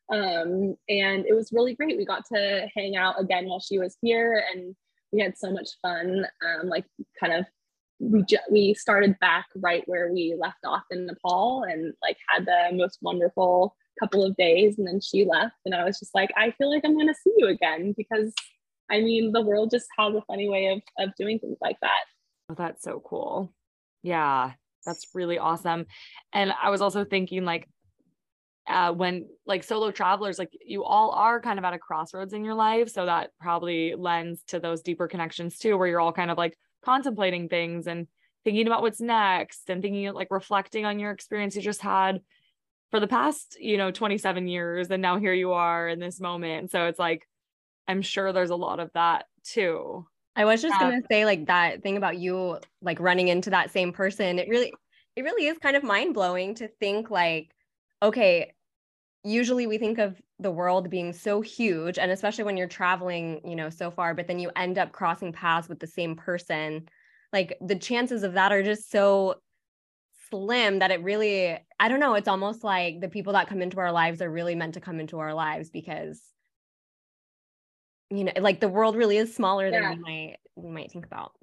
Um, 0.09 0.75
and 0.87 1.25
it 1.25 1.35
was 1.35 1.51
really 1.51 1.75
great. 1.75 1.97
We 1.97 2.05
got 2.05 2.23
to 2.33 2.67
hang 2.73 2.95
out 2.95 3.19
again 3.19 3.47
while 3.47 3.59
she 3.59 3.77
was 3.77 3.97
here 4.01 4.41
and 4.53 4.75
we 5.11 5.21
had 5.21 5.37
so 5.37 5.51
much 5.51 5.69
fun. 5.81 6.25
Um, 6.43 6.69
like 6.69 6.85
kind 7.19 7.33
of 7.33 7.45
we 7.99 8.23
ju- 8.23 8.37
we 8.49 8.73
started 8.73 9.19
back 9.19 9.45
right 9.55 9.83
where 9.85 10.11
we 10.11 10.35
left 10.39 10.59
off 10.65 10.83
in 10.89 11.05
Nepal 11.05 11.63
and 11.63 11.93
like 12.01 12.17
had 12.29 12.45
the 12.45 12.69
most 12.73 12.99
wonderful 13.01 13.75
couple 13.99 14.23
of 14.23 14.35
days 14.37 14.77
and 14.77 14.87
then 14.87 15.01
she 15.01 15.25
left 15.25 15.55
and 15.65 15.75
I 15.75 15.83
was 15.83 15.99
just 15.99 16.15
like 16.15 16.29
I 16.37 16.51
feel 16.51 16.69
like 16.69 16.83
I'm 16.85 16.93
going 16.93 17.09
to 17.09 17.13
see 17.13 17.33
you 17.37 17.47
again 17.47 17.93
because 17.97 18.33
I 18.89 19.01
mean 19.01 19.33
the 19.33 19.41
world 19.41 19.71
just 19.71 19.87
has 19.97 20.15
a 20.15 20.21
funny 20.21 20.47
way 20.47 20.67
of 20.67 20.81
of 20.97 21.13
doing 21.17 21.39
things 21.39 21.57
like 21.59 21.77
that. 21.81 22.05
Oh, 22.49 22.55
that's 22.57 22.83
so 22.83 23.01
cool. 23.05 23.53
Yeah, 24.01 24.53
that's 24.85 25.07
really 25.13 25.37
awesome. 25.37 25.85
And 26.31 26.53
I 26.61 26.69
was 26.69 26.81
also 26.81 27.03
thinking 27.03 27.43
like 27.43 27.67
uh, 28.69 28.93
when 28.93 29.27
like 29.47 29.63
solo 29.63 29.91
travelers, 29.91 30.37
like 30.37 30.55
you 30.63 30.83
all 30.83 31.09
are 31.11 31.41
kind 31.41 31.57
of 31.57 31.65
at 31.65 31.73
a 31.73 31.79
crossroads 31.79 32.33
in 32.33 32.45
your 32.45 32.53
life. 32.53 32.89
So 32.89 33.05
that 33.07 33.31
probably 33.39 33.95
lends 33.95 34.43
to 34.47 34.59
those 34.59 34.81
deeper 34.81 35.07
connections 35.07 35.57
too, 35.57 35.77
where 35.77 35.87
you're 35.87 35.99
all 35.99 36.13
kind 36.13 36.29
of 36.29 36.37
like 36.37 36.57
contemplating 36.83 37.49
things 37.49 37.87
and 37.87 38.07
thinking 38.45 38.67
about 38.67 38.83
what's 38.83 39.01
next 39.01 39.69
and 39.69 39.81
thinking 39.81 40.11
like 40.13 40.29
reflecting 40.29 40.85
on 40.85 40.99
your 40.99 41.11
experience 41.11 41.55
you 41.55 41.61
just 41.61 41.81
had 41.81 42.21
for 42.91 42.99
the 42.99 43.07
past, 43.07 43.57
you 43.59 43.77
know, 43.77 43.91
27 43.91 44.47
years. 44.47 44.89
And 44.91 45.01
now 45.01 45.17
here 45.17 45.33
you 45.33 45.53
are 45.53 45.89
in 45.89 45.99
this 45.99 46.19
moment. 46.19 46.71
So 46.71 46.85
it's 46.85 46.99
like, 46.99 47.27
I'm 47.87 48.03
sure 48.03 48.31
there's 48.31 48.49
a 48.51 48.55
lot 48.55 48.79
of 48.79 48.91
that 48.93 49.25
too. 49.43 50.05
I 50.35 50.45
was 50.45 50.61
just 50.61 50.75
yeah. 50.79 50.91
gonna 50.91 51.01
say 51.09 51.25
like 51.25 51.47
that 51.47 51.81
thing 51.81 51.97
about 51.97 52.19
you 52.19 52.59
like 52.81 52.99
running 52.99 53.29
into 53.29 53.49
that 53.49 53.71
same 53.71 53.91
person. 53.91 54.37
It 54.37 54.47
really, 54.47 54.73
it 55.15 55.23
really 55.23 55.47
is 55.47 55.57
kind 55.57 55.75
of 55.75 55.83
mind 55.83 56.13
blowing 56.13 56.53
to 56.55 56.67
think 56.67 57.09
like, 57.09 57.49
okay, 58.01 58.53
usually 59.23 59.67
we 59.67 59.77
think 59.77 59.97
of 59.97 60.21
the 60.39 60.51
world 60.51 60.89
being 60.89 61.11
so 61.11 61.41
huge 61.41 61.97
and 61.97 62.11
especially 62.11 62.43
when 62.43 62.55
you're 62.55 62.67
traveling 62.67 63.41
you 63.43 63.55
know 63.55 63.69
so 63.69 63.91
far 63.91 64.13
but 64.13 64.27
then 64.27 64.39
you 64.39 64.49
end 64.55 64.77
up 64.77 64.91
crossing 64.91 65.33
paths 65.33 65.67
with 65.67 65.79
the 65.79 65.87
same 65.87 66.15
person 66.15 66.87
like 67.33 67.57
the 67.61 67.75
chances 67.75 68.23
of 68.23 68.33
that 68.33 68.51
are 68.51 68.63
just 68.63 68.89
so 68.89 69.35
slim 70.29 70.79
that 70.79 70.91
it 70.91 71.03
really 71.03 71.57
i 71.79 71.87
don't 71.89 71.99
know 71.99 72.13
it's 72.13 72.27
almost 72.27 72.63
like 72.63 73.01
the 73.01 73.09
people 73.09 73.33
that 73.33 73.47
come 73.47 73.61
into 73.61 73.79
our 73.79 73.91
lives 73.91 74.21
are 74.21 74.29
really 74.29 74.55
meant 74.55 74.75
to 74.75 74.81
come 74.81 74.99
into 74.99 75.19
our 75.19 75.33
lives 75.33 75.69
because 75.69 76.21
you 78.09 78.23
know 78.23 78.31
like 78.39 78.59
the 78.59 78.69
world 78.69 78.95
really 78.95 79.17
is 79.17 79.35
smaller 79.35 79.67
yeah. 79.67 79.81
than 79.81 79.97
we 79.97 80.03
might 80.03 80.37
we 80.55 80.69
might 80.69 80.91
think 80.91 81.05
about 81.05 81.33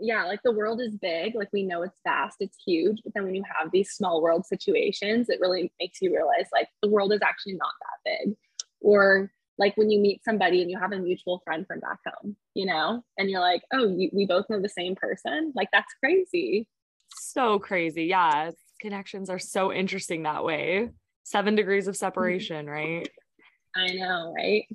yeah, 0.00 0.24
like 0.24 0.42
the 0.42 0.52
world 0.52 0.80
is 0.80 0.96
big, 0.96 1.34
like 1.34 1.48
we 1.52 1.62
know 1.62 1.82
it's 1.82 2.00
vast, 2.04 2.38
it's 2.40 2.56
huge, 2.66 3.00
but 3.04 3.12
then 3.14 3.24
when 3.24 3.34
you 3.34 3.44
have 3.58 3.70
these 3.70 3.92
small 3.92 4.22
world 4.22 4.46
situations, 4.46 5.28
it 5.28 5.40
really 5.40 5.72
makes 5.78 6.00
you 6.00 6.14
realize 6.14 6.46
like 6.52 6.68
the 6.82 6.88
world 6.88 7.12
is 7.12 7.20
actually 7.22 7.54
not 7.54 7.72
that 7.80 8.24
big. 8.24 8.36
Or 8.80 9.30
like 9.58 9.76
when 9.76 9.90
you 9.90 10.00
meet 10.00 10.24
somebody 10.24 10.62
and 10.62 10.70
you 10.70 10.78
have 10.78 10.92
a 10.92 10.98
mutual 10.98 11.42
friend 11.44 11.66
from 11.66 11.80
back 11.80 11.98
home, 12.06 12.36
you 12.54 12.66
know, 12.66 13.04
and 13.18 13.28
you're 13.28 13.40
like, 13.40 13.62
oh, 13.72 13.88
you, 13.88 14.10
we 14.12 14.26
both 14.26 14.46
know 14.48 14.60
the 14.60 14.68
same 14.68 14.96
person. 14.96 15.52
Like 15.54 15.68
that's 15.72 15.92
crazy. 16.02 16.66
So 17.10 17.58
crazy. 17.58 18.04
Yeah. 18.04 18.50
Connections 18.80 19.28
are 19.28 19.38
so 19.38 19.72
interesting 19.72 20.22
that 20.22 20.44
way. 20.44 20.88
Seven 21.24 21.54
degrees 21.54 21.88
of 21.88 21.94
mm-hmm. 21.94 22.06
separation, 22.06 22.66
right? 22.66 23.08
I 23.76 23.92
know, 23.92 24.32
right? 24.34 24.66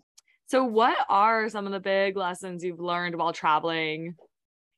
So, 0.48 0.64
what 0.64 0.98
are 1.10 1.50
some 1.50 1.66
of 1.66 1.72
the 1.72 1.80
big 1.80 2.16
lessons 2.16 2.64
you've 2.64 2.80
learned 2.80 3.16
while 3.16 3.34
traveling 3.34 4.16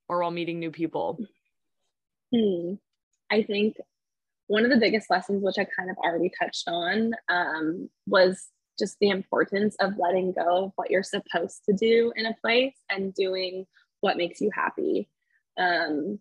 or 0.09 0.21
while 0.21 0.31
meeting 0.31 0.59
new 0.59 0.71
people? 0.71 1.19
Hmm. 2.33 2.73
I 3.29 3.43
think 3.43 3.77
one 4.47 4.63
of 4.63 4.71
the 4.71 4.77
biggest 4.77 5.09
lessons, 5.09 5.43
which 5.43 5.57
I 5.57 5.67
kind 5.77 5.89
of 5.89 5.97
already 5.97 6.31
touched 6.39 6.67
on, 6.67 7.13
um, 7.29 7.89
was 8.05 8.47
just 8.79 8.97
the 8.99 9.09
importance 9.09 9.75
of 9.79 9.97
letting 9.97 10.33
go 10.33 10.65
of 10.65 10.71
what 10.75 10.89
you're 10.89 11.03
supposed 11.03 11.63
to 11.65 11.73
do 11.73 12.13
in 12.15 12.25
a 12.25 12.35
place 12.41 12.75
and 12.89 13.13
doing 13.13 13.65
what 14.01 14.17
makes 14.17 14.39
you 14.39 14.51
happy. 14.53 15.09
Um, 15.57 16.19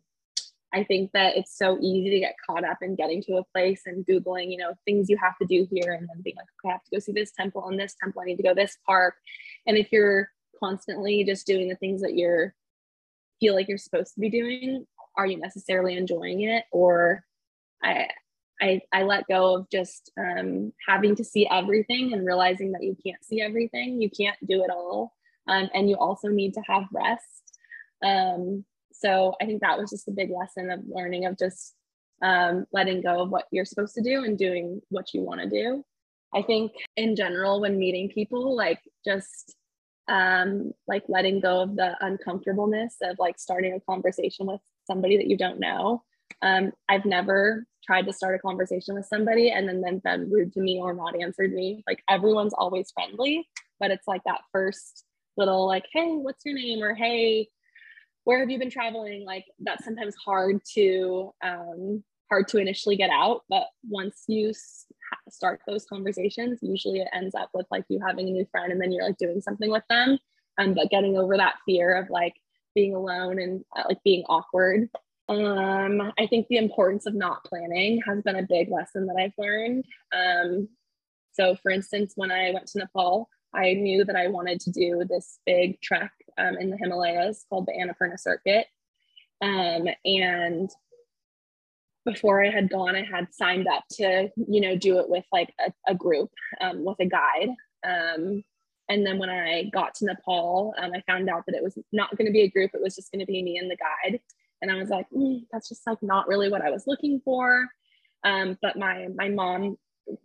I 0.75 0.85
think 0.85 1.12
that 1.12 1.37
it's 1.37 1.57
so 1.57 1.79
easy 1.81 2.11
to 2.11 2.20
get 2.20 2.35
caught 2.44 2.64
up 2.64 2.79
in 2.83 2.96
getting 2.96 3.22
to 3.22 3.37
a 3.37 3.44
place 3.55 3.83
and 3.87 4.05
Googling, 4.05 4.51
you 4.51 4.59
know, 4.59 4.75
things 4.85 5.09
you 5.09 5.16
have 5.16 5.38
to 5.38 5.46
do 5.46 5.66
here 5.70 5.92
and 5.92 6.09
then 6.09 6.22
being 6.22 6.37
like, 6.37 6.46
okay, 6.64 6.70
I 6.70 6.72
have 6.72 6.85
to 6.85 6.90
go 6.92 6.99
see 6.99 7.12
this 7.12 7.33
temple 7.33 7.68
and 7.68 7.79
this 7.79 7.94
temple, 8.03 8.22
I 8.22 8.27
need 8.27 8.37
to 8.37 8.42
go 8.42 8.55
this 8.55 8.77
park. 8.85 9.14
And 9.66 9.77
if 9.77 9.92
you're 9.92 10.29
constantly 10.59 11.25
just 11.25 11.46
doing 11.46 11.68
the 11.68 11.77
things 11.77 12.03
that 12.03 12.14
you're 12.14 12.55
feel 13.40 13.55
like 13.55 13.68
you're 13.68 13.79
supposed 13.79 14.14
to 14.14 14.20
be 14.20 14.31
doing, 14.31 14.87
are 15.16 15.27
you 15.27 15.38
necessarily 15.38 15.96
enjoying 15.96 16.42
it? 16.42 16.64
Or 16.72 17.25
I 17.83 18.09
I, 18.61 18.81
I 18.92 19.03
let 19.03 19.29
go 19.29 19.57
of 19.57 19.70
just 19.70 20.11
um, 20.18 20.72
having 20.88 21.14
to 21.16 21.25
see 21.25 21.46
everything 21.51 22.12
and 22.12 22.27
realizing 22.27 22.72
that 22.72 22.83
you 22.83 22.96
can't 23.05 23.22
see 23.25 23.40
everything. 23.40 24.01
You 24.01 24.11
can't 24.11 24.38
do 24.46 24.64
it 24.64 24.70
all. 24.70 25.12
Um, 25.49 25.68
and 25.75 25.88
you 25.88 25.96
also 25.96 26.29
need 26.29 26.55
to 26.55 26.62
have 26.66 26.85
rest. 26.92 27.59
Um, 28.03 28.64
so 28.92 29.35
I 29.40 29.44
think 29.44 29.61
that 29.61 29.79
was 29.79 29.90
just 29.90 30.09
a 30.09 30.12
big 30.12 30.31
lesson 30.31 30.70
of 30.70 30.81
learning 30.88 31.27
of 31.27 31.38
just 31.38 31.75
um, 32.22 32.66
letting 32.72 33.03
go 33.03 33.22
of 33.22 33.31
what 33.31 33.44
you're 33.51 33.66
supposed 33.66 33.94
to 33.96 34.03
do 34.03 34.25
and 34.25 34.38
doing 34.38 34.81
what 34.88 35.12
you 35.12 35.20
want 35.20 35.40
to 35.42 35.51
do. 35.51 35.85
I 36.35 36.42
think 36.42 36.72
in 36.96 37.14
general, 37.14 37.61
when 37.61 37.79
meeting 37.79 38.09
people, 38.09 38.57
like 38.57 38.81
just 39.05 39.56
um, 40.09 40.73
like 40.87 41.05
letting 41.09 41.40
go 41.40 41.62
of 41.62 41.77
the 41.77 41.97
uncomfortableness 42.01 42.97
of 43.03 43.16
like 43.19 43.38
starting 43.38 43.75
a 43.75 43.81
conversation 43.81 44.47
with 44.47 44.61
somebody 44.87 45.16
that 45.16 45.27
you 45.27 45.37
don't 45.37 45.61
know. 45.61 46.03
Um, 46.42 46.73
I've 46.88 47.05
never 47.05 47.66
tried 47.85 48.07
to 48.07 48.12
start 48.12 48.35
a 48.35 48.38
conversation 48.38 48.95
with 48.95 49.07
somebody 49.07 49.51
and 49.51 49.69
then 49.69 49.81
then 49.81 49.99
been 49.99 50.31
rude 50.31 50.53
to 50.53 50.61
me 50.61 50.81
or 50.81 50.95
not 50.95 51.21
answered 51.21 51.53
me. 51.53 51.83
Like 51.87 52.03
everyone's 52.09 52.55
always 52.55 52.90
friendly, 52.92 53.49
but 53.81 53.90
it's 53.90 54.07
like 54.07 54.23
that 54.25 54.40
first 54.53 55.05
little 55.37 55.66
like, 55.66 55.85
hey, 55.92 56.16
what's 56.16 56.45
your 56.45 56.55
name? 56.55 56.83
Or 56.83 56.95
hey, 56.95 57.49
where 58.25 58.40
have 58.40 58.51
you 58.51 58.59
been 58.59 58.71
traveling? 58.71 59.25
Like 59.25 59.45
that's 59.61 59.85
sometimes 59.85 60.14
hard 60.16 60.61
to 60.75 61.33
um, 61.42 62.03
hard 62.29 62.49
to 62.49 62.59
initially 62.59 62.97
get 62.97 63.11
out, 63.11 63.42
but 63.49 63.66
once 63.88 64.25
you 64.27 64.53
start 65.30 65.60
those 65.66 65.84
conversations, 65.86 66.58
usually 66.62 67.00
it 67.00 67.08
ends 67.12 67.34
up 67.34 67.50
with 67.54 67.66
like 67.70 67.84
you 67.88 68.00
having 68.04 68.28
a 68.28 68.32
new 68.32 68.46
friend 68.50 68.72
and 68.72 68.80
then 68.80 68.92
you're 68.92 69.06
like 69.06 69.18
doing 69.18 69.40
something 69.40 69.70
with 69.70 69.84
them. 69.88 70.18
Um, 70.58 70.74
but 70.74 70.90
getting 70.90 71.18
over 71.18 71.36
that 71.36 71.56
fear 71.66 71.94
of 71.96 72.08
like 72.08 72.34
being 72.74 72.94
alone 72.94 73.38
and 73.38 73.64
uh, 73.76 73.84
like 73.88 74.02
being 74.04 74.24
awkward 74.28 74.88
um, 75.28 76.12
I 76.18 76.26
think 76.26 76.46
the 76.48 76.56
importance 76.56 77.06
of 77.06 77.14
not 77.14 77.44
planning 77.44 78.00
has 78.06 78.22
been 78.22 78.36
a 78.36 78.46
big 78.48 78.70
lesson 78.70 79.06
that 79.06 79.16
I've 79.16 79.32
learned. 79.38 79.84
Um, 80.12 80.68
so, 81.32 81.56
for 81.56 81.70
instance, 81.70 82.12
when 82.14 82.30
I 82.30 82.52
went 82.52 82.66
to 82.68 82.78
Nepal, 82.78 83.28
I 83.52 83.74
knew 83.74 84.04
that 84.04 84.16
I 84.16 84.28
wanted 84.28 84.60
to 84.60 84.70
do 84.70 85.04
this 85.08 85.38
big 85.44 85.80
trek 85.80 86.12
um, 86.38 86.56
in 86.58 86.70
the 86.70 86.76
Himalayas 86.76 87.44
called 87.48 87.66
the 87.66 87.72
Annapurna 87.72 88.18
Circuit. 88.18 88.66
Um, 89.42 89.88
and 90.04 90.70
before 92.07 92.42
I 92.42 92.51
had 92.51 92.71
gone, 92.71 92.97
I 92.97 93.05
had 93.05 93.29
signed 93.33 93.69
up 93.69 93.85
to, 93.92 94.31
you 94.37 94.61
know, 94.62 94.77
do 94.77 94.99
it 94.99 95.09
with 95.11 95.25
like 95.33 95.53
a, 95.61 95.73
a 95.87 95.95
group 95.95 96.31
um, 96.62 96.85
with 96.85 96.97
a 97.01 97.07
guide. 97.07 97.51
Um, 97.87 98.42
and 98.88 99.05
then 99.05 99.19
when 99.19 99.29
I 99.29 99.64
got 99.75 99.95
to 99.97 100.07
Nepal, 100.07 100.73
um, 100.79 100.92
I 100.95 101.03
found 101.07 101.29
out 101.29 101.45
that 101.47 101.57
it 101.57 101.62
was 101.62 101.77
not 101.92 102.16
going 102.16 102.27
to 102.27 102.33
be 102.33 102.42
a 102.42 102.51
group; 102.51 102.71
it 102.73 102.81
was 102.81 102.95
just 102.95 103.12
going 103.12 103.21
to 103.21 103.27
be 103.27 103.42
me 103.42 103.59
and 103.59 103.71
the 103.71 103.77
guide 103.77 104.21
and 104.62 104.71
I 104.71 104.77
was 104.77 104.88
like, 104.88 105.07
mm, 105.11 105.42
that's 105.53 105.69
just 105.69 105.87
like 105.87 106.03
not 106.03 106.29
really 106.29 106.49
what 106.49 106.62
I 106.62 106.71
was 106.71 106.87
looking 106.87 107.21
for. 107.25 107.66
Um, 108.25 108.59
but 108.62 108.77
my 108.79 109.09
my 109.14 109.29
mom 109.29 109.77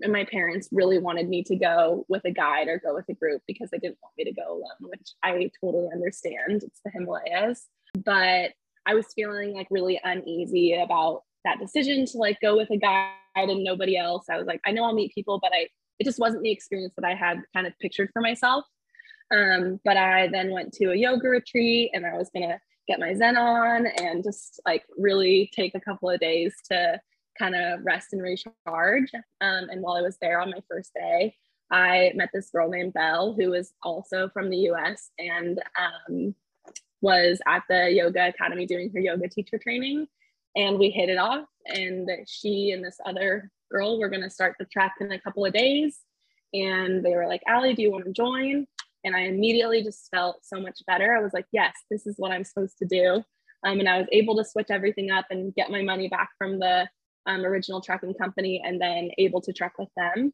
and 0.02 0.14
my 0.14 0.26
parents 0.26 0.70
really 0.72 1.00
wanted 1.00 1.28
me 1.28 1.44
to 1.44 1.56
go 1.56 2.06
with 2.08 2.24
a 2.26 2.32
guide 2.32 2.68
or 2.68 2.80
go 2.80 2.94
with 2.94 3.10
a 3.10 3.14
group 3.14 3.42
because 3.48 3.70
they 3.72 3.80
didn't 3.80 3.98
want 4.02 4.14
me 4.18 4.24
to 4.26 4.34
go 4.34 4.54
alone, 4.54 4.90
which 4.90 5.14
I 5.24 5.50
totally 5.60 5.90
understand. 5.92 6.64
It's 6.64 6.82
the 6.86 6.92
Himalayas, 6.92 7.68
but 7.96 8.52
I 8.86 8.94
was 8.94 9.14
feeling 9.14 9.54
like 9.54 9.68
really 9.70 10.00
uneasy 10.04 10.74
about 10.76 11.24
that 11.46 11.60
decision 11.60 12.06
to 12.06 12.18
like 12.18 12.40
go 12.42 12.56
with 12.58 12.70
a 12.72 12.78
guide 12.78 13.10
and 13.36 13.64
nobody 13.64 13.98
else. 13.98 14.26
I 14.30 14.38
was 14.38 14.48
like, 14.48 14.62
I 14.66 14.72
know 14.72 14.84
I'll 14.84 14.94
meet 14.94 15.14
people, 15.14 15.40
but 15.42 15.52
I 15.54 15.68
it 16.00 16.06
just 16.06 16.20
wasn't 16.20 16.42
the 16.42 16.52
experience 16.52 16.94
that 16.98 17.06
I 17.06 17.14
had 17.14 17.44
kind 17.54 17.68
of 17.68 17.78
pictured 17.80 18.10
for 18.12 18.22
myself. 18.22 18.66
Um, 19.32 19.80
but 19.86 19.98
I 19.98 20.28
then 20.28 20.52
went 20.52 20.74
to 20.74 20.92
a 20.92 20.96
yoga 20.96 21.30
retreat 21.30 21.92
and 21.94 22.06
I 22.06 22.18
was 22.18 22.30
gonna 22.34 22.60
get 22.88 23.00
my 23.00 23.14
Zen 23.14 23.38
on 23.38 23.86
and 23.86 24.24
just 24.24 24.60
like 24.66 24.84
really 24.98 25.50
take 25.54 25.76
a 25.76 25.80
couple 25.80 26.10
of 26.10 26.20
days 26.20 26.56
to 26.72 27.00
kind 27.38 27.56
of 27.56 27.80
rest 27.84 28.14
and 28.14 28.22
recharge. 28.22 29.12
Um, 29.42 29.70
and 29.70 29.82
while 29.82 29.96
I 29.96 30.02
was 30.02 30.18
there 30.22 30.42
on 30.42 30.50
my 30.50 30.62
first 30.70 30.94
day, 30.94 31.36
I 31.72 32.12
met 32.16 32.30
this 32.34 32.50
girl 32.50 32.70
named 32.70 32.94
Belle 32.94 33.34
who 33.34 33.52
was 33.52 33.74
also 33.82 34.30
from 34.30 34.50
the 34.50 34.58
US 34.72 35.12
and 35.18 35.62
um, 35.80 36.36
was 37.02 37.40
at 37.48 37.64
the 37.70 37.92
yoga 37.92 38.28
academy 38.28 38.66
doing 38.66 38.92
her 38.94 39.00
yoga 39.00 39.28
teacher 39.30 39.58
training. 39.58 40.08
And 40.56 40.78
we 40.78 40.90
hit 40.90 41.10
it 41.10 41.18
off. 41.18 41.46
And 41.68 42.10
she 42.28 42.72
and 42.72 42.84
this 42.84 42.98
other 43.06 43.50
girl 43.72 44.00
were 44.00 44.10
going 44.10 44.24
to 44.24 44.30
start 44.30 44.56
the 44.60 44.66
trek 44.66 44.94
in 45.00 45.12
a 45.12 45.22
couple 45.22 45.46
of 45.46 45.54
days. 45.54 46.00
And 46.54 47.04
they 47.04 47.16
were 47.16 47.28
like, 47.28 47.42
Ally, 47.48 47.74
do 47.74 47.82
you 47.82 47.92
want 47.92 48.06
to 48.06 48.12
join? 48.12 48.68
And 49.04 49.16
I 49.16 49.22
immediately 49.22 49.84
just 49.84 50.10
felt 50.12 50.38
so 50.44 50.60
much 50.60 50.80
better. 50.86 51.16
I 51.16 51.22
was 51.22 51.34
like, 51.34 51.48
yes, 51.52 51.74
this 51.90 52.06
is 52.06 52.16
what 52.18 52.32
I'm 52.32 52.44
supposed 52.44 52.78
to 52.80 52.86
do. 52.86 53.24
Um, 53.66 53.80
and 53.80 53.88
I 53.88 53.98
was 53.98 54.08
able 54.12 54.36
to 54.38 54.46
switch 54.46 54.68
everything 54.70 55.12
up 55.12 55.26
and 55.30 55.54
get 55.56 55.72
my 55.72 55.82
money 55.82 56.08
back 56.08 56.30
from 56.38 56.60
the 56.60 56.88
um, 57.28 57.46
original 57.46 57.82
trekking 57.82 58.14
company 58.14 58.62
and 58.64 58.82
then 58.82 59.12
able 59.18 59.42
to 59.42 59.54
trek 59.54 59.74
with 59.78 59.90
them. 59.96 60.34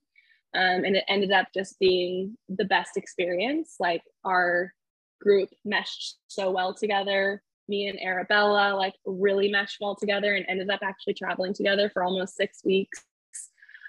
Um, 0.56 0.86
and 0.86 0.96
it 0.96 1.04
ended 1.08 1.32
up 1.32 1.48
just 1.54 1.78
being 1.80 2.38
the 2.50 2.66
best 2.66 2.92
experience. 2.96 3.76
Like 3.80 4.02
our 4.24 4.74
group 5.22 5.50
meshed 5.66 6.18
so 6.28 6.52
well 6.52 6.74
together. 6.74 7.42
Me 7.68 7.88
and 7.88 8.02
Arabella 8.02 8.76
like 8.76 8.94
really 9.06 9.50
meshed 9.50 9.78
well 9.82 9.96
together 9.96 10.36
and 10.36 10.46
ended 10.48 10.70
up 10.70 10.80
actually 10.84 11.14
traveling 11.14 11.54
together 11.54 11.90
for 11.90 12.04
almost 12.04 12.36
six 12.36 12.64
weeks. 12.64 13.06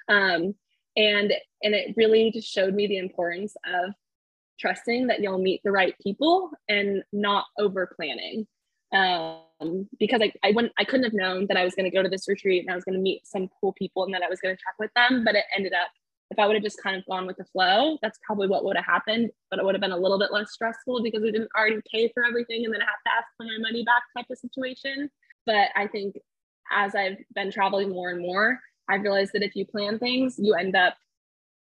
Um, 0.08 0.54
and 0.96 1.32
and 1.62 1.74
it 1.74 1.94
really 1.96 2.30
just 2.30 2.52
showed 2.52 2.74
me 2.74 2.86
the 2.86 2.98
importance 2.98 3.54
of 3.66 3.94
trusting 4.58 5.06
that 5.06 5.20
you'll 5.20 5.38
meet 5.38 5.60
the 5.64 5.70
right 5.70 5.94
people 6.02 6.50
and 6.68 7.02
not 7.12 7.46
over 7.58 7.94
planning. 7.94 8.46
Um, 8.92 9.86
because 9.98 10.20
I, 10.22 10.32
I 10.42 10.52
wouldn't 10.52 10.72
I 10.78 10.84
couldn't 10.84 11.04
have 11.04 11.12
known 11.12 11.46
that 11.48 11.56
I 11.56 11.64
was 11.64 11.74
going 11.74 11.90
to 11.90 11.94
go 11.94 12.02
to 12.02 12.08
this 12.08 12.28
retreat 12.28 12.62
and 12.62 12.72
I 12.72 12.74
was 12.74 12.84
going 12.84 12.96
to 12.96 13.02
meet 13.02 13.26
some 13.26 13.48
cool 13.60 13.72
people 13.74 14.04
and 14.04 14.14
that 14.14 14.22
I 14.22 14.28
was 14.28 14.40
going 14.40 14.56
to 14.56 14.62
talk 14.62 14.74
with 14.78 14.90
them. 14.94 15.24
But 15.24 15.34
it 15.34 15.44
ended 15.56 15.72
up 15.72 15.90
if 16.30 16.38
I 16.38 16.46
would 16.46 16.56
have 16.56 16.62
just 16.62 16.82
kind 16.82 16.96
of 16.96 17.06
gone 17.06 17.26
with 17.26 17.36
the 17.36 17.44
flow, 17.46 17.98
that's 18.02 18.18
probably 18.26 18.48
what 18.48 18.64
would 18.64 18.76
have 18.76 18.84
happened. 18.84 19.30
But 19.50 19.58
it 19.58 19.64
would 19.64 19.74
have 19.74 19.80
been 19.80 19.92
a 19.92 19.96
little 19.96 20.18
bit 20.18 20.32
less 20.32 20.52
stressful 20.52 21.02
because 21.02 21.22
we 21.22 21.32
didn't 21.32 21.50
already 21.56 21.80
pay 21.90 22.10
for 22.12 22.24
everything 22.24 22.64
and 22.64 22.74
then 22.74 22.82
I 22.82 22.84
have 22.84 23.02
to 23.06 23.12
ask 23.16 23.26
for 23.36 23.44
my 23.44 23.58
money 23.60 23.84
back 23.84 24.02
type 24.16 24.26
of 24.30 24.38
situation. 24.38 25.10
But 25.46 25.68
I 25.74 25.86
think 25.86 26.16
as 26.70 26.94
I've 26.94 27.16
been 27.34 27.50
traveling 27.50 27.90
more 27.90 28.10
and 28.10 28.20
more, 28.20 28.60
I've 28.90 29.02
realized 29.02 29.32
that 29.34 29.42
if 29.42 29.56
you 29.56 29.64
plan 29.64 29.98
things, 29.98 30.36
you 30.38 30.54
end 30.54 30.76
up 30.76 30.96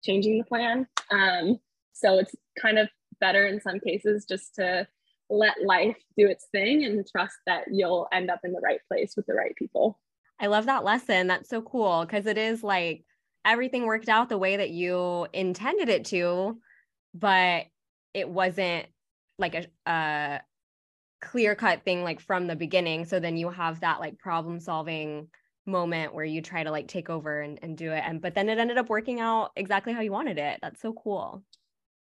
changing 0.02 0.38
the 0.38 0.44
plan. 0.44 0.86
Um, 1.11 1.59
so 1.92 2.18
it's 2.18 2.34
kind 2.61 2.78
of 2.78 2.88
better 3.20 3.46
in 3.46 3.61
some 3.61 3.80
cases 3.80 4.24
just 4.28 4.54
to 4.56 4.86
let 5.30 5.62
life 5.64 5.96
do 6.16 6.26
its 6.26 6.46
thing 6.52 6.84
and 6.84 7.06
trust 7.06 7.36
that 7.46 7.64
you'll 7.70 8.09
end 8.12 8.30
up 8.30 8.40
in 8.44 8.52
the 8.52 8.61
right 8.61 8.80
place 8.88 9.14
with 9.16 9.26
the 9.26 9.34
right 9.34 9.54
people. 9.56 10.00
I 10.40 10.46
love 10.46 10.66
that 10.66 10.84
lesson. 10.84 11.26
That's 11.26 11.48
so 11.48 11.61
cool 11.62 12.04
because 12.04 12.26
it 12.26 12.38
is 12.38 12.62
like 12.62 13.04
everything 13.51 13.86
worked 13.86 14.09
out 14.09 14.28
the 14.28 14.38
way 14.38 14.57
that 14.57 14.70
you 14.70 15.26
intended 15.32 15.88
it 15.88 16.07
to, 16.07 16.59
but 17.14 17.66
it 18.14 18.28
wasn't 18.28 18.86
like 19.38 19.55
a, 19.55 19.66
a 19.90 20.40
clear 21.20 21.55
cut 21.55 21.84
thing 21.84 22.03
like 22.03 22.20
from 22.20 22.46
the 22.46 22.57
beginning. 22.57 23.05
So 23.05 23.20
then 23.20 23.36
you 23.36 23.51
have 23.51 23.80
that 23.80 24.01
like 24.01 24.18
problem 24.18 24.61
solving 24.61 25.28
moment 25.66 26.14
where 26.14 26.24
you 26.24 26.40
try 26.40 26.64
to 26.64 26.70
like 26.70 26.88
take 26.88 27.11
over 27.11 27.40
and, 27.40 27.59
and 27.62 27.76
do 27.76 27.92
it. 27.92 28.03
And 28.05 28.20
but 28.20 28.34
then 28.34 28.49
it 28.49 28.59
ended 28.59 28.78
up 28.78 28.88
working 28.88 29.20
out 29.20 29.51
exactly 29.57 29.92
how 29.92 30.01
you 30.01 30.12
wanted 30.12 30.38
it. 30.38 30.59
That's 30.62 30.80
so 30.80 30.92
cool 30.92 31.42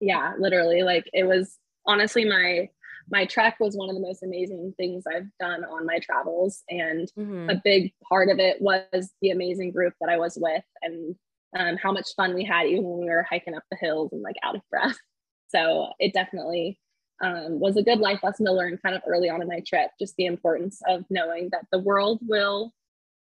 yeah 0.01 0.33
literally 0.39 0.83
like 0.83 1.05
it 1.13 1.25
was 1.25 1.59
honestly 1.87 2.25
my 2.25 2.69
my 3.11 3.27
trek 3.27 3.57
was 3.61 3.77
one 3.77 3.89
of 3.89 3.95
the 3.95 4.01
most 4.01 4.23
amazing 4.23 4.75
things 4.77 5.05
I've 5.07 5.29
done 5.41 5.65
on 5.65 5.87
my 5.87 5.99
travels. 5.99 6.63
And 6.69 7.11
Mhm. 7.19 7.51
a 7.51 7.61
big 7.63 7.93
part 8.09 8.29
of 8.31 8.39
it 8.39 8.61
was 8.63 9.13
the 9.21 9.31
amazing 9.31 9.73
group 9.73 9.95
that 10.01 10.09
I 10.11 10.19
was 10.19 10.39
with 10.41 10.65
and 10.83 11.17
um, 11.57 11.77
how 11.77 11.91
much 11.93 12.15
fun 12.17 12.35
we 12.35 12.45
had 12.45 12.67
even 12.67 12.85
when 12.85 13.01
we 13.01 13.07
were 13.07 13.25
hiking 13.29 13.55
up 13.55 13.65
the 13.71 13.77
hills 13.77 14.13
and 14.13 14.23
like 14.23 14.37
out 14.43 14.57
of 14.57 14.63
breath. 14.71 14.97
So 15.49 15.89
it 15.99 16.13
definitely 16.15 16.79
um, 17.25 17.59
was 17.59 17.77
a 17.77 17.83
good 17.83 17.99
life 17.99 18.21
lesson 18.23 18.47
to 18.47 18.53
learn 18.53 18.79
kind 18.79 18.95
of 18.95 19.03
early 19.05 19.29
on 19.29 19.43
in 19.43 19.49
my 19.49 19.61
trip, 19.67 19.91
just 20.01 20.15
the 20.17 20.27
importance 20.27 20.81
of 20.89 21.05
knowing 21.11 21.49
that 21.51 21.65
the 21.73 21.81
world 21.81 22.21
will 22.23 22.73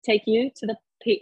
take 0.05 0.23
you 0.27 0.51
to 0.57 0.67
the 0.67 0.77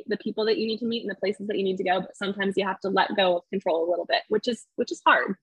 the 0.09 0.17
people 0.17 0.45
that 0.45 0.59
you 0.59 0.67
need 0.67 0.79
to 0.81 0.87
meet 0.87 1.03
and 1.03 1.11
the 1.11 1.15
places 1.15 1.47
that 1.47 1.57
you 1.57 1.63
need 1.63 1.77
to 1.77 1.85
go, 1.85 2.01
but 2.01 2.17
sometimes 2.17 2.55
you 2.57 2.67
have 2.67 2.81
to 2.81 2.89
let 2.89 3.15
go 3.17 3.37
of 3.37 3.43
control 3.51 3.89
a 3.89 3.91
little 3.91 4.07
bit, 4.07 4.23
which 4.29 4.49
is 4.49 4.67
which 4.77 4.91
is 4.91 5.01
hard. 5.07 5.37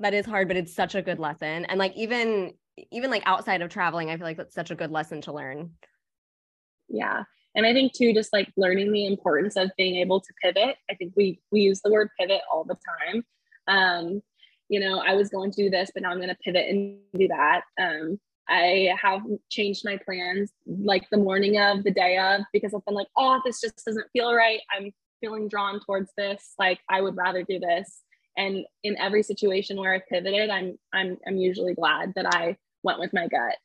That 0.00 0.14
is 0.14 0.26
hard, 0.26 0.48
but 0.48 0.56
it's 0.56 0.74
such 0.74 0.94
a 0.94 1.02
good 1.02 1.18
lesson. 1.18 1.64
And 1.64 1.78
like 1.78 1.94
even 1.96 2.54
even 2.90 3.10
like 3.10 3.22
outside 3.24 3.62
of 3.62 3.70
traveling, 3.70 4.10
I 4.10 4.16
feel 4.16 4.26
like 4.26 4.36
that's 4.36 4.54
such 4.54 4.70
a 4.70 4.74
good 4.74 4.90
lesson 4.90 5.22
to 5.22 5.32
learn. 5.32 5.70
Yeah. 6.88 7.24
And 7.54 7.64
I 7.64 7.72
think 7.72 7.94
too, 7.94 8.12
just 8.12 8.32
like 8.32 8.52
learning 8.56 8.92
the 8.92 9.06
importance 9.06 9.56
of 9.56 9.70
being 9.78 9.96
able 9.96 10.20
to 10.20 10.32
pivot. 10.42 10.76
I 10.90 10.94
think 10.94 11.14
we 11.16 11.40
we 11.50 11.60
use 11.60 11.80
the 11.80 11.90
word 11.90 12.10
pivot 12.20 12.42
all 12.52 12.64
the 12.64 12.76
time. 12.76 13.24
Um, 13.68 14.22
you 14.68 14.80
know, 14.80 14.98
I 14.98 15.14
was 15.14 15.30
going 15.30 15.50
to 15.52 15.62
do 15.62 15.70
this, 15.70 15.90
but 15.94 16.02
now 16.02 16.10
I'm 16.10 16.18
going 16.18 16.28
to 16.28 16.36
pivot 16.36 16.68
and 16.68 16.98
do 17.16 17.28
that. 17.28 17.62
Um, 17.80 18.20
I 18.48 18.94
have 19.00 19.22
changed 19.50 19.84
my 19.84 19.96
plans 19.96 20.52
like 20.66 21.08
the 21.10 21.16
morning 21.16 21.58
of 21.58 21.82
the 21.82 21.90
day 21.90 22.18
of 22.18 22.42
because 22.52 22.74
I've 22.74 22.84
been 22.84 22.94
like, 22.94 23.08
oh, 23.16 23.40
this 23.44 23.60
just 23.60 23.84
doesn't 23.84 24.06
feel 24.12 24.34
right. 24.34 24.60
I'm 24.76 24.92
feeling 25.20 25.48
drawn 25.48 25.80
towards 25.80 26.10
this. 26.16 26.52
Like 26.58 26.80
I 26.88 27.00
would 27.00 27.16
rather 27.16 27.42
do 27.42 27.58
this. 27.58 28.02
And 28.36 28.64
in 28.82 28.98
every 28.98 29.22
situation 29.22 29.78
where 29.78 29.94
I've 29.94 30.06
pivoted, 30.08 30.50
I'm 30.50 30.78
I'm 30.92 31.16
I'm 31.26 31.36
usually 31.36 31.74
glad 31.74 32.12
that 32.16 32.26
I 32.34 32.56
went 32.82 33.00
with 33.00 33.12
my 33.12 33.28
gut. 33.28 33.56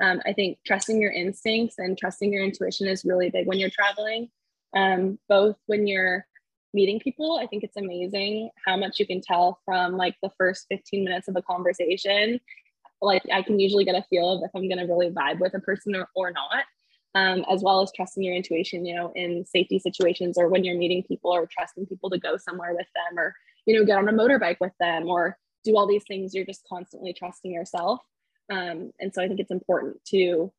Um, 0.00 0.20
I 0.26 0.32
think 0.32 0.58
trusting 0.66 1.00
your 1.00 1.10
instincts 1.10 1.76
and 1.78 1.98
trusting 1.98 2.32
your 2.32 2.44
intuition 2.44 2.86
is 2.86 3.04
really 3.04 3.30
big 3.30 3.46
when 3.46 3.58
you're 3.58 3.70
traveling. 3.70 4.30
Um, 4.76 5.18
both 5.28 5.56
when 5.66 5.86
you're 5.86 6.26
meeting 6.74 7.00
people, 7.00 7.38
I 7.42 7.46
think 7.46 7.64
it's 7.64 7.76
amazing 7.76 8.50
how 8.64 8.76
much 8.76 9.00
you 9.00 9.06
can 9.06 9.20
tell 9.20 9.58
from 9.64 9.96
like 9.96 10.16
the 10.22 10.30
first 10.36 10.66
15 10.68 11.04
minutes 11.04 11.28
of 11.28 11.36
a 11.36 11.42
conversation. 11.42 12.38
Like 13.00 13.22
I 13.32 13.42
can 13.42 13.58
usually 13.58 13.84
get 13.84 13.94
a 13.94 14.04
feel 14.10 14.30
of 14.30 14.42
if 14.44 14.50
I'm 14.54 14.68
going 14.68 14.78
to 14.78 14.92
really 14.92 15.10
vibe 15.10 15.40
with 15.40 15.54
a 15.54 15.60
person 15.60 15.96
or, 15.96 16.08
or 16.14 16.32
not, 16.32 16.64
um, 17.14 17.44
as 17.50 17.62
well 17.62 17.80
as 17.80 17.90
trusting 17.96 18.22
your 18.22 18.34
intuition, 18.34 18.84
you 18.84 18.94
know, 18.94 19.12
in 19.16 19.44
safety 19.46 19.78
situations 19.78 20.36
or 20.36 20.48
when 20.48 20.64
you're 20.64 20.76
meeting 20.76 21.02
people 21.02 21.30
or 21.30 21.46
trusting 21.46 21.86
people 21.86 22.10
to 22.10 22.18
go 22.18 22.36
somewhere 22.36 22.74
with 22.74 22.86
them 22.94 23.18
or, 23.18 23.34
you 23.68 23.78
know, 23.78 23.84
get 23.84 23.98
on 23.98 24.08
a 24.08 24.12
motorbike 24.12 24.56
with 24.60 24.72
them 24.80 25.08
or 25.08 25.36
do 25.62 25.76
all 25.76 25.86
these 25.86 26.04
things. 26.08 26.34
You're 26.34 26.46
just 26.46 26.66
constantly 26.66 27.12
trusting 27.12 27.52
yourself. 27.52 28.00
Um, 28.50 28.92
and 28.98 29.12
so 29.12 29.22
I 29.22 29.28
think 29.28 29.40
it's 29.40 29.50
important 29.50 30.02
to 30.06 30.50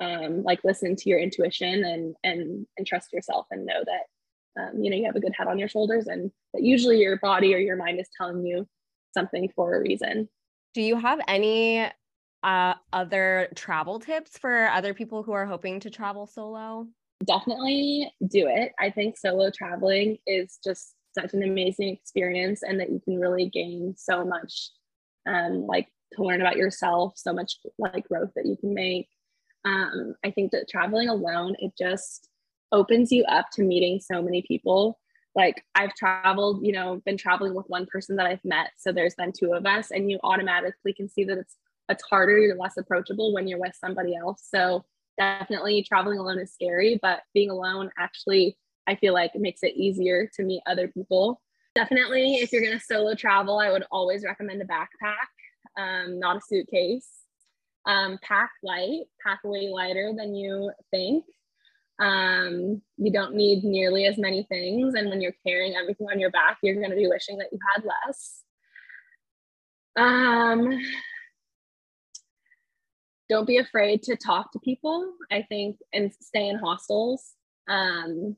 um, 0.00 0.42
like 0.42 0.58
listen 0.64 0.96
to 0.96 1.08
your 1.08 1.20
intuition 1.20 1.84
and 1.84 2.16
and 2.24 2.66
and 2.76 2.86
trust 2.86 3.12
yourself 3.12 3.46
and 3.52 3.64
know 3.64 3.84
that 3.84 4.60
um, 4.60 4.82
you 4.82 4.90
know 4.90 4.96
you 4.96 5.06
have 5.06 5.14
a 5.14 5.20
good 5.20 5.32
head 5.38 5.46
on 5.46 5.60
your 5.60 5.68
shoulders 5.68 6.08
and 6.08 6.32
that 6.52 6.64
usually 6.64 6.98
your 6.98 7.18
body 7.18 7.54
or 7.54 7.58
your 7.58 7.76
mind 7.76 8.00
is 8.00 8.08
telling 8.16 8.44
you 8.44 8.66
something 9.14 9.48
for 9.54 9.76
a 9.76 9.80
reason. 9.80 10.28
Do 10.74 10.82
you 10.82 10.96
have 10.96 11.20
any 11.28 11.88
uh 12.42 12.74
other 12.92 13.48
travel 13.54 14.00
tips 14.00 14.36
for 14.36 14.66
other 14.70 14.92
people 14.92 15.22
who 15.22 15.32
are 15.32 15.46
hoping 15.46 15.78
to 15.80 15.88
travel 15.88 16.26
solo? 16.26 16.88
Definitely 17.24 18.12
do 18.26 18.48
it. 18.48 18.72
I 18.80 18.90
think 18.90 19.16
solo 19.16 19.50
traveling 19.50 20.18
is 20.26 20.58
just 20.62 20.95
such 21.16 21.34
an 21.34 21.42
amazing 21.42 21.88
experience 21.88 22.62
and 22.62 22.78
that 22.78 22.90
you 22.90 23.00
can 23.00 23.18
really 23.18 23.48
gain 23.48 23.94
so 23.96 24.24
much 24.24 24.70
um, 25.26 25.66
like 25.66 25.88
to 26.14 26.22
learn 26.22 26.40
about 26.40 26.56
yourself, 26.56 27.14
so 27.16 27.32
much 27.32 27.58
like 27.78 28.08
growth 28.08 28.30
that 28.36 28.46
you 28.46 28.56
can 28.56 28.72
make. 28.74 29.08
Um, 29.64 30.14
I 30.24 30.30
think 30.30 30.52
that 30.52 30.68
traveling 30.68 31.08
alone, 31.08 31.56
it 31.58 31.72
just 31.76 32.28
opens 32.70 33.10
you 33.10 33.24
up 33.24 33.46
to 33.54 33.62
meeting 33.62 34.00
so 34.00 34.22
many 34.22 34.42
people. 34.46 35.00
Like 35.34 35.64
I've 35.74 35.94
traveled, 35.94 36.64
you 36.64 36.72
know, 36.72 37.02
been 37.04 37.16
traveling 37.16 37.54
with 37.54 37.66
one 37.68 37.86
person 37.86 38.16
that 38.16 38.26
I've 38.26 38.44
met. 38.44 38.70
So 38.76 38.92
there's 38.92 39.14
been 39.16 39.32
two 39.32 39.52
of 39.52 39.66
us, 39.66 39.90
and 39.90 40.10
you 40.10 40.18
automatically 40.22 40.92
can 40.92 41.08
see 41.08 41.24
that 41.24 41.38
it's 41.38 41.56
it's 41.88 42.02
harder, 42.04 42.38
you're 42.38 42.56
less 42.56 42.76
approachable 42.76 43.32
when 43.32 43.46
you're 43.46 43.60
with 43.60 43.76
somebody 43.80 44.16
else. 44.16 44.42
So 44.50 44.84
definitely 45.18 45.84
traveling 45.84 46.18
alone 46.18 46.38
is 46.38 46.52
scary, 46.52 46.98
but 47.00 47.20
being 47.32 47.50
alone 47.50 47.90
actually 47.98 48.56
I 48.86 48.94
feel 48.94 49.14
like 49.14 49.32
it 49.34 49.40
makes 49.40 49.62
it 49.62 49.76
easier 49.76 50.30
to 50.36 50.42
meet 50.44 50.62
other 50.66 50.88
people. 50.88 51.40
Definitely, 51.74 52.36
if 52.36 52.52
you're 52.52 52.64
gonna 52.64 52.80
solo 52.80 53.14
travel, 53.14 53.58
I 53.58 53.70
would 53.70 53.84
always 53.90 54.24
recommend 54.24 54.62
a 54.62 54.66
backpack 54.66 55.26
um, 55.76 56.18
not 56.18 56.36
a 56.36 56.40
suitcase. 56.40 57.08
Um, 57.86 58.18
pack 58.20 58.50
light, 58.64 59.02
pack 59.24 59.40
way 59.44 59.68
lighter 59.68 60.12
than 60.16 60.34
you 60.34 60.72
think. 60.90 61.24
Um, 61.98 62.82
you 62.96 63.12
don't 63.12 63.34
need 63.34 63.62
nearly 63.64 64.06
as 64.06 64.18
many 64.18 64.44
things. 64.44 64.94
And 64.94 65.08
when 65.08 65.20
you're 65.20 65.36
carrying 65.46 65.76
everything 65.76 66.08
on 66.10 66.18
your 66.18 66.30
back, 66.30 66.58
you're 66.62 66.74
going 66.74 66.90
to 66.90 66.96
be 66.96 67.06
wishing 67.06 67.38
that 67.38 67.52
you 67.52 67.58
had 67.74 67.84
less. 67.84 68.42
Um, 69.96 70.78
don't 73.28 73.46
be 73.46 73.58
afraid 73.58 74.02
to 74.04 74.16
talk 74.16 74.52
to 74.52 74.58
people, 74.58 75.12
I 75.30 75.42
think, 75.42 75.78
and 75.92 76.12
stay 76.20 76.48
in 76.48 76.58
hostels. 76.58 77.34
Um, 77.68 78.36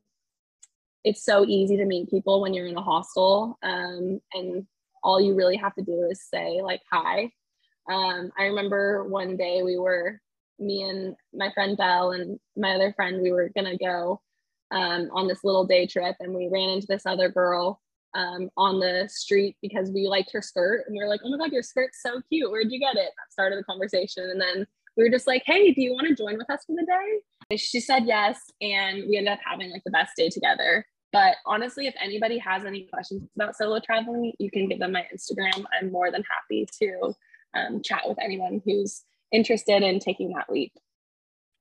it's 1.05 1.25
so 1.25 1.45
easy 1.47 1.77
to 1.77 1.85
meet 1.85 2.11
people 2.11 2.41
when 2.41 2.55
you're 2.55 2.67
in 2.67 2.77
a 2.77 2.83
hostel. 2.83 3.59
Um, 3.63 4.21
and 4.33 4.67
all 5.03 5.21
you 5.21 5.35
really 5.35 5.57
have 5.57 5.75
to 5.77 5.83
do 5.83 6.09
is 6.11 6.23
say 6.23 6.61
like 6.63 6.83
hi. 6.91 7.31
Um, 7.91 8.31
I 8.39 8.45
remember 8.45 9.05
one 9.05 9.37
day 9.37 9.63
we 9.63 9.79
were 9.79 10.21
me 10.59 10.83
and 10.83 11.17
my 11.33 11.51
friend 11.53 11.77
Belle 11.77 12.13
and 12.13 12.39
my 12.57 12.73
other 12.73 12.93
friend 12.93 13.23
we 13.23 13.33
were 13.33 13.51
gonna 13.55 13.77
go 13.79 14.21
um, 14.71 15.09
on 15.13 15.29
this 15.29 15.45
little 15.45 15.65
day 15.65 15.87
trip 15.87 16.17
and 16.21 16.35
we 16.35 16.49
ran 16.49 16.71
into 16.71 16.87
this 16.87 17.07
other 17.07 17.29
girl 17.29 17.81
um, 18.15 18.51
on 18.57 18.81
the 18.81 19.09
street 19.11 19.57
because 19.63 19.91
we 19.91 20.09
liked 20.09 20.33
her 20.33 20.43
skirt 20.43 20.85
and 20.87 20.95
we 20.95 21.03
were 21.03 21.09
like 21.09 21.21
oh 21.25 21.31
my 21.31 21.39
god 21.39 21.53
your 21.53 21.63
skirt's 21.63 22.03
so 22.03 22.21
cute 22.29 22.51
where'd 22.51 22.73
you 22.73 22.81
get 22.81 22.97
it 22.97 23.13
that 23.17 23.33
started 23.33 23.59
the 23.59 23.65
conversation 23.65 24.25
and 24.25 24.41
then 24.41 24.67
we 24.97 25.05
were 25.05 25.11
just 25.11 25.27
like 25.27 25.43
hey 25.47 25.73
do 25.73 25.83
you 25.83 25.93
want 25.93 26.09
to 26.09 26.15
join 26.15 26.37
with 26.37 26.51
us 26.51 26.65
for 26.67 26.75
the 26.75 26.85
day 26.85 27.19
she 27.57 27.81
said 27.81 28.05
yes 28.07 28.39
and 28.61 29.05
we 29.09 29.17
ended 29.17 29.33
up 29.33 29.41
having 29.45 29.71
like 29.71 29.83
the 29.85 29.91
best 29.91 30.13
day 30.17 30.29
together 30.29 30.85
but 31.13 31.37
honestly, 31.47 31.87
if 31.87 31.95
anybody 32.03 32.39
has 32.39 32.65
any 32.65 32.83
questions 32.93 33.23
about 33.35 33.57
solo 33.57 33.81
traveling, 33.81 34.33
you 34.39 34.51
can 34.51 34.69
give 34.69 34.79
them 34.79 34.93
my 34.93 35.07
Instagram. 35.15 35.65
I'm 35.81 35.91
more 35.91 36.11
than 36.11 36.23
happy 36.23 36.67
to 36.81 37.15
um, 37.55 37.83
chat 37.83 38.03
with 38.07 38.19
anyone 38.23 38.61
who's 38.65 39.05
interested 39.33 39.83
in 39.83 40.01
taking 40.01 40.33
that 40.35 40.51
leap. 40.51 40.73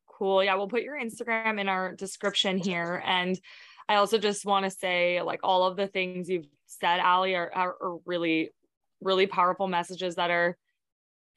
Cool. 0.09 0.43
Yeah, 0.43 0.55
we'll 0.55 0.67
put 0.67 0.83
your 0.83 0.99
Instagram 0.99 1.59
in 1.61 1.69
our 1.69 1.95
description 1.95 2.57
here. 2.57 3.01
And 3.05 3.39
I 3.87 3.95
also 3.95 4.17
just 4.17 4.45
want 4.45 4.65
to 4.65 4.71
say, 4.71 5.21
like, 5.21 5.39
all 5.43 5.65
of 5.65 5.77
the 5.77 5.87
things 5.87 6.27
you've 6.27 6.47
said, 6.65 6.99
Ally, 6.99 7.31
are, 7.33 7.51
are, 7.53 7.75
are 7.81 7.97
really, 8.05 8.51
really 8.99 9.27
powerful 9.27 9.67
messages 9.67 10.15
that 10.15 10.31
are 10.31 10.57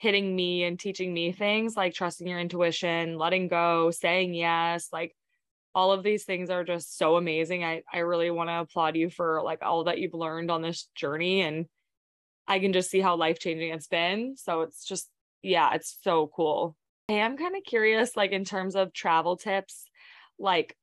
hitting 0.01 0.35
me 0.35 0.65
and 0.65 0.81
teaching 0.81 1.13
me 1.13 1.31
things 1.31 1.77
like 1.77 1.93
trusting 1.93 2.27
your 2.27 2.41
intuition, 2.41 3.19
letting 3.19 3.49
go, 3.49 3.91
saying 3.91 4.33
yes, 4.35 4.89
like 4.93 5.15
all 5.75 5.93
of 5.93 6.03
these 6.03 6.25
things 6.25 6.49
are 6.51 6.65
just 6.65 6.97
so 6.97 7.17
amazing. 7.17 7.63
I 7.63 7.83
I 7.93 7.99
really 7.99 8.31
want 8.31 8.49
to 8.49 8.61
applaud 8.61 8.97
you 8.97 9.11
for 9.11 9.43
like 9.45 9.63
all 9.63 9.85
that 9.85 9.99
you've 9.99 10.15
learned 10.15 10.51
on 10.51 10.63
this 10.63 10.89
journey 10.95 11.43
and 11.43 11.67
I 12.49 12.59
can 12.59 12.73
just 12.73 12.91
see 12.91 13.01
how 13.01 13.17
life-changing 13.17 13.73
it's 13.73 13.87
been. 13.87 14.35
So 14.37 14.63
it's 14.63 14.85
just 14.85 15.09
yeah, 15.43 15.75
it's 15.75 15.99
so 16.03 16.31
cool. 16.35 16.77
I 17.09 17.15
am 17.15 17.37
kind 17.37 17.55
of 17.55 17.63
curious 17.65 18.17
like 18.17 18.33
in 18.33 18.45
terms 18.45 18.77
of 18.77 18.93
travel 18.95 19.37
tips, 19.37 19.85
like 20.39 20.75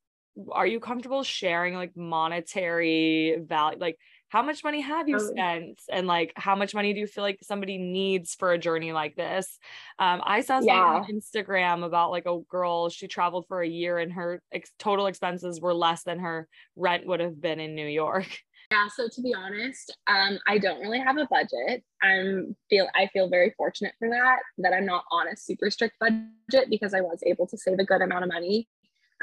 are 0.52 0.68
you 0.68 0.80
comfortable 0.80 1.24
sharing 1.24 1.74
like 1.74 1.98
monetary 1.98 3.38
value 3.42 3.80
like 3.80 3.98
how 4.30 4.42
much 4.42 4.64
money 4.64 4.82
have 4.82 5.08
you 5.08 5.20
spent 5.20 5.82
and 5.90 6.06
like 6.08 6.34
how 6.36 6.56
much 6.56 6.74
money 6.76 6.94
do 6.94 7.00
you 7.00 7.08
feel 7.08 7.24
like 7.24 7.40
somebody 7.42 7.78
needs 7.78 8.36
for 8.36 8.52
a 8.52 8.58
journey 8.58 8.92
like 8.92 9.16
this 9.16 9.58
um 10.00 10.22
i 10.26 10.42
saw 10.42 10.56
something 10.60 10.68
Yeah. 10.68 11.02
on 11.02 11.06
instagram 11.12 11.86
about 11.86 12.12
like 12.12 12.26
a 12.26 12.40
girl 12.50 12.90
she 12.90 13.08
traveled 13.08 13.46
for 13.48 13.62
a 13.62 13.68
year 13.68 13.98
and 14.00 14.12
her 14.14 14.42
ex- 14.52 14.72
total 14.80 15.08
expenses 15.08 15.62
were 15.62 15.74
less 15.74 16.04
than 16.04 16.20
her 16.20 16.48
rent 16.76 17.06
would 17.08 17.20
have 17.22 17.40
been 17.40 17.60
in 17.60 17.76
new 17.76 17.88
york 17.88 18.28
Yeah, 18.70 18.90
so 18.94 19.08
to 19.08 19.22
be 19.22 19.34
honest, 19.34 19.96
um, 20.08 20.40
I 20.46 20.58
don't 20.58 20.82
really 20.82 21.00
have 21.00 21.16
a 21.18 21.26
budget. 21.28 21.86
I'm 22.04 22.54
feel 22.70 22.90
I 22.94 23.08
feel 23.14 23.30
very 23.30 23.54
fortunate 23.56 23.94
for 23.98 24.10
that, 24.10 24.40
that 24.58 24.74
I'm 24.74 24.86
not 24.86 25.06
on 25.10 25.30
a 25.30 25.38
super 25.38 25.70
strict 25.72 25.96
budget 26.02 26.70
because 26.70 26.94
I 26.94 27.00
was 27.00 27.24
able 27.26 27.48
to 27.48 27.58
save 27.58 27.80
a 27.80 27.86
good 27.86 28.02
amount 28.02 28.26
of 28.26 28.30
money. 28.30 28.68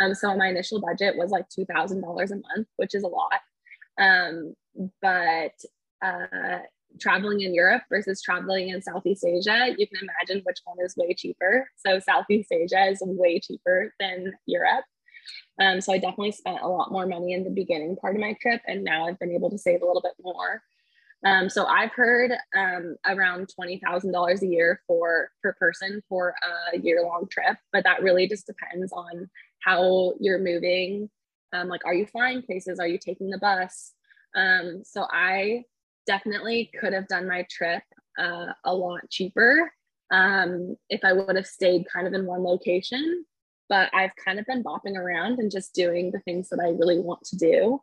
Um, 0.00 0.14
so 0.14 0.34
my 0.34 0.48
initial 0.48 0.80
budget 0.80 1.14
was 1.18 1.30
like 1.30 1.46
two 1.50 1.66
thousand 1.66 2.00
dollars 2.00 2.30
a 2.30 2.36
month, 2.36 2.68
which 2.76 2.94
is 2.94 3.02
a 3.02 3.06
lot. 3.08 3.40
Um, 4.00 4.54
but 5.00 5.52
uh, 6.02 6.58
traveling 7.00 7.40
in 7.40 7.54
Europe 7.54 7.82
versus 7.88 8.22
traveling 8.22 8.68
in 8.68 8.82
Southeast 8.82 9.24
Asia, 9.24 9.74
you 9.76 9.86
can 9.86 9.98
imagine 10.02 10.42
which 10.44 10.58
one 10.64 10.76
is 10.84 10.94
way 10.96 11.14
cheaper. 11.14 11.68
So 11.84 11.98
Southeast 11.98 12.52
Asia 12.52 12.86
is 12.86 13.02
way 13.02 13.40
cheaper 13.40 13.92
than 13.98 14.32
Europe. 14.46 14.84
Um, 15.60 15.80
so 15.80 15.92
I 15.92 15.98
definitely 15.98 16.32
spent 16.32 16.60
a 16.62 16.68
lot 16.68 16.92
more 16.92 17.06
money 17.06 17.32
in 17.32 17.44
the 17.44 17.50
beginning 17.50 17.96
part 17.96 18.14
of 18.14 18.20
my 18.20 18.36
trip, 18.40 18.60
and 18.66 18.84
now 18.84 19.06
I've 19.06 19.18
been 19.18 19.32
able 19.32 19.50
to 19.50 19.58
save 19.58 19.82
a 19.82 19.86
little 19.86 20.02
bit 20.02 20.14
more. 20.20 20.62
Um, 21.24 21.48
so 21.48 21.64
I've 21.64 21.92
heard 21.92 22.32
um, 22.54 22.96
around 23.06 23.48
twenty 23.54 23.80
thousand 23.82 24.12
dollars 24.12 24.42
a 24.42 24.46
year 24.46 24.82
for 24.86 25.30
per 25.42 25.54
person 25.54 26.02
for 26.08 26.34
a 26.72 26.78
year 26.78 27.02
long 27.02 27.26
trip, 27.30 27.56
but 27.72 27.84
that 27.84 28.02
really 28.02 28.28
just 28.28 28.46
depends 28.46 28.92
on 28.92 29.30
how 29.60 30.12
you're 30.20 30.38
moving. 30.38 31.08
Um, 31.54 31.68
like, 31.68 31.86
are 31.86 31.94
you 31.94 32.04
flying 32.04 32.42
places? 32.42 32.78
Are 32.78 32.88
you 32.88 32.98
taking 32.98 33.30
the 33.30 33.38
bus? 33.38 33.94
Um, 34.34 34.82
so 34.84 35.06
I 35.10 35.64
definitely 36.06 36.70
could 36.78 36.92
have 36.92 37.08
done 37.08 37.28
my 37.28 37.46
trip 37.50 37.82
uh, 38.18 38.52
a 38.64 38.74
lot 38.74 39.08
cheaper 39.10 39.70
um, 40.10 40.76
if 40.90 41.00
I 41.04 41.12
would 41.12 41.36
have 41.36 41.46
stayed 41.46 41.86
kind 41.92 42.06
of 42.06 42.12
in 42.12 42.26
one 42.26 42.42
location. 42.42 43.24
But 43.68 43.90
I've 43.94 44.14
kind 44.22 44.38
of 44.38 44.46
been 44.46 44.62
bopping 44.62 44.96
around 44.96 45.38
and 45.38 45.50
just 45.50 45.74
doing 45.74 46.10
the 46.10 46.20
things 46.20 46.50
that 46.50 46.60
I 46.60 46.68
really 46.68 46.98
want 46.98 47.24
to 47.24 47.36
do. 47.36 47.80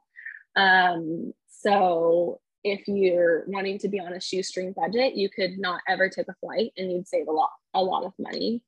Um, 0.56 1.34
so 1.50 2.40
if 2.64 2.88
you're 2.88 3.46
wanting 3.48 3.80
to 3.80 3.88
be 3.88 4.00
on 4.00 4.14
a 4.14 4.22
shoestring 4.22 4.74
budget, 4.74 5.16
you 5.16 5.30
could 5.30 5.58
not 5.58 5.82
ever 5.88 6.08
take 6.08 6.28
a 6.28 6.36
flight 6.36 6.72
and 6.78 6.92
you'd 6.92 7.08
save 7.08 7.28
a 7.28 7.32
lot, 7.32 7.50
a 7.74 7.84
lot 7.84 8.04
of 8.04 8.14
money. 8.20 8.62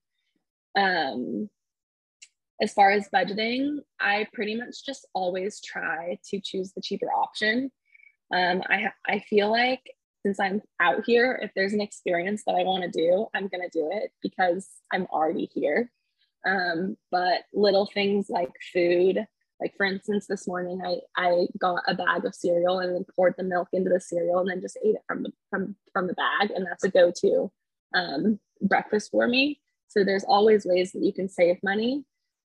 Um, 0.76 1.50
as 2.62 2.74
far 2.74 2.92
as 2.92 3.10
budgeting, 3.14 3.80
I 4.00 4.28
pretty 4.34 4.56
much 4.56 4.86
just 4.86 5.08
always 5.14 5.62
try 5.62 6.18
to 6.30 6.40
choose 6.40 6.72
the 6.72 6.82
cheaper 6.82 7.12
option. 7.12 7.72
Um, 8.34 8.64
I 8.68 8.92
I 9.08 9.20
feel 9.20 9.52
like 9.52 9.82
since 10.26 10.40
I'm 10.40 10.62
out 10.80 11.04
here, 11.06 11.40
if 11.42 11.52
there's 11.56 11.74
an 11.74 11.82
experience 11.82 12.44
that 12.46 12.56
I 12.56 12.64
want 12.64 12.84
to 12.84 12.90
do, 12.90 13.28
I'm 13.34 13.48
gonna 13.48 13.70
do 13.72 13.90
it 13.92 14.12
because 14.22 14.70
I'm 14.92 15.08
already 15.08 15.50
here. 15.54 15.92
Um, 16.46 16.98
but 17.12 17.42
little 17.54 17.86
things 17.86 18.30
like 18.30 18.52
food, 18.72 19.26
like 19.60 19.76
for 19.76 19.86
instance, 19.86 20.28
this 20.28 20.48
morning 20.48 20.82
I 20.86 21.00
I 21.18 21.48
got 21.58 21.84
a 21.88 21.96
bag 21.96 22.26
of 22.26 22.36
cereal 22.36 22.80
and 22.80 22.96
then 22.96 23.06
poured 23.16 23.36
the 23.38 23.44
milk 23.44 23.70
into 23.74 23.90
the 23.90 24.00
cereal 24.00 24.40
and 24.40 24.50
then 24.50 24.62
just 24.62 24.78
ate 24.84 24.96
it 24.96 25.04
from 25.08 25.24
the 25.24 25.32
from 25.50 25.76
from 25.92 26.08
the 26.08 26.14
bag, 26.14 26.52
and 26.52 26.66
that's 26.66 26.84
a 26.84 26.90
go-to 26.90 27.52
um, 27.96 28.40
breakfast 28.62 29.12
for 29.12 29.28
me. 29.28 29.60
So 29.88 30.04
there's 30.04 30.24
always 30.24 30.66
ways 30.66 30.92
that 30.94 31.04
you 31.04 31.14
can 31.14 31.30
save 31.30 31.62
money 31.64 32.04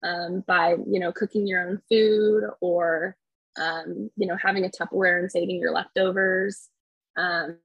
um, 0.06 0.44
by 0.46 0.76
you 0.86 1.00
know 1.00 1.12
cooking 1.12 1.46
your 1.46 1.68
own 1.68 1.80
food 1.88 2.44
or 2.60 3.16
um, 3.58 4.10
you 4.16 4.26
know 4.26 4.36
having 4.40 4.64
a 4.64 4.68
Tupperware 4.68 5.18
and 5.18 5.30
saving 5.30 5.58
your 5.58 5.72
leftovers. 5.72 6.68
Um, 7.16 7.58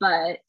but 0.00 0.40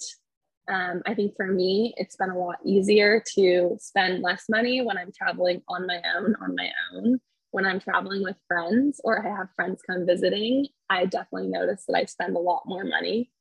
um, 0.70 1.02
I 1.06 1.14
think 1.14 1.36
for 1.36 1.48
me, 1.48 1.94
it's 1.98 2.16
been 2.16 2.30
a 2.30 2.38
lot 2.38 2.58
easier 2.64 3.22
to 3.36 3.78
spend 3.80 4.22
less 4.22 4.46
money 4.48 4.82
when 4.82 4.98
I'm 4.98 5.12
traveling 5.12 5.62
on 5.68 5.86
my 5.86 6.02
own, 6.16 6.36
on 6.42 6.56
my 6.56 6.72
own. 6.94 7.20
When 7.52 7.66
I'm 7.66 7.82
traveling 7.82 8.24
with 8.24 8.38
friends 8.48 9.02
or 9.04 9.26
I 9.26 9.30
have 9.38 9.50
friends 9.58 9.82
come 9.86 10.06
visiting, 10.06 10.68
I 10.90 11.06
definitely 11.06 11.50
notice 11.50 11.84
that 11.88 11.98
I 11.98 12.06
spend 12.06 12.38
a 12.38 12.40
lot 12.40 12.64
more 12.66 12.86
money. 12.86 13.32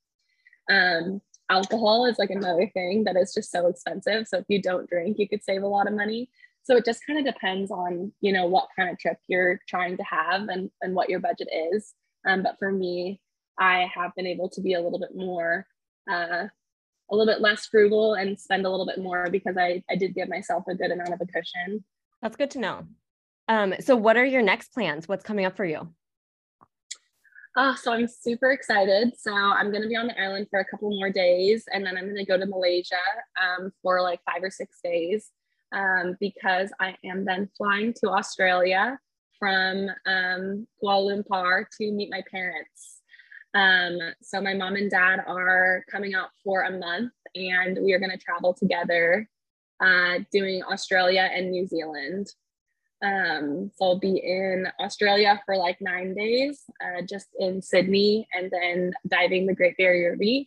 Um, 0.68 1.20
alcohol 1.48 2.06
is 2.06 2.18
like 2.18 2.30
another 2.30 2.68
thing 2.74 3.04
that 3.04 3.16
is 3.16 3.32
just 3.32 3.52
so 3.52 3.68
expensive. 3.68 4.26
So 4.26 4.38
if 4.38 4.46
you 4.48 4.60
don't 4.60 4.88
drink, 4.88 5.18
you 5.18 5.28
could 5.28 5.44
save 5.44 5.62
a 5.62 5.68
lot 5.68 5.86
of 5.86 5.94
money. 5.94 6.28
So 6.62 6.76
it 6.76 6.84
just 6.84 7.06
kind 7.06 7.18
of 7.18 7.24
depends 7.24 7.70
on, 7.70 8.12
you 8.20 8.32
know, 8.32 8.46
what 8.46 8.68
kind 8.76 8.90
of 8.90 8.98
trip 8.98 9.18
you're 9.28 9.60
trying 9.68 9.96
to 9.96 10.04
have 10.04 10.48
and, 10.48 10.70
and 10.82 10.94
what 10.94 11.08
your 11.08 11.20
budget 11.20 11.48
is. 11.72 11.94
Um, 12.26 12.42
but 12.42 12.56
for 12.58 12.70
me, 12.70 13.20
I 13.58 13.90
have 13.94 14.14
been 14.14 14.26
able 14.26 14.48
to 14.50 14.60
be 14.60 14.74
a 14.74 14.80
little 14.80 14.98
bit 14.98 15.14
more 15.14 15.66
uh, 16.10 16.46
a 17.10 17.16
little 17.16 17.32
bit 17.32 17.40
less 17.40 17.66
frugal 17.66 18.14
and 18.14 18.38
spend 18.38 18.64
a 18.64 18.70
little 18.70 18.86
bit 18.86 18.98
more 18.98 19.28
because 19.30 19.56
I, 19.56 19.82
I 19.90 19.96
did 19.96 20.14
give 20.14 20.28
myself 20.28 20.64
a 20.68 20.74
good 20.74 20.90
amount 20.90 21.12
of 21.12 21.20
a 21.20 21.26
cushion. 21.26 21.84
That's 22.22 22.36
good 22.36 22.50
to 22.52 22.58
know. 22.60 22.86
Um, 23.48 23.74
so 23.80 23.96
what 23.96 24.16
are 24.16 24.24
your 24.24 24.42
next 24.42 24.72
plans? 24.72 25.08
What's 25.08 25.24
coming 25.24 25.44
up 25.44 25.56
for 25.56 25.64
you? 25.64 25.92
Oh, 27.56 27.74
so 27.74 27.92
I'm 27.92 28.06
super 28.06 28.52
excited. 28.52 29.14
So 29.18 29.34
I'm 29.34 29.70
going 29.70 29.82
to 29.82 29.88
be 29.88 29.96
on 29.96 30.06
the 30.06 30.20
island 30.20 30.46
for 30.50 30.60
a 30.60 30.64
couple 30.64 30.88
more 30.90 31.10
days, 31.10 31.64
and 31.72 31.84
then 31.84 31.96
I'm 31.96 32.04
going 32.04 32.16
to 32.16 32.24
go 32.24 32.38
to 32.38 32.46
Malaysia 32.46 32.94
um, 33.42 33.72
for 33.82 34.00
like 34.02 34.20
five 34.24 34.44
or 34.44 34.50
six 34.50 34.78
days 34.84 35.30
um, 35.72 36.16
because 36.20 36.72
I 36.80 36.96
am 37.04 37.24
then 37.24 37.48
flying 37.56 37.92
to 38.02 38.10
Australia 38.10 38.98
from 39.38 39.88
um, 40.06 40.66
Kuala 40.82 41.24
Lumpur 41.24 41.64
to 41.78 41.92
meet 41.92 42.10
my 42.10 42.22
parents. 42.30 43.00
Um, 43.54 43.98
so 44.22 44.40
my 44.40 44.54
mom 44.54 44.76
and 44.76 44.90
dad 44.90 45.20
are 45.26 45.84
coming 45.90 46.14
out 46.14 46.28
for 46.44 46.62
a 46.62 46.78
month 46.78 47.12
and 47.34 47.78
we 47.82 47.92
are 47.92 47.98
going 47.98 48.12
to 48.12 48.18
travel 48.18 48.54
together 48.54 49.28
uh, 49.80 50.18
doing 50.30 50.62
Australia 50.62 51.28
and 51.34 51.50
New 51.50 51.66
Zealand. 51.66 52.28
Um, 53.02 53.70
so 53.74 53.86
I'll 53.86 53.98
be 53.98 54.18
in 54.18 54.68
Australia 54.78 55.40
for 55.46 55.56
like 55.56 55.78
nine 55.80 56.14
days, 56.14 56.62
uh, 56.84 57.02
just 57.08 57.28
in 57.38 57.62
Sydney, 57.62 58.28
and 58.34 58.50
then 58.50 58.92
diving 59.08 59.46
the 59.46 59.54
Great 59.54 59.76
Barrier 59.78 60.16
Reef. 60.18 60.46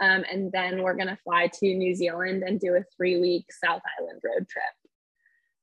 Um, 0.00 0.24
and 0.30 0.52
then 0.52 0.82
we're 0.82 0.94
going 0.94 1.08
to 1.08 1.18
fly 1.24 1.50
to 1.54 1.74
New 1.74 1.94
Zealand 1.94 2.44
and 2.46 2.60
do 2.60 2.74
a 2.74 2.84
three 2.96 3.20
week 3.20 3.46
South 3.52 3.82
Island 3.98 4.20
road 4.24 4.46
trip. 4.48 4.64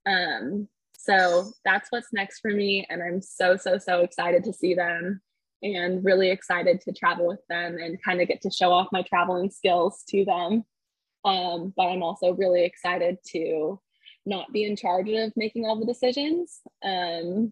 Um, 0.06 0.68
so 0.98 1.52
that's 1.64 1.92
what's 1.92 2.12
next 2.14 2.40
for 2.40 2.52
me. 2.52 2.86
And 2.90 3.02
I'm 3.02 3.22
so, 3.22 3.58
so, 3.58 3.78
so 3.78 4.02
excited 4.02 4.44
to 4.46 4.54
see 4.54 4.74
them 4.74 5.22
and 5.64 6.04
really 6.04 6.30
excited 6.30 6.82
to 6.82 6.94
travel 6.94 7.28
with 7.28 7.46
them 7.48 7.78
and 7.78 8.02
kind 8.04 8.22
of 8.22 8.28
get 8.28 8.42
to 8.42 8.52
show 8.52 8.72
off 8.72 8.88
my 8.92 9.04
traveling 9.04 9.50
skills 9.50 10.04
to 10.10 10.26
them. 10.26 10.64
Um, 11.24 11.74
but 11.76 11.88
I'm 11.88 12.04
also 12.04 12.34
really 12.34 12.66
excited 12.66 13.18
to 13.32 13.80
not 14.26 14.52
be 14.52 14.66
in 14.66 14.76
charge 14.76 15.10
of 15.10 15.32
making 15.36 15.66
all 15.66 15.80
the 15.80 15.86
decisions 15.86 16.60
um, 16.84 17.52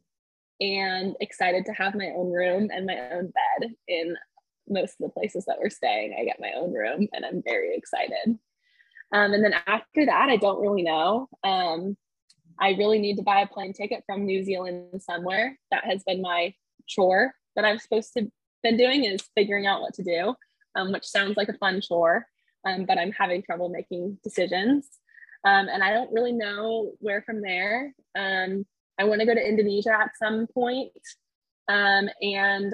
and 0.59 1.15
excited 1.19 1.65
to 1.65 1.73
have 1.73 1.95
my 1.95 2.11
own 2.15 2.31
room 2.31 2.69
and 2.71 2.85
my 2.85 2.99
own 3.11 3.31
bed 3.59 3.71
in 3.87 4.15
most 4.67 4.91
of 4.91 5.05
the 5.05 5.09
places 5.09 5.45
that 5.45 5.57
we're 5.59 5.69
staying. 5.69 6.15
I 6.19 6.25
get 6.25 6.39
my 6.39 6.53
own 6.55 6.73
room 6.73 7.07
and 7.13 7.25
I'm 7.25 7.41
very 7.43 7.75
excited. 7.75 8.37
Um, 9.11 9.33
and 9.33 9.43
then 9.43 9.53
after 9.67 10.05
that, 10.05 10.29
I 10.29 10.37
don't 10.37 10.61
really 10.61 10.83
know. 10.83 11.29
Um, 11.43 11.97
I 12.59 12.71
really 12.71 12.99
need 12.99 13.17
to 13.17 13.23
buy 13.23 13.41
a 13.41 13.47
plane 13.47 13.73
ticket 13.73 14.03
from 14.05 14.25
New 14.25 14.43
Zealand 14.43 15.01
somewhere. 15.01 15.59
That 15.71 15.85
has 15.85 16.03
been 16.03 16.21
my 16.21 16.53
chore 16.87 17.33
that 17.55 17.65
I'm 17.65 17.79
supposed 17.79 18.13
to 18.17 18.31
been 18.63 18.77
doing 18.77 19.03
is 19.03 19.21
figuring 19.35 19.67
out 19.67 19.81
what 19.81 19.93
to 19.93 20.03
do, 20.03 20.33
um, 20.75 20.91
which 20.91 21.05
sounds 21.05 21.37
like 21.37 21.49
a 21.49 21.57
fun 21.57 21.81
chore, 21.81 22.25
um, 22.65 22.85
but 22.85 22.97
I'm 22.97 23.11
having 23.11 23.43
trouble 23.43 23.69
making 23.69 24.17
decisions. 24.23 24.87
Um, 25.45 25.67
and 25.67 25.83
I 25.83 25.91
don't 25.91 26.13
really 26.13 26.31
know 26.31 26.93
where 26.99 27.21
from 27.21 27.41
there. 27.41 27.93
Um, 28.17 28.65
I 28.97 29.03
want 29.03 29.19
to 29.19 29.27
go 29.27 29.33
to 29.33 29.47
Indonesia 29.47 29.91
at 29.91 30.11
some 30.17 30.47
point, 30.47 30.91
um, 31.67 32.09
and 32.21 32.73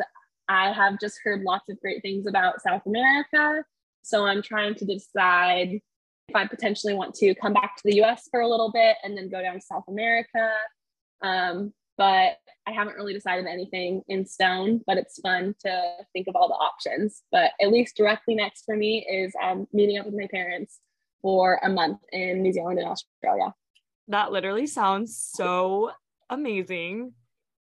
I 0.50 0.74
have 0.74 1.00
just 1.00 1.20
heard 1.24 1.44
lots 1.44 1.70
of 1.70 1.80
great 1.80 2.02
things 2.02 2.26
about 2.28 2.62
South 2.62 2.82
America. 2.88 3.64
So 4.02 4.26
I'm 4.26 4.42
trying 4.42 4.76
to 4.76 4.86
decide 4.86 5.80
if 6.28 6.36
I 6.36 6.48
potentially 6.48 6.96
want 6.96 7.14
to 7.16 7.36
come 7.36 7.54
back 7.54 7.76
to 7.78 7.84
the 7.86 8.02
US 8.02 8.28
for 8.30 8.42
a 8.42 8.48
little 8.48 8.72
bit 8.72 8.98
and 9.04 9.16
then 9.16 9.30
go 9.30 9.42
down 9.42 9.56
to 9.56 9.62
South 9.62 9.86
America. 9.88 10.50
Um, 11.22 11.74
but 11.98 12.38
I 12.66 12.72
haven't 12.72 12.96
really 12.96 13.14
decided 13.14 13.46
anything 13.46 14.02
in 14.08 14.26
stone, 14.26 14.82
but 14.88 14.98
it's 14.98 15.20
fun 15.20 15.54
to 15.66 15.92
think 16.14 16.28
of 16.28 16.36
all 16.36 16.48
the 16.48 16.54
options. 16.56 17.24
But 17.32 17.52
at 17.62 17.72
least 17.72 17.98
directly 17.98 18.36
next 18.36 18.64
for 18.66 18.76
me 18.76 19.06
is 19.10 19.34
um, 19.44 19.68
meeting 19.72 19.98
up 20.00 20.06
with 20.06 20.16
my 20.16 20.28
parents 20.32 20.80
for 21.22 21.60
a 21.62 21.70
month 21.70 22.00
in 22.12 22.42
New 22.42 22.54
Zealand 22.54 22.80
and 22.80 22.88
Australia. 22.88 23.54
That 24.08 24.32
literally 24.32 24.66
sounds 24.66 25.16
so 25.16 25.92
amazing, 26.30 27.14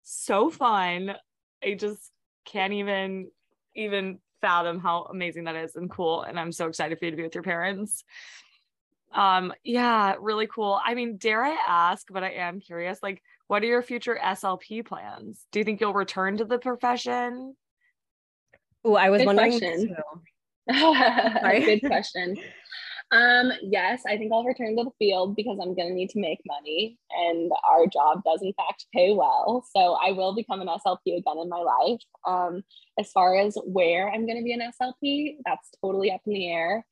so 0.03 0.51
fun. 0.51 1.17
I 1.63 1.75
just 1.75 2.11
can't 2.45 2.73
even 2.73 3.31
even 3.75 4.19
fathom 4.41 4.81
how 4.81 5.05
amazing 5.05 5.45
that 5.45 5.57
is 5.57 5.77
and 5.77 5.91
cool. 5.91 6.23
And 6.23 6.39
I'm 6.39 6.53
so 6.53 6.67
excited 6.67 6.99
for 6.99 7.05
you 7.07 7.11
to 7.13 7.17
be 7.17 7.23
with 7.23 7.35
your 7.35 7.45
parents. 7.45 8.05
Um, 9.15 9.53
yeah, 9.63 10.17
really 10.21 10.47
cool. 10.47 10.81
I 10.85 10.95
mean, 10.95 11.17
dare 11.17 11.45
I 11.45 11.57
ask, 11.67 12.07
but 12.11 12.25
I 12.25 12.31
am 12.31 12.61
curious, 12.61 12.99
like 13.03 13.23
what 13.47 13.63
are 13.63 13.67
your 13.67 13.83
future 13.83 14.19
SLP 14.23 14.85
plans? 14.87 15.47
Do 15.53 15.59
you 15.59 15.65
think 15.65 15.81
you'll 15.81 15.93
return 15.93 16.39
to 16.39 16.45
the 16.45 16.59
profession? 16.59 17.55
Oh, 18.85 18.95
I 18.95 19.11
was 19.11 19.21
Good 19.21 19.27
wondering. 19.27 19.59
Good 21.65 21.83
question. 21.87 22.37
Um, 23.13 23.53
yes, 23.61 24.05
I 24.09 24.17
think 24.17 24.33
I'll 24.33 24.43
return 24.43 24.75
to 24.79 24.85
the 24.85 24.91
field 24.99 25.37
because 25.37 25.59
I'm 25.61 25.75
going 25.75 25.89
to 25.89 25.95
need 25.95 26.09
to 26.11 26.21
make 26.21 26.41
money, 26.47 26.99
and 27.11 27.53
our 27.71 27.87
job 27.87 28.23
does 28.25 28.41
in 28.41 28.55
fact 28.55 28.87
pay 28.95 29.13
well. 29.13 29.63
So 29.77 29.99
I 30.03 30.13
will 30.13 30.35
become 30.35 30.63
an 30.63 30.69
SLP 30.69 31.19
again 31.19 31.39
in 31.39 31.51
my 31.51 31.59
life. 31.59 32.01
Um, 32.27 32.65
as 32.99 33.13
far 33.13 33.37
as 33.37 33.59
where 33.67 34.11
I'm 34.11 34.25
going 34.25 34.39
to 34.39 34.45
be 34.45 34.55
an 34.55 34.63
SLP, 34.81 35.37
that's 35.45 35.71
totally 35.83 36.11
up 36.11 36.23
in 36.27 36.33
the 36.33 36.49
air. 36.49 36.87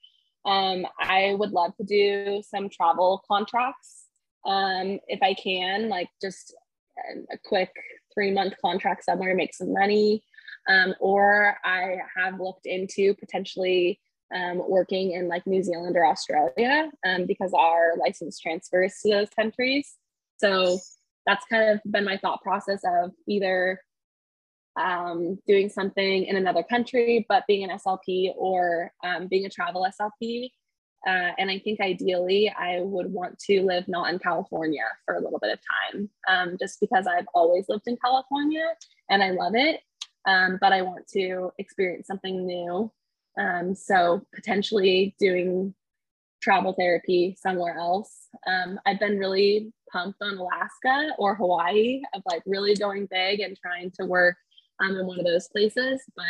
Um, 0.44 0.86
I 1.00 1.34
would 1.38 1.52
love 1.52 1.74
to 1.78 1.84
do 1.84 2.42
some 2.46 2.68
travel 2.68 3.24
contracts 3.26 4.04
um, 4.44 5.00
if 5.08 5.22
I 5.22 5.32
can, 5.32 5.88
like 5.88 6.08
just 6.20 6.54
a 7.32 7.38
quick 7.46 7.72
three 8.12 8.30
month 8.30 8.54
contract 8.60 9.04
somewhere, 9.04 9.30
to 9.30 9.36
make 9.36 9.54
some 9.54 9.72
money. 9.72 10.22
Um, 10.68 10.94
or 11.00 11.56
I 11.64 11.96
have 12.14 12.38
looked 12.38 12.66
into 12.66 13.14
potentially 13.14 13.98
um, 14.35 14.62
working 14.68 15.12
in 15.12 15.28
like 15.28 15.47
New 15.47 15.62
Zealand 15.62 15.97
or 15.97 16.07
Australia 16.07 16.91
um, 17.07 17.26
because 17.26 17.53
our 17.53 17.95
license 17.99 18.39
transfers 18.39 18.95
to 19.03 19.11
those 19.11 19.31
countries. 19.31 19.95
So 20.39 20.78
that's 21.26 21.45
kind 21.47 21.70
of 21.70 21.81
been 21.91 22.05
my 22.05 22.16
thought 22.16 22.43
process 22.43 22.81
of 22.85 23.12
either 23.28 23.81
um, 24.81 25.39
doing 25.47 25.68
something 25.68 26.24
in 26.24 26.37
another 26.37 26.62
country, 26.62 27.26
but 27.28 27.47
being 27.47 27.68
an 27.68 27.76
SLP 27.78 28.33
or 28.37 28.93
um, 29.05 29.26
being 29.28 29.47
a 29.47 29.51
travel 29.51 29.87
SLP. 30.01 30.51
Uh, 31.07 31.33
and 31.39 31.51
I 31.51 31.59
think 31.59 31.81
ideally, 31.81 32.53
I 32.57 32.81
would 32.81 33.11
want 33.11 33.39
to 33.41 33.62
live 33.62 33.89
not 33.89 34.12
in 34.12 34.18
California 34.18 34.85
for 35.07 35.14
a 35.14 35.20
little 35.20 35.39
bit 35.39 35.53
of 35.53 35.59
time, 35.93 36.11
um, 36.28 36.57
just 36.59 36.78
because 36.81 37.07
I've 37.07 37.26
always 37.35 37.66
lived 37.68 37.85
in 37.87 37.97
California 37.97 38.66
and 39.09 39.22
I 39.22 39.31
love 39.31 39.55
it. 39.55 39.81
Um, 40.26 40.59
but 40.61 40.72
I 40.72 40.83
want 40.83 41.07
to 41.14 41.51
experience 41.59 42.07
something 42.07 42.47
new. 42.47 42.93
Um, 43.39 43.74
so 43.74 44.22
potentially 44.35 45.14
doing 45.18 45.74
travel 46.41 46.74
therapy 46.78 47.37
somewhere 47.41 47.76
else. 47.76 48.28
Um, 48.47 48.78
I've 48.87 48.99
been 48.99 49.18
really 49.18 49.72
pumped 49.93 50.20
on 50.22 50.39
Alaska 50.39 51.14
or 51.18 51.35
Hawaii 51.35 52.01
of 52.14 52.22
like 52.31 52.43
really 52.47 52.74
going 52.74 53.07
big 53.11 53.41
and 53.41 53.57
trying 53.57 53.91
to 53.99 54.07
work 54.07 54.37
um, 54.81 54.97
in 54.97 55.07
one 55.07 55.18
of 55.18 55.26
those 55.26 55.49
places. 55.49 56.03
But 56.16 56.24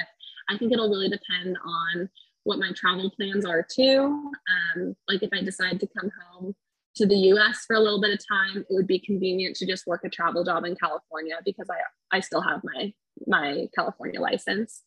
I 0.49 0.59
think 0.59 0.73
it'll 0.73 0.91
really 0.91 1.09
depend 1.09 1.57
on 1.65 2.09
what 2.45 2.59
my 2.59 2.73
travel 2.75 3.11
plans 3.11 3.45
are 3.45 3.67
too. 3.71 4.33
Um, 4.77 4.97
like 5.09 5.23
if 5.23 5.31
I 5.33 5.43
decide 5.43 5.79
to 5.81 5.89
come 5.99 6.11
home 6.23 6.55
to 6.97 7.07
the 7.07 7.17
US 7.17 7.65
for 7.67 7.77
a 7.77 7.81
little 7.81 8.01
bit 8.01 8.13
of 8.13 8.27
time, 8.27 8.59
it 8.59 8.67
would 8.71 8.87
be 8.87 8.99
convenient 8.99 9.57
to 9.57 9.67
just 9.67 9.87
work 9.87 10.03
a 10.05 10.09
travel 10.09 10.43
job 10.43 10.65
in 10.65 10.75
California 10.75 11.37
because 11.45 11.69
I, 11.71 12.17
I 12.17 12.21
still 12.21 12.41
have 12.41 12.63
my, 12.65 12.93
my 13.27 13.69
California 13.75 14.21
license. 14.21 14.83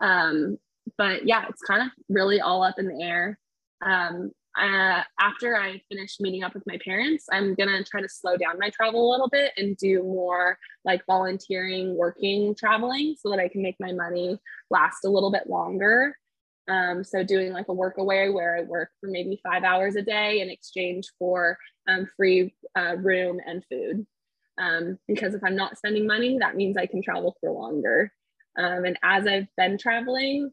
Um, 0.00 0.58
but 1.00 1.26
yeah, 1.26 1.46
it's 1.48 1.62
kind 1.62 1.80
of 1.80 1.88
really 2.10 2.42
all 2.42 2.62
up 2.62 2.78
in 2.78 2.86
the 2.86 3.02
air. 3.02 3.38
Um, 3.82 4.32
uh, 4.60 5.02
after 5.18 5.56
I 5.56 5.80
finish 5.88 6.20
meeting 6.20 6.42
up 6.42 6.52
with 6.52 6.62
my 6.66 6.78
parents, 6.84 7.24
I'm 7.32 7.54
gonna 7.54 7.82
try 7.82 8.02
to 8.02 8.08
slow 8.08 8.36
down 8.36 8.58
my 8.58 8.68
travel 8.68 9.08
a 9.08 9.10
little 9.10 9.30
bit 9.30 9.52
and 9.56 9.78
do 9.78 10.02
more 10.02 10.58
like 10.84 11.00
volunteering, 11.06 11.96
working, 11.96 12.54
traveling 12.54 13.16
so 13.18 13.30
that 13.30 13.38
I 13.38 13.48
can 13.48 13.62
make 13.62 13.76
my 13.80 13.92
money 13.92 14.38
last 14.68 15.06
a 15.06 15.08
little 15.08 15.32
bit 15.32 15.48
longer. 15.48 16.14
Um, 16.68 17.02
so 17.02 17.24
doing 17.24 17.54
like 17.54 17.68
a 17.68 17.72
work 17.72 17.96
away 17.96 18.28
where 18.28 18.58
I 18.58 18.64
work 18.64 18.90
for 19.00 19.08
maybe 19.08 19.40
five 19.42 19.64
hours 19.64 19.96
a 19.96 20.02
day 20.02 20.42
in 20.42 20.50
exchange 20.50 21.08
for 21.18 21.56
um, 21.88 22.06
free 22.14 22.54
uh, 22.76 22.96
room 22.98 23.38
and 23.46 23.64
food. 23.70 24.06
Um, 24.58 24.98
because 25.08 25.32
if 25.32 25.42
I'm 25.42 25.56
not 25.56 25.78
spending 25.78 26.06
money, 26.06 26.36
that 26.40 26.56
means 26.56 26.76
I 26.76 26.84
can 26.84 27.02
travel 27.02 27.38
for 27.40 27.50
longer. 27.50 28.12
Um, 28.58 28.84
and 28.84 28.98
as 29.02 29.26
I've 29.26 29.48
been 29.56 29.78
traveling, 29.78 30.50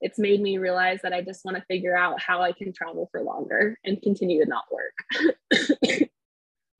it's 0.00 0.18
made 0.18 0.40
me 0.40 0.58
realize 0.58 1.00
that 1.02 1.12
I 1.12 1.20
just 1.22 1.44
want 1.44 1.56
to 1.56 1.64
figure 1.64 1.96
out 1.96 2.20
how 2.20 2.42
I 2.42 2.52
can 2.52 2.72
travel 2.72 3.08
for 3.10 3.22
longer 3.22 3.78
and 3.84 4.00
continue 4.00 4.42
to 4.42 4.48
not 4.48 4.64
work. 4.70 4.94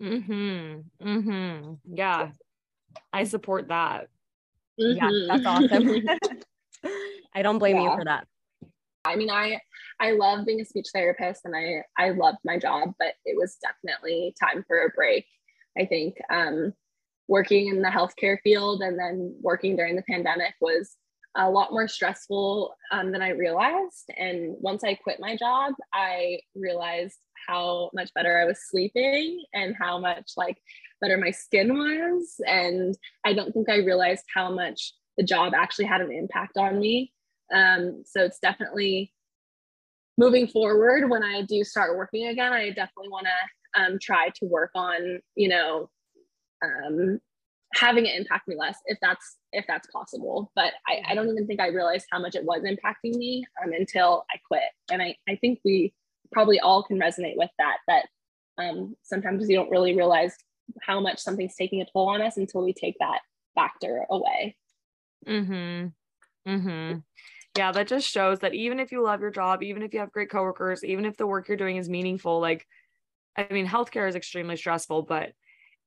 mhm. 0.02 0.84
Mhm. 1.02 1.78
Yeah. 1.84 2.30
I 3.12 3.24
support 3.24 3.68
that. 3.68 4.08
Mm-hmm. 4.80 4.96
Yeah, 4.96 5.26
that's 5.28 5.46
awesome. 5.46 6.06
I 7.34 7.42
don't 7.42 7.58
blame 7.58 7.76
yeah. 7.76 7.82
you 7.82 7.96
for 7.96 8.04
that. 8.04 8.26
I 9.04 9.16
mean, 9.16 9.30
I 9.30 9.60
I 9.98 10.12
love 10.12 10.46
being 10.46 10.60
a 10.60 10.64
speech 10.64 10.88
therapist 10.92 11.42
and 11.44 11.54
I 11.54 11.84
I 11.98 12.10
loved 12.10 12.38
my 12.44 12.58
job, 12.58 12.94
but 12.98 13.14
it 13.24 13.36
was 13.36 13.56
definitely 13.56 14.34
time 14.40 14.64
for 14.66 14.84
a 14.84 14.90
break. 14.90 15.26
I 15.78 15.86
think 15.86 16.16
um, 16.30 16.72
working 17.28 17.68
in 17.68 17.82
the 17.82 17.88
healthcare 17.88 18.38
field 18.42 18.82
and 18.82 18.98
then 18.98 19.36
working 19.40 19.76
during 19.76 19.96
the 19.96 20.02
pandemic 20.02 20.54
was 20.60 20.96
a 21.36 21.48
lot 21.48 21.72
more 21.72 21.86
stressful 21.86 22.74
um, 22.90 23.12
than 23.12 23.22
I 23.22 23.30
realized. 23.30 24.10
And 24.16 24.56
once 24.58 24.82
I 24.82 24.94
quit 24.94 25.20
my 25.20 25.36
job, 25.36 25.74
I 25.92 26.40
realized 26.54 27.18
how 27.46 27.90
much 27.94 28.12
better 28.14 28.38
I 28.38 28.44
was 28.44 28.60
sleeping 28.68 29.44
and 29.54 29.74
how 29.78 29.98
much 29.98 30.32
like 30.36 30.58
better 31.00 31.16
my 31.16 31.30
skin 31.30 31.74
was. 31.74 32.34
And 32.46 32.96
I 33.24 33.32
don't 33.32 33.52
think 33.52 33.68
I 33.68 33.76
realized 33.76 34.24
how 34.34 34.52
much 34.52 34.92
the 35.16 35.24
job 35.24 35.52
actually 35.54 35.86
had 35.86 36.00
an 36.00 36.10
impact 36.10 36.56
on 36.56 36.78
me. 36.78 37.12
Um, 37.54 38.02
so 38.04 38.22
it's 38.22 38.38
definitely 38.38 39.12
moving 40.18 40.46
forward 40.46 41.08
when 41.08 41.22
I 41.22 41.42
do 41.42 41.64
start 41.64 41.96
working 41.96 42.28
again, 42.28 42.52
I 42.52 42.68
definitely 42.68 43.08
want 43.08 43.26
to 43.26 43.82
um, 43.82 43.98
try 44.00 44.28
to 44.28 44.46
work 44.46 44.70
on, 44.74 45.20
you 45.34 45.48
know, 45.48 45.88
um, 46.62 47.20
having 47.74 48.06
it 48.06 48.18
impact 48.18 48.48
me 48.48 48.56
less 48.56 48.78
if 48.86 48.98
that's 49.00 49.36
if 49.52 49.64
that's 49.66 49.88
possible. 49.90 50.50
But 50.54 50.72
I, 50.86 51.02
I 51.10 51.14
don't 51.14 51.28
even 51.28 51.46
think 51.46 51.60
i 51.60 51.68
realized 51.68 52.06
how 52.10 52.18
much 52.18 52.34
it 52.34 52.44
was 52.44 52.62
impacting 52.62 53.16
me 53.16 53.44
um, 53.62 53.72
until 53.72 54.24
i 54.32 54.38
quit. 54.46 54.62
And 54.90 55.00
I, 55.00 55.16
I 55.28 55.36
think 55.36 55.60
we 55.64 55.92
probably 56.32 56.60
all 56.60 56.82
can 56.82 56.98
resonate 56.98 57.36
with 57.36 57.50
that 57.58 57.78
that 57.88 58.06
um, 58.58 58.96
sometimes 59.02 59.48
you 59.48 59.56
don't 59.56 59.70
really 59.70 59.96
realize 59.96 60.34
how 60.82 61.00
much 61.00 61.18
something's 61.18 61.56
taking 61.56 61.80
a 61.80 61.86
toll 61.92 62.08
on 62.08 62.22
us 62.22 62.36
until 62.36 62.62
we 62.62 62.72
take 62.72 62.96
that 63.00 63.20
factor 63.54 64.04
away. 64.10 64.56
Mm-hmm. 65.26 66.50
Mm-hmm. 66.50 66.98
Yeah 67.56 67.72
that 67.72 67.88
just 67.88 68.08
shows 68.08 68.40
that 68.40 68.54
even 68.54 68.80
if 68.80 68.92
you 68.92 69.02
love 69.02 69.20
your 69.20 69.30
job 69.30 69.62
even 69.62 69.82
if 69.82 69.92
you 69.92 70.00
have 70.00 70.12
great 70.12 70.30
coworkers 70.30 70.84
even 70.84 71.04
if 71.04 71.16
the 71.16 71.26
work 71.26 71.48
you're 71.48 71.56
doing 71.56 71.76
is 71.76 71.88
meaningful 71.88 72.40
like 72.40 72.66
i 73.36 73.46
mean 73.50 73.66
healthcare 73.66 74.08
is 74.08 74.14
extremely 74.14 74.56
stressful 74.56 75.02
but 75.02 75.32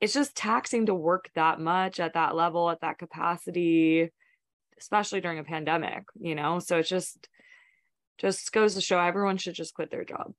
it's 0.03 0.13
just 0.13 0.35
taxing 0.35 0.87
to 0.87 0.93
work 0.93 1.29
that 1.33 1.61
much 1.61 1.97
at 2.01 2.13
that 2.13 2.35
level 2.35 2.69
at 2.69 2.81
that 2.81 2.97
capacity 2.97 4.11
especially 4.77 5.21
during 5.21 5.39
a 5.39 5.43
pandemic 5.43 6.03
you 6.19 6.35
know? 6.35 6.59
So 6.59 6.79
it 6.79 6.83
just 6.83 7.29
just 8.17 8.51
goes 8.51 8.75
to 8.75 8.81
show 8.81 8.99
everyone 8.99 9.37
should 9.37 9.55
just 9.55 9.73
quit 9.73 9.89
their 9.89 10.03
job. 10.03 10.33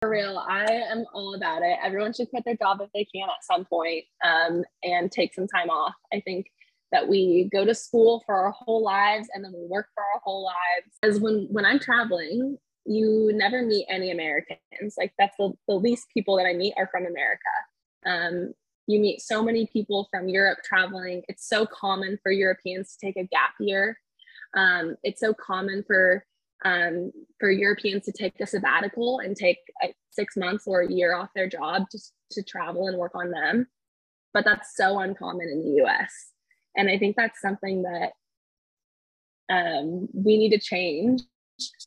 For 0.00 0.10
real 0.10 0.42
i 0.48 0.64
am 0.64 1.04
all 1.14 1.34
about 1.34 1.62
it. 1.62 1.78
Everyone 1.82 2.12
should 2.12 2.30
quit 2.30 2.44
their 2.44 2.56
job 2.56 2.80
if 2.80 2.90
they 2.94 3.04
can 3.04 3.28
at 3.28 3.44
some 3.44 3.64
point 3.64 4.04
um, 4.24 4.64
and 4.82 5.12
take 5.12 5.34
some 5.34 5.46
time 5.46 5.70
off. 5.70 5.94
I 6.12 6.20
think 6.20 6.46
that 6.90 7.06
we 7.06 7.48
go 7.52 7.64
to 7.64 7.74
school 7.74 8.22
for 8.24 8.34
our 8.34 8.52
whole 8.52 8.82
lives 8.82 9.28
and 9.34 9.44
then 9.44 9.52
we 9.52 9.66
work 9.66 9.88
for 9.94 10.02
our 10.02 10.20
whole 10.24 10.44
lives. 10.44 10.96
Because 11.02 11.20
when 11.20 11.46
when 11.50 11.66
i'm 11.66 11.78
traveling 11.78 12.56
you 12.86 13.30
never 13.34 13.62
meet 13.62 13.86
any 13.90 14.10
americans. 14.10 14.94
Like 14.96 15.12
that's 15.18 15.36
the, 15.38 15.52
the 15.68 15.74
least 15.74 16.06
people 16.12 16.36
that 16.38 16.46
i 16.46 16.54
meet 16.54 16.72
are 16.78 16.88
from 16.90 17.04
america. 17.06 17.54
Um, 18.06 18.54
you 18.86 19.00
meet 19.00 19.20
so 19.20 19.42
many 19.42 19.66
people 19.66 20.08
from 20.10 20.28
Europe 20.28 20.58
traveling. 20.64 21.22
It's 21.28 21.48
so 21.48 21.66
common 21.66 22.18
for 22.22 22.30
Europeans 22.30 22.96
to 22.96 23.06
take 23.06 23.16
a 23.16 23.26
gap 23.26 23.54
year. 23.58 23.98
Um, 24.56 24.96
it's 25.02 25.20
so 25.20 25.34
common 25.34 25.84
for 25.86 26.24
um, 26.64 27.12
for 27.40 27.50
Europeans 27.50 28.04
to 28.04 28.12
take 28.12 28.40
a 28.40 28.46
sabbatical 28.46 29.18
and 29.18 29.36
take 29.36 29.58
uh, 29.82 29.88
six 30.10 30.36
months 30.36 30.64
or 30.66 30.80
a 30.80 30.90
year 30.90 31.14
off 31.14 31.28
their 31.34 31.48
job 31.48 31.84
just 31.92 32.12
to 32.32 32.42
travel 32.42 32.88
and 32.88 32.96
work 32.96 33.12
on 33.14 33.30
them. 33.30 33.66
But 34.32 34.44
that's 34.44 34.74
so 34.74 34.98
uncommon 34.98 35.48
in 35.48 35.62
the 35.62 35.84
US. 35.84 36.10
And 36.76 36.88
I 36.88 36.98
think 36.98 37.16
that's 37.16 37.40
something 37.40 37.82
that 37.82 38.12
um, 39.50 40.08
we 40.14 40.38
need 40.38 40.50
to 40.50 40.58
change 40.58 41.22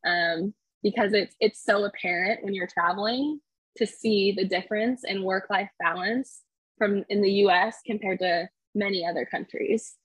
um, 0.06 0.54
because 0.84 1.14
it's 1.14 1.36
it's 1.40 1.64
so 1.64 1.86
apparent 1.86 2.44
when 2.44 2.54
you're 2.54 2.68
traveling 2.68 3.40
to 3.78 3.86
see 3.86 4.32
the 4.32 4.46
difference 4.46 5.04
in 5.04 5.24
work 5.24 5.48
life 5.50 5.70
balance 5.80 6.42
from 6.78 7.04
in 7.10 7.22
the 7.22 7.32
US 7.46 7.78
compared 7.86 8.20
to 8.20 8.50
many 8.76 9.06
other 9.06 9.26
countries. 9.26 9.96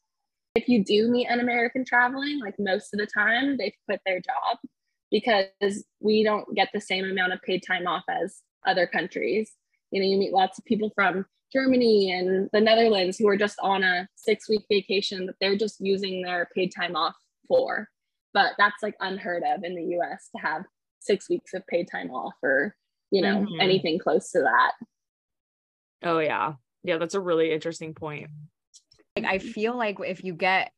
If 0.54 0.68
you 0.68 0.84
do 0.84 1.08
meet 1.08 1.28
an 1.28 1.40
American 1.40 1.84
traveling, 1.84 2.40
like 2.40 2.54
most 2.58 2.92
of 2.92 2.98
the 2.98 3.06
time, 3.06 3.56
they've 3.56 3.72
quit 3.86 4.00
their 4.04 4.20
job 4.20 4.58
because 5.10 5.84
we 6.00 6.24
don't 6.24 6.54
get 6.54 6.68
the 6.72 6.80
same 6.80 7.04
amount 7.04 7.32
of 7.32 7.42
paid 7.42 7.62
time 7.66 7.86
off 7.86 8.04
as 8.08 8.40
other 8.66 8.86
countries. 8.86 9.52
You 9.90 10.00
know, 10.00 10.06
you 10.08 10.18
meet 10.18 10.32
lots 10.32 10.58
of 10.58 10.64
people 10.64 10.90
from 10.94 11.26
Germany 11.52 12.10
and 12.12 12.48
the 12.52 12.60
Netherlands 12.60 13.18
who 13.18 13.28
are 13.28 13.36
just 13.36 13.58
on 13.60 13.82
a 13.82 14.08
six 14.16 14.48
week 14.48 14.62
vacation 14.70 15.26
that 15.26 15.36
they're 15.40 15.56
just 15.56 15.76
using 15.80 16.22
their 16.22 16.48
paid 16.54 16.72
time 16.74 16.96
off 16.96 17.14
for. 17.46 17.88
But 18.32 18.52
that's 18.58 18.82
like 18.82 18.94
unheard 19.00 19.42
of 19.46 19.62
in 19.62 19.74
the 19.74 19.96
US 19.98 20.30
to 20.34 20.42
have 20.42 20.64
six 21.00 21.28
weeks 21.28 21.52
of 21.52 21.66
paid 21.66 21.88
time 21.90 22.10
off 22.10 22.34
or, 22.42 22.74
you 23.10 23.20
know, 23.20 23.40
mm-hmm. 23.40 23.60
anything 23.60 23.98
close 23.98 24.30
to 24.32 24.40
that. 24.40 24.72
Oh, 26.02 26.18
yeah. 26.18 26.54
Yeah 26.84 26.98
that's 26.98 27.14
a 27.14 27.20
really 27.20 27.52
interesting 27.52 27.94
point. 27.94 28.28
Like 29.16 29.26
i 29.26 29.38
feel 29.38 29.76
like 29.76 29.98
if 30.04 30.24
you 30.24 30.32
get 30.34 30.72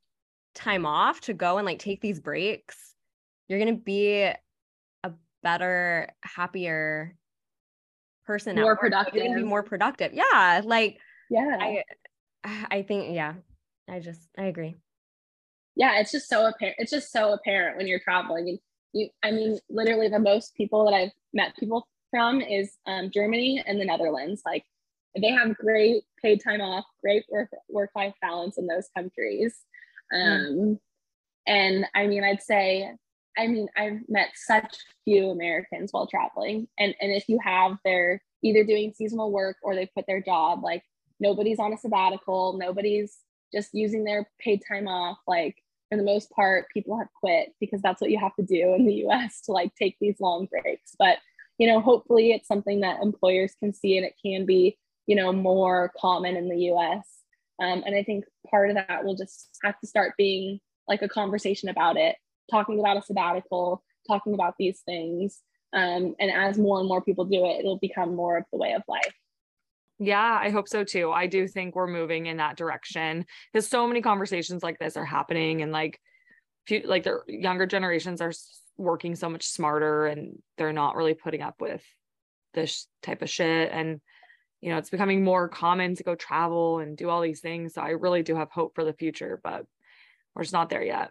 time 0.55 0.87
off 0.87 1.21
to 1.23 1.35
go 1.35 1.59
and 1.59 1.67
like 1.67 1.79
take 1.79 2.01
these 2.01 2.19
breaks 2.21 2.95
you're 3.49 3.59
gonna 3.59 3.77
be 3.77 4.23
a 4.23 5.13
better 5.43 6.09
happier 6.23 7.15
person 8.25 8.57
more 8.57 8.77
productive 8.77 9.15
you're 9.15 9.27
gonna 9.27 9.37
be 9.37 9.45
more 9.45 9.63
productive. 9.63 10.13
Yeah 10.13 10.63
like 10.65 10.99
yeah. 11.31 11.59
I 11.61 11.83
i 12.71 12.83
think 12.83 13.15
yeah 13.15 13.35
i 13.89 14.01
just 14.01 14.29
i 14.37 14.45
agree. 14.45 14.75
Yeah 15.77 16.01
it's 16.01 16.11
just 16.13 16.29
so 16.29 16.47
apparent 16.47 16.77
it's 16.79 16.91
just 16.91 17.13
so 17.13 17.33
apparent 17.35 17.77
when 17.77 17.87
you're 17.87 18.01
traveling. 18.01 18.49
You, 18.49 18.59
you 18.93 19.09
i 19.23 19.31
mean 19.31 19.59
literally 19.71 20.09
the 20.09 20.19
most 20.19 20.55
people 20.57 20.85
that 20.87 20.95
i've 20.95 21.13
met 21.33 21.57
people 21.57 21.87
from 22.11 22.41
is 22.41 22.77
um, 22.87 23.11
germany 23.13 23.63
and 23.67 23.81
the 23.81 23.85
netherlands. 23.85 24.43
Like 24.45 24.65
they 25.21 25.31
have 25.31 25.57
great 25.57 26.05
paid 26.21 26.43
time 26.43 26.61
off, 26.61 26.85
great 27.03 27.25
work 27.31 27.51
work 27.69 27.91
life 27.95 28.15
balance 28.21 28.59
in 28.59 28.67
those 28.67 28.89
countries. 28.97 29.57
Um. 30.15 30.79
And 31.47 31.87
I 31.95 32.07
mean, 32.07 32.25
I'd 32.25 32.43
say, 32.43 32.91
I 33.37 33.47
mean, 33.47 33.69
I've 33.77 34.01
met 34.09 34.31
such 34.35 34.79
few 35.05 35.31
Americans 35.31 35.93
while 35.93 36.07
traveling, 36.07 36.69
and 36.79 36.95
and 37.01 37.13
if 37.13 37.29
you 37.29 37.39
have, 37.43 37.77
they're 37.85 38.23
either 38.43 38.65
doing 38.65 38.93
seasonal 38.95 39.33
work 39.33 39.57
or 39.63 39.75
they 39.75 39.87
quit 39.87 40.07
their 40.07 40.23
job. 40.23 40.63
Like 40.63 40.83
nobody's 41.21 41.59
on 41.59 41.73
a 41.73 41.79
sabbatical, 41.79 42.57
nobody's 42.59 43.19
just 43.53 43.71
using 43.73 44.05
their 44.05 44.29
paid 44.39 44.63
time 44.67 44.89
off. 44.89 45.19
Like 45.27 45.57
for 45.91 45.97
the 45.97 46.05
most 46.05 46.31
part, 46.31 46.67
people 46.73 46.99
have 46.99 47.09
quit 47.19 47.55
because 47.61 47.81
that's 47.81 48.01
what 48.01 48.11
you 48.11 48.19
have 48.19 48.35
to 48.37 48.43
do 48.43 48.75
in 48.75 48.87
the 48.87 49.07
US 49.07 49.41
to 49.43 49.53
like 49.53 49.75
take 49.75 49.97
these 50.01 50.21
long 50.21 50.47
breaks. 50.47 50.95
But, 50.99 51.19
you 51.59 51.67
know, 51.67 51.81
hopefully 51.81 52.33
it's 52.33 52.49
something 52.49 52.81
that 52.81 53.03
employers 53.03 53.55
can 53.59 53.73
see 53.73 53.97
and 53.97 54.05
it 54.07 54.15
can 54.25 54.45
be, 54.45 54.77
you 55.07 55.17
know, 55.17 55.33
more 55.33 55.93
common 55.99 56.37
in 56.37 56.49
the 56.49 56.73
US. 56.73 57.07
Um, 57.63 57.83
and 57.87 57.95
I 57.95 58.03
think 58.03 58.25
part 58.51 58.71
of 58.71 58.77
that 58.77 59.05
will 59.05 59.15
just 59.15 59.59
have 59.63 59.79
to 59.81 59.87
start 59.87 60.15
being 60.17 60.61
like 60.89 61.03
a 61.03 61.09
conversation 61.09 61.69
about 61.69 61.97
it, 61.97 62.17
talking 62.51 62.81
about 62.81 62.97
a 62.97 63.03
sabbatical, 63.03 63.83
talking 64.09 64.35
about 64.35 64.55
these 64.59 64.81
things. 64.81 65.41
Um, 65.73 66.15
and 66.21 66.31
as 66.31 66.59
more 66.59 66.79
and 66.79 66.89
more 66.89 67.03
people 67.03 67.25
do 67.25 67.45
it, 67.47 67.61
it'll 67.61 67.79
become 67.79 68.15
more 68.15 68.37
of 68.37 68.45
the 68.53 68.59
way 68.59 68.73
of 68.73 68.83
life. 68.89 69.15
Yeah, 69.99 70.39
I 70.41 70.51
hope 70.51 70.69
so 70.69 70.85
too. 70.85 71.13
I 71.13 71.27
do 71.27 71.47
think 71.47 71.75
we're 71.75 71.87
moving 71.87 72.27
in 72.27 72.39
that 72.39 72.57
direction 72.57 73.25
because 73.53 73.69
so 73.69 73.87
many 73.87 74.03
conversations 74.03 74.63
like 74.63 74.79
this 74.79 74.97
are 74.97 75.05
happening 75.05 75.63
and 75.63 75.71
like 75.71 76.01
like 76.85 77.05
the 77.05 77.21
younger 77.29 77.67
generations 77.67 78.21
are 78.21 78.33
working 78.77 79.15
so 79.15 79.29
much 79.29 79.45
smarter 79.45 80.07
and 80.07 80.39
they're 80.57 80.73
not 80.73 80.97
really 80.97 81.15
putting 81.15 81.43
up 81.43 81.61
with 81.61 81.83
this 82.55 82.89
type 83.03 83.23
of 83.23 83.31
shit 83.31 83.71
and 83.71 84.01
you 84.65 84.71
know 84.71 84.79
it's 84.79 84.89
becoming 84.89 85.23
more 85.23 85.47
common 85.47 85.95
to 85.95 86.03
go 86.03 86.15
travel 86.15 86.79
and 86.79 86.97
do 86.97 87.11
all 87.11 87.21
these 87.21 87.41
things 87.41 87.75
so 87.75 87.83
i 87.83 87.91
really 87.91 88.23
do 88.23 88.35
have 88.35 88.51
hope 88.51 88.75
for 88.75 88.83
the 88.83 88.95
future 88.95 89.39
but 89.45 89.67
we're 90.35 90.43
just 90.43 90.55
not 90.55 90.71
there 90.71 90.83
yet 90.83 91.11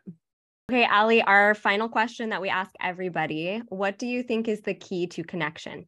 okay 0.72 0.86
Ally 0.86 1.20
our 1.20 1.54
final 1.54 1.88
question 1.88 2.30
that 2.30 2.42
we 2.42 2.50
ask 2.50 2.72
everybody 2.82 3.62
what 3.70 4.00
do 4.00 4.08
you 4.08 4.24
think 4.24 4.48
is 4.48 4.62
the 4.62 4.74
key 4.74 5.06
to 5.06 5.24
connection 5.24 5.86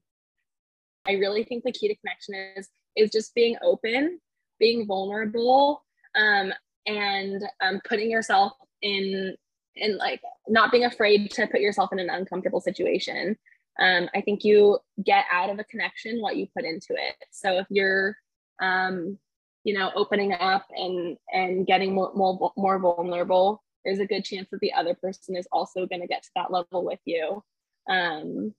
i 1.07 1.13
really 1.13 1.43
think 1.43 1.63
the 1.63 1.71
key 1.71 1.87
to 1.87 1.95
connection 1.95 2.35
is 2.55 2.69
is 2.95 3.09
just 3.09 3.33
being 3.33 3.57
open 3.63 4.19
being 4.59 4.85
vulnerable 4.85 5.83
um, 6.15 6.53
and 6.85 7.43
um, 7.61 7.81
putting 7.89 8.11
yourself 8.11 8.53
in 8.83 9.35
in 9.75 9.97
like 9.97 10.21
not 10.47 10.71
being 10.71 10.85
afraid 10.85 11.31
to 11.31 11.47
put 11.47 11.59
yourself 11.59 11.91
in 11.91 11.99
an 11.99 12.09
uncomfortable 12.09 12.61
situation. 12.61 13.37
Um, 13.79 14.09
I 14.15 14.21
think 14.21 14.43
you 14.43 14.79
get 15.03 15.25
out 15.31 15.49
of 15.49 15.59
a 15.59 15.63
connection 15.65 16.21
what 16.21 16.37
you 16.37 16.47
put 16.55 16.65
into 16.65 16.93
it. 16.93 17.15
So 17.31 17.59
if 17.59 17.67
you're, 17.69 18.15
um, 18.61 19.17
you 19.63 19.77
know, 19.77 19.91
opening 19.95 20.33
up 20.33 20.65
and 20.71 21.17
and 21.31 21.67
getting 21.67 21.93
more 21.93 22.11
more, 22.15 22.51
more 22.55 22.79
vulnerable, 22.79 23.63
there's 23.83 23.99
a 23.99 24.05
good 24.05 24.23
chance 24.23 24.49
that 24.51 24.59
the 24.61 24.73
other 24.73 24.95
person 24.95 25.35
is 25.35 25.47
also 25.51 25.85
going 25.85 26.01
to 26.01 26.07
get 26.07 26.23
to 26.23 26.29
that 26.35 26.51
level 26.51 26.85
with 26.85 26.99
you. 27.05 27.43
Um, 27.89 28.53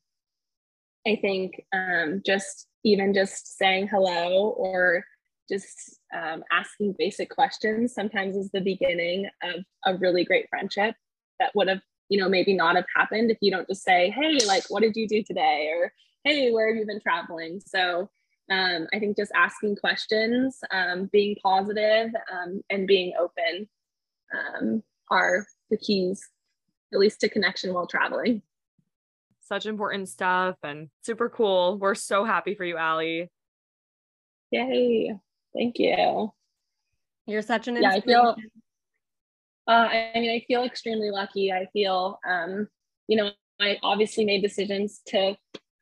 I 1.07 1.17
think 1.17 1.64
um, 1.73 2.23
just 2.25 2.67
even 2.85 3.14
just 3.14 3.59
saying 3.59 3.89
hello 3.89 4.51
or 4.51 5.05
just 5.49 6.01
um, 6.14 6.43
asking 6.51 6.95
basic 6.99 7.31
questions 7.31 7.95
sometimes 7.95 8.37
is 8.37 8.51
the 8.51 8.61
beginning 8.61 9.29
of 9.43 9.64
a 9.85 9.97
really 9.97 10.25
great 10.25 10.49
friendship 10.49 10.95
that 11.39 11.53
would 11.55 11.69
have 11.69 11.83
you 12.09 12.20
know 12.20 12.28
maybe 12.28 12.54
not 12.54 12.76
have 12.76 12.86
happened 12.94 13.30
if 13.30 13.38
you 13.40 13.50
don't 13.50 13.68
just 13.68 13.82
say 13.82 14.11
hey 14.11 14.38
like 14.46 14.64
what 14.68 14.82
did 14.82 14.96
you 14.96 15.09
do 15.09 15.22
today? 15.22 15.70
or 15.72 15.92
hey 16.24 16.50
where 16.52 16.68
have 16.68 16.76
you 16.76 16.86
been 16.86 17.00
traveling? 17.00 17.61
So 17.64 18.11
um, 18.48 18.86
i 18.94 19.00
think 19.00 19.16
just 19.16 19.32
asking 19.34 19.74
questions 19.76 20.61
um, 20.70 21.09
being 21.12 21.36
positive 21.42 22.11
um, 22.32 22.62
and 22.70 22.86
being 22.86 23.12
open 23.18 23.68
um, 24.32 24.82
are 25.11 25.46
the 25.70 25.76
keys 25.76 26.24
at 26.92 27.00
least 27.00 27.20
to 27.20 27.28
connection 27.28 27.74
while 27.74 27.86
traveling. 27.86 28.42
Such 29.40 29.66
important 29.66 30.09
stuff 30.09 30.57
and 30.62 30.88
super 31.02 31.28
cool. 31.28 31.78
We're 31.78 31.94
so 31.94 32.24
happy 32.24 32.54
for 32.54 32.64
you 32.64 32.76
Ally 32.76 33.28
yay. 34.50 35.14
Thank 35.54 35.78
you. 35.78 36.32
You're 37.26 37.42
such 37.42 37.66
an 37.66 37.76
yeah 37.82 37.90
i 37.90 38.00
feel 38.00 38.36
uh, 39.69 39.71
I 39.71 40.12
mean, 40.14 40.31
I 40.31 40.45
feel 40.47 40.62
extremely 40.62 41.11
lucky. 41.11 41.53
I 41.53 41.67
feel, 41.73 42.21
um, 42.29 42.69
you 43.09 43.17
know, 43.17 43.31
I 43.61 43.79
obviously 43.83 44.25
made 44.25 44.43
decisions 44.43 45.01
to 45.09 45.37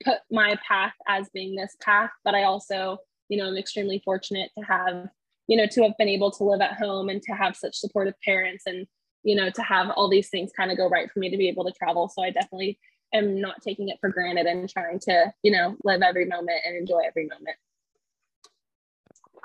put 0.05 0.19
my 0.31 0.57
path 0.67 0.95
as 1.09 1.29
being 1.33 1.55
this 1.55 1.77
path, 1.81 2.11
but 2.25 2.35
I 2.35 2.45
also, 2.45 2.99
you 3.29 3.39
know, 3.39 3.47
I'm 3.47 3.57
extremely 3.57 4.01
fortunate 4.05 4.51
to 4.59 4.65
have, 4.65 5.09
you 5.49 5.57
know, 5.57 5.67
to 5.67 5.83
have 5.83 5.97
been 5.99 6.09
able 6.09 6.31
to 6.33 6.45
live 6.45 6.61
at 6.61 6.75
home 6.75 7.09
and 7.09 7.23
to 7.23 7.33
have 7.33 7.57
such 7.57 7.77
supportive 7.77 8.15
parents 8.25 8.65
and, 8.67 8.87
you 9.23 9.35
know, 9.35 9.51
to 9.51 9.63
have 9.63 9.91
all 9.91 10.09
these 10.09 10.29
things 10.29 10.51
kind 10.57 10.71
of 10.71 10.77
go 10.77 10.89
right 10.89 11.11
for 11.11 11.19
me 11.19 11.31
to 11.31 11.37
be 11.37 11.49
able 11.49 11.65
to 11.65 11.73
travel. 11.73 12.09
So 12.09 12.23
I 12.23 12.31
definitely 12.31 12.79
am 13.13 13.41
not 13.41 13.63
taking 13.63 13.89
it 13.89 13.99
for 14.01 14.11
granted 14.11 14.47
and 14.47 14.69
trying 14.69 14.99
to, 15.01 15.33
you 15.43 15.53
know, 15.53 15.77
live 15.85 16.03
every 16.03 16.27
moment 16.27 16.61
and 16.67 16.77
enjoy 16.77 17.01
every 17.07 17.27
moment. 17.27 17.57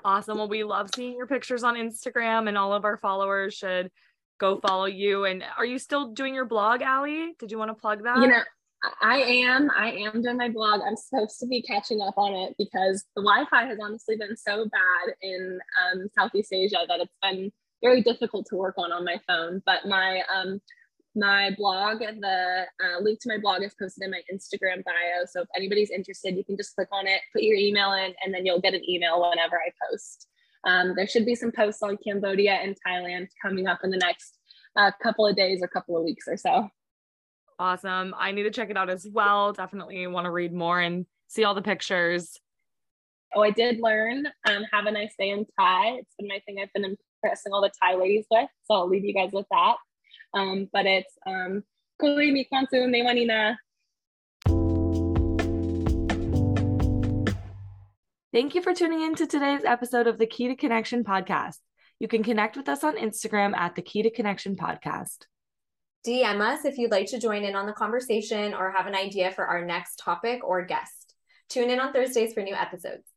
Awesome. 0.04 0.38
Well, 0.38 0.48
we 0.48 0.64
love 0.64 0.90
seeing 0.96 1.16
your 1.18 1.28
pictures 1.28 1.64
on 1.64 1.76
Instagram, 1.76 2.48
and 2.48 2.58
all 2.58 2.74
of 2.74 2.86
our 2.86 2.96
followers 2.96 3.54
should 3.54 3.92
go 4.40 4.60
follow 4.60 4.86
you. 4.86 5.26
And 5.26 5.44
are 5.58 5.66
you 5.66 5.78
still 5.78 6.08
doing 6.08 6.34
your 6.34 6.46
blog, 6.46 6.82
Ally? 6.82 7.32
Did 7.38 7.52
you 7.52 7.58
want 7.58 7.70
to 7.70 7.76
plug 7.76 8.04
that? 8.04 8.18
You 8.18 8.28
know, 8.28 8.42
I 9.02 9.18
am. 9.18 9.70
I 9.76 9.92
am 9.92 10.22
doing 10.22 10.38
my 10.38 10.50
blog. 10.50 10.82
I'm 10.86 10.96
supposed 10.96 11.40
to 11.40 11.48
be 11.48 11.62
catching 11.62 12.02
up 12.02 12.18
on 12.18 12.34
it 12.34 12.56
because 12.58 13.04
the 13.16 13.22
Wi-Fi 13.22 13.66
has 13.66 13.78
honestly 13.82 14.16
been 14.16 14.38
so 14.38 14.66
bad 14.66 15.14
in 15.22 15.60
um, 15.84 16.08
Southeast 16.18 16.54
Asia 16.54 16.78
that 16.88 17.00
it's 17.00 17.14
been 17.22 17.52
very 17.82 18.02
difficult 18.02 18.46
to 18.48 18.56
work 18.56 18.76
on 18.78 18.92
on 18.92 19.06
my 19.06 19.20
phone. 19.28 19.62
But 19.66 19.86
my 19.86 20.22
um, 20.34 20.62
my 21.16 21.52
blog, 21.58 22.00
the 22.00 22.66
uh, 22.84 23.02
link 23.02 23.20
to 23.22 23.30
my 23.30 23.38
blog 23.38 23.64
is 23.64 23.76
posted 23.80 24.06
in 24.06 24.12
my 24.12 24.22
Instagram 24.34 24.84
bio. 24.86 25.26
So 25.30 25.42
if 25.42 25.48
anybody's 25.56 25.90
interested, 25.90 26.36
you 26.36 26.46
can 26.46 26.56
just 26.56 26.76
click 26.76 26.88
on 26.92 27.08
it, 27.08 27.20
put 27.34 27.44
your 27.44 27.58
email 27.58 27.92
in, 27.94 28.14
and 28.24 28.34
then 28.34 28.46
you'll 28.46 28.62
get 28.62 28.74
an 28.74 28.88
email 28.88 29.20
whenever 29.30 29.58
I 29.58 29.72
post. 29.90 30.29
Um, 30.66 30.94
there 30.96 31.08
should 31.08 31.26
be 31.26 31.36
some 31.36 31.52
posts 31.52 31.82
on 31.82 31.98
Cambodia 31.98 32.54
and 32.54 32.76
Thailand 32.86 33.28
coming 33.42 33.68
up 33.68 33.80
in 33.84 33.92
the 33.92 33.98
next 33.98 34.38
uh, 34.76 34.92
couple 35.02 35.26
of 35.26 35.36
days 35.36 35.60
or 35.62 35.68
couple 35.68 35.98
of 35.98 36.04
weeks 36.04 36.26
or 36.28 36.38
so. 36.38 36.70
Awesome. 37.58 38.14
I 38.18 38.32
need 38.32 38.44
to 38.44 38.52
check 38.52 38.70
it 38.70 38.78
out 38.78 38.90
as 38.90 39.08
well. 39.12 39.52
Definitely 39.52 40.08
want 40.08 40.26
to 40.26 40.32
read 40.32 40.54
more 40.54 40.80
and 40.80 41.06
see 41.28 41.44
all 41.44 41.54
the 41.54 41.62
pictures. 41.62 42.40
Oh, 43.36 43.42
I 43.42 43.52
did 43.52 43.80
learn 43.80 44.26
um, 44.48 44.64
have 44.72 44.86
a 44.86 44.92
nice 44.92 45.14
day 45.20 45.30
in 45.30 45.46
Thai. 45.60 45.98
It's 46.00 46.16
been 46.18 46.28
my 46.28 46.42
thing 46.46 46.58
I've 46.62 46.74
been 46.74 46.98
impressing 47.24 47.54
all 47.54 47.62
the 47.62 47.72
Thai 47.82 47.96
ladies 47.96 48.26
with. 48.32 48.50
So 48.64 48.76
I'll 48.76 48.90
leave 48.90 49.06
you 49.06 49.14
guys 49.14 49.32
with 49.34 49.46
that. 49.52 49.76
Um, 50.34 50.70
but 50.72 50.86
it's 50.86 51.14
um, 51.28 51.64
Kuli 52.00 52.32
Mikwansu 52.32 52.88
Newanina 52.88 53.56
Thank 58.32 58.54
you 58.54 58.62
for 58.62 58.76
tuning 58.76 59.02
in 59.02 59.16
to 59.16 59.26
today's 59.26 59.64
episode 59.66 60.06
of 60.06 60.20
the 60.20 60.28
Key 60.28 60.50
to 60.50 60.56
Connection 60.56 61.04
podcast. 61.04 61.58
You 62.00 62.08
can 62.08 62.22
connect 62.22 62.56
with 62.56 62.70
us 62.70 62.84
on 62.84 62.96
Instagram 62.96 63.58
at 63.58 63.74
the 63.74 63.82
Key 63.82 64.04
to 64.04 64.12
Connection 64.12 64.56
podcast. 64.56 65.26
DM 66.06 66.40
us 66.40 66.64
if 66.64 66.78
you'd 66.78 66.92
like 66.92 67.08
to 67.08 67.20
join 67.20 67.44
in 67.44 67.56
on 67.56 67.66
the 67.66 67.74
conversation 67.74 68.54
or 68.54 68.72
have 68.72 68.86
an 68.86 68.94
idea 68.94 69.32
for 69.32 69.48
our 69.48 69.66
next 69.66 69.96
topic 69.96 70.44
or 70.44 70.64
guest. 70.64 71.16
Tune 71.50 71.72
in 71.72 71.80
on 71.80 71.92
Thursdays 71.92 72.36
for 72.36 72.44
new 72.44 72.54
episodes. 72.54 73.08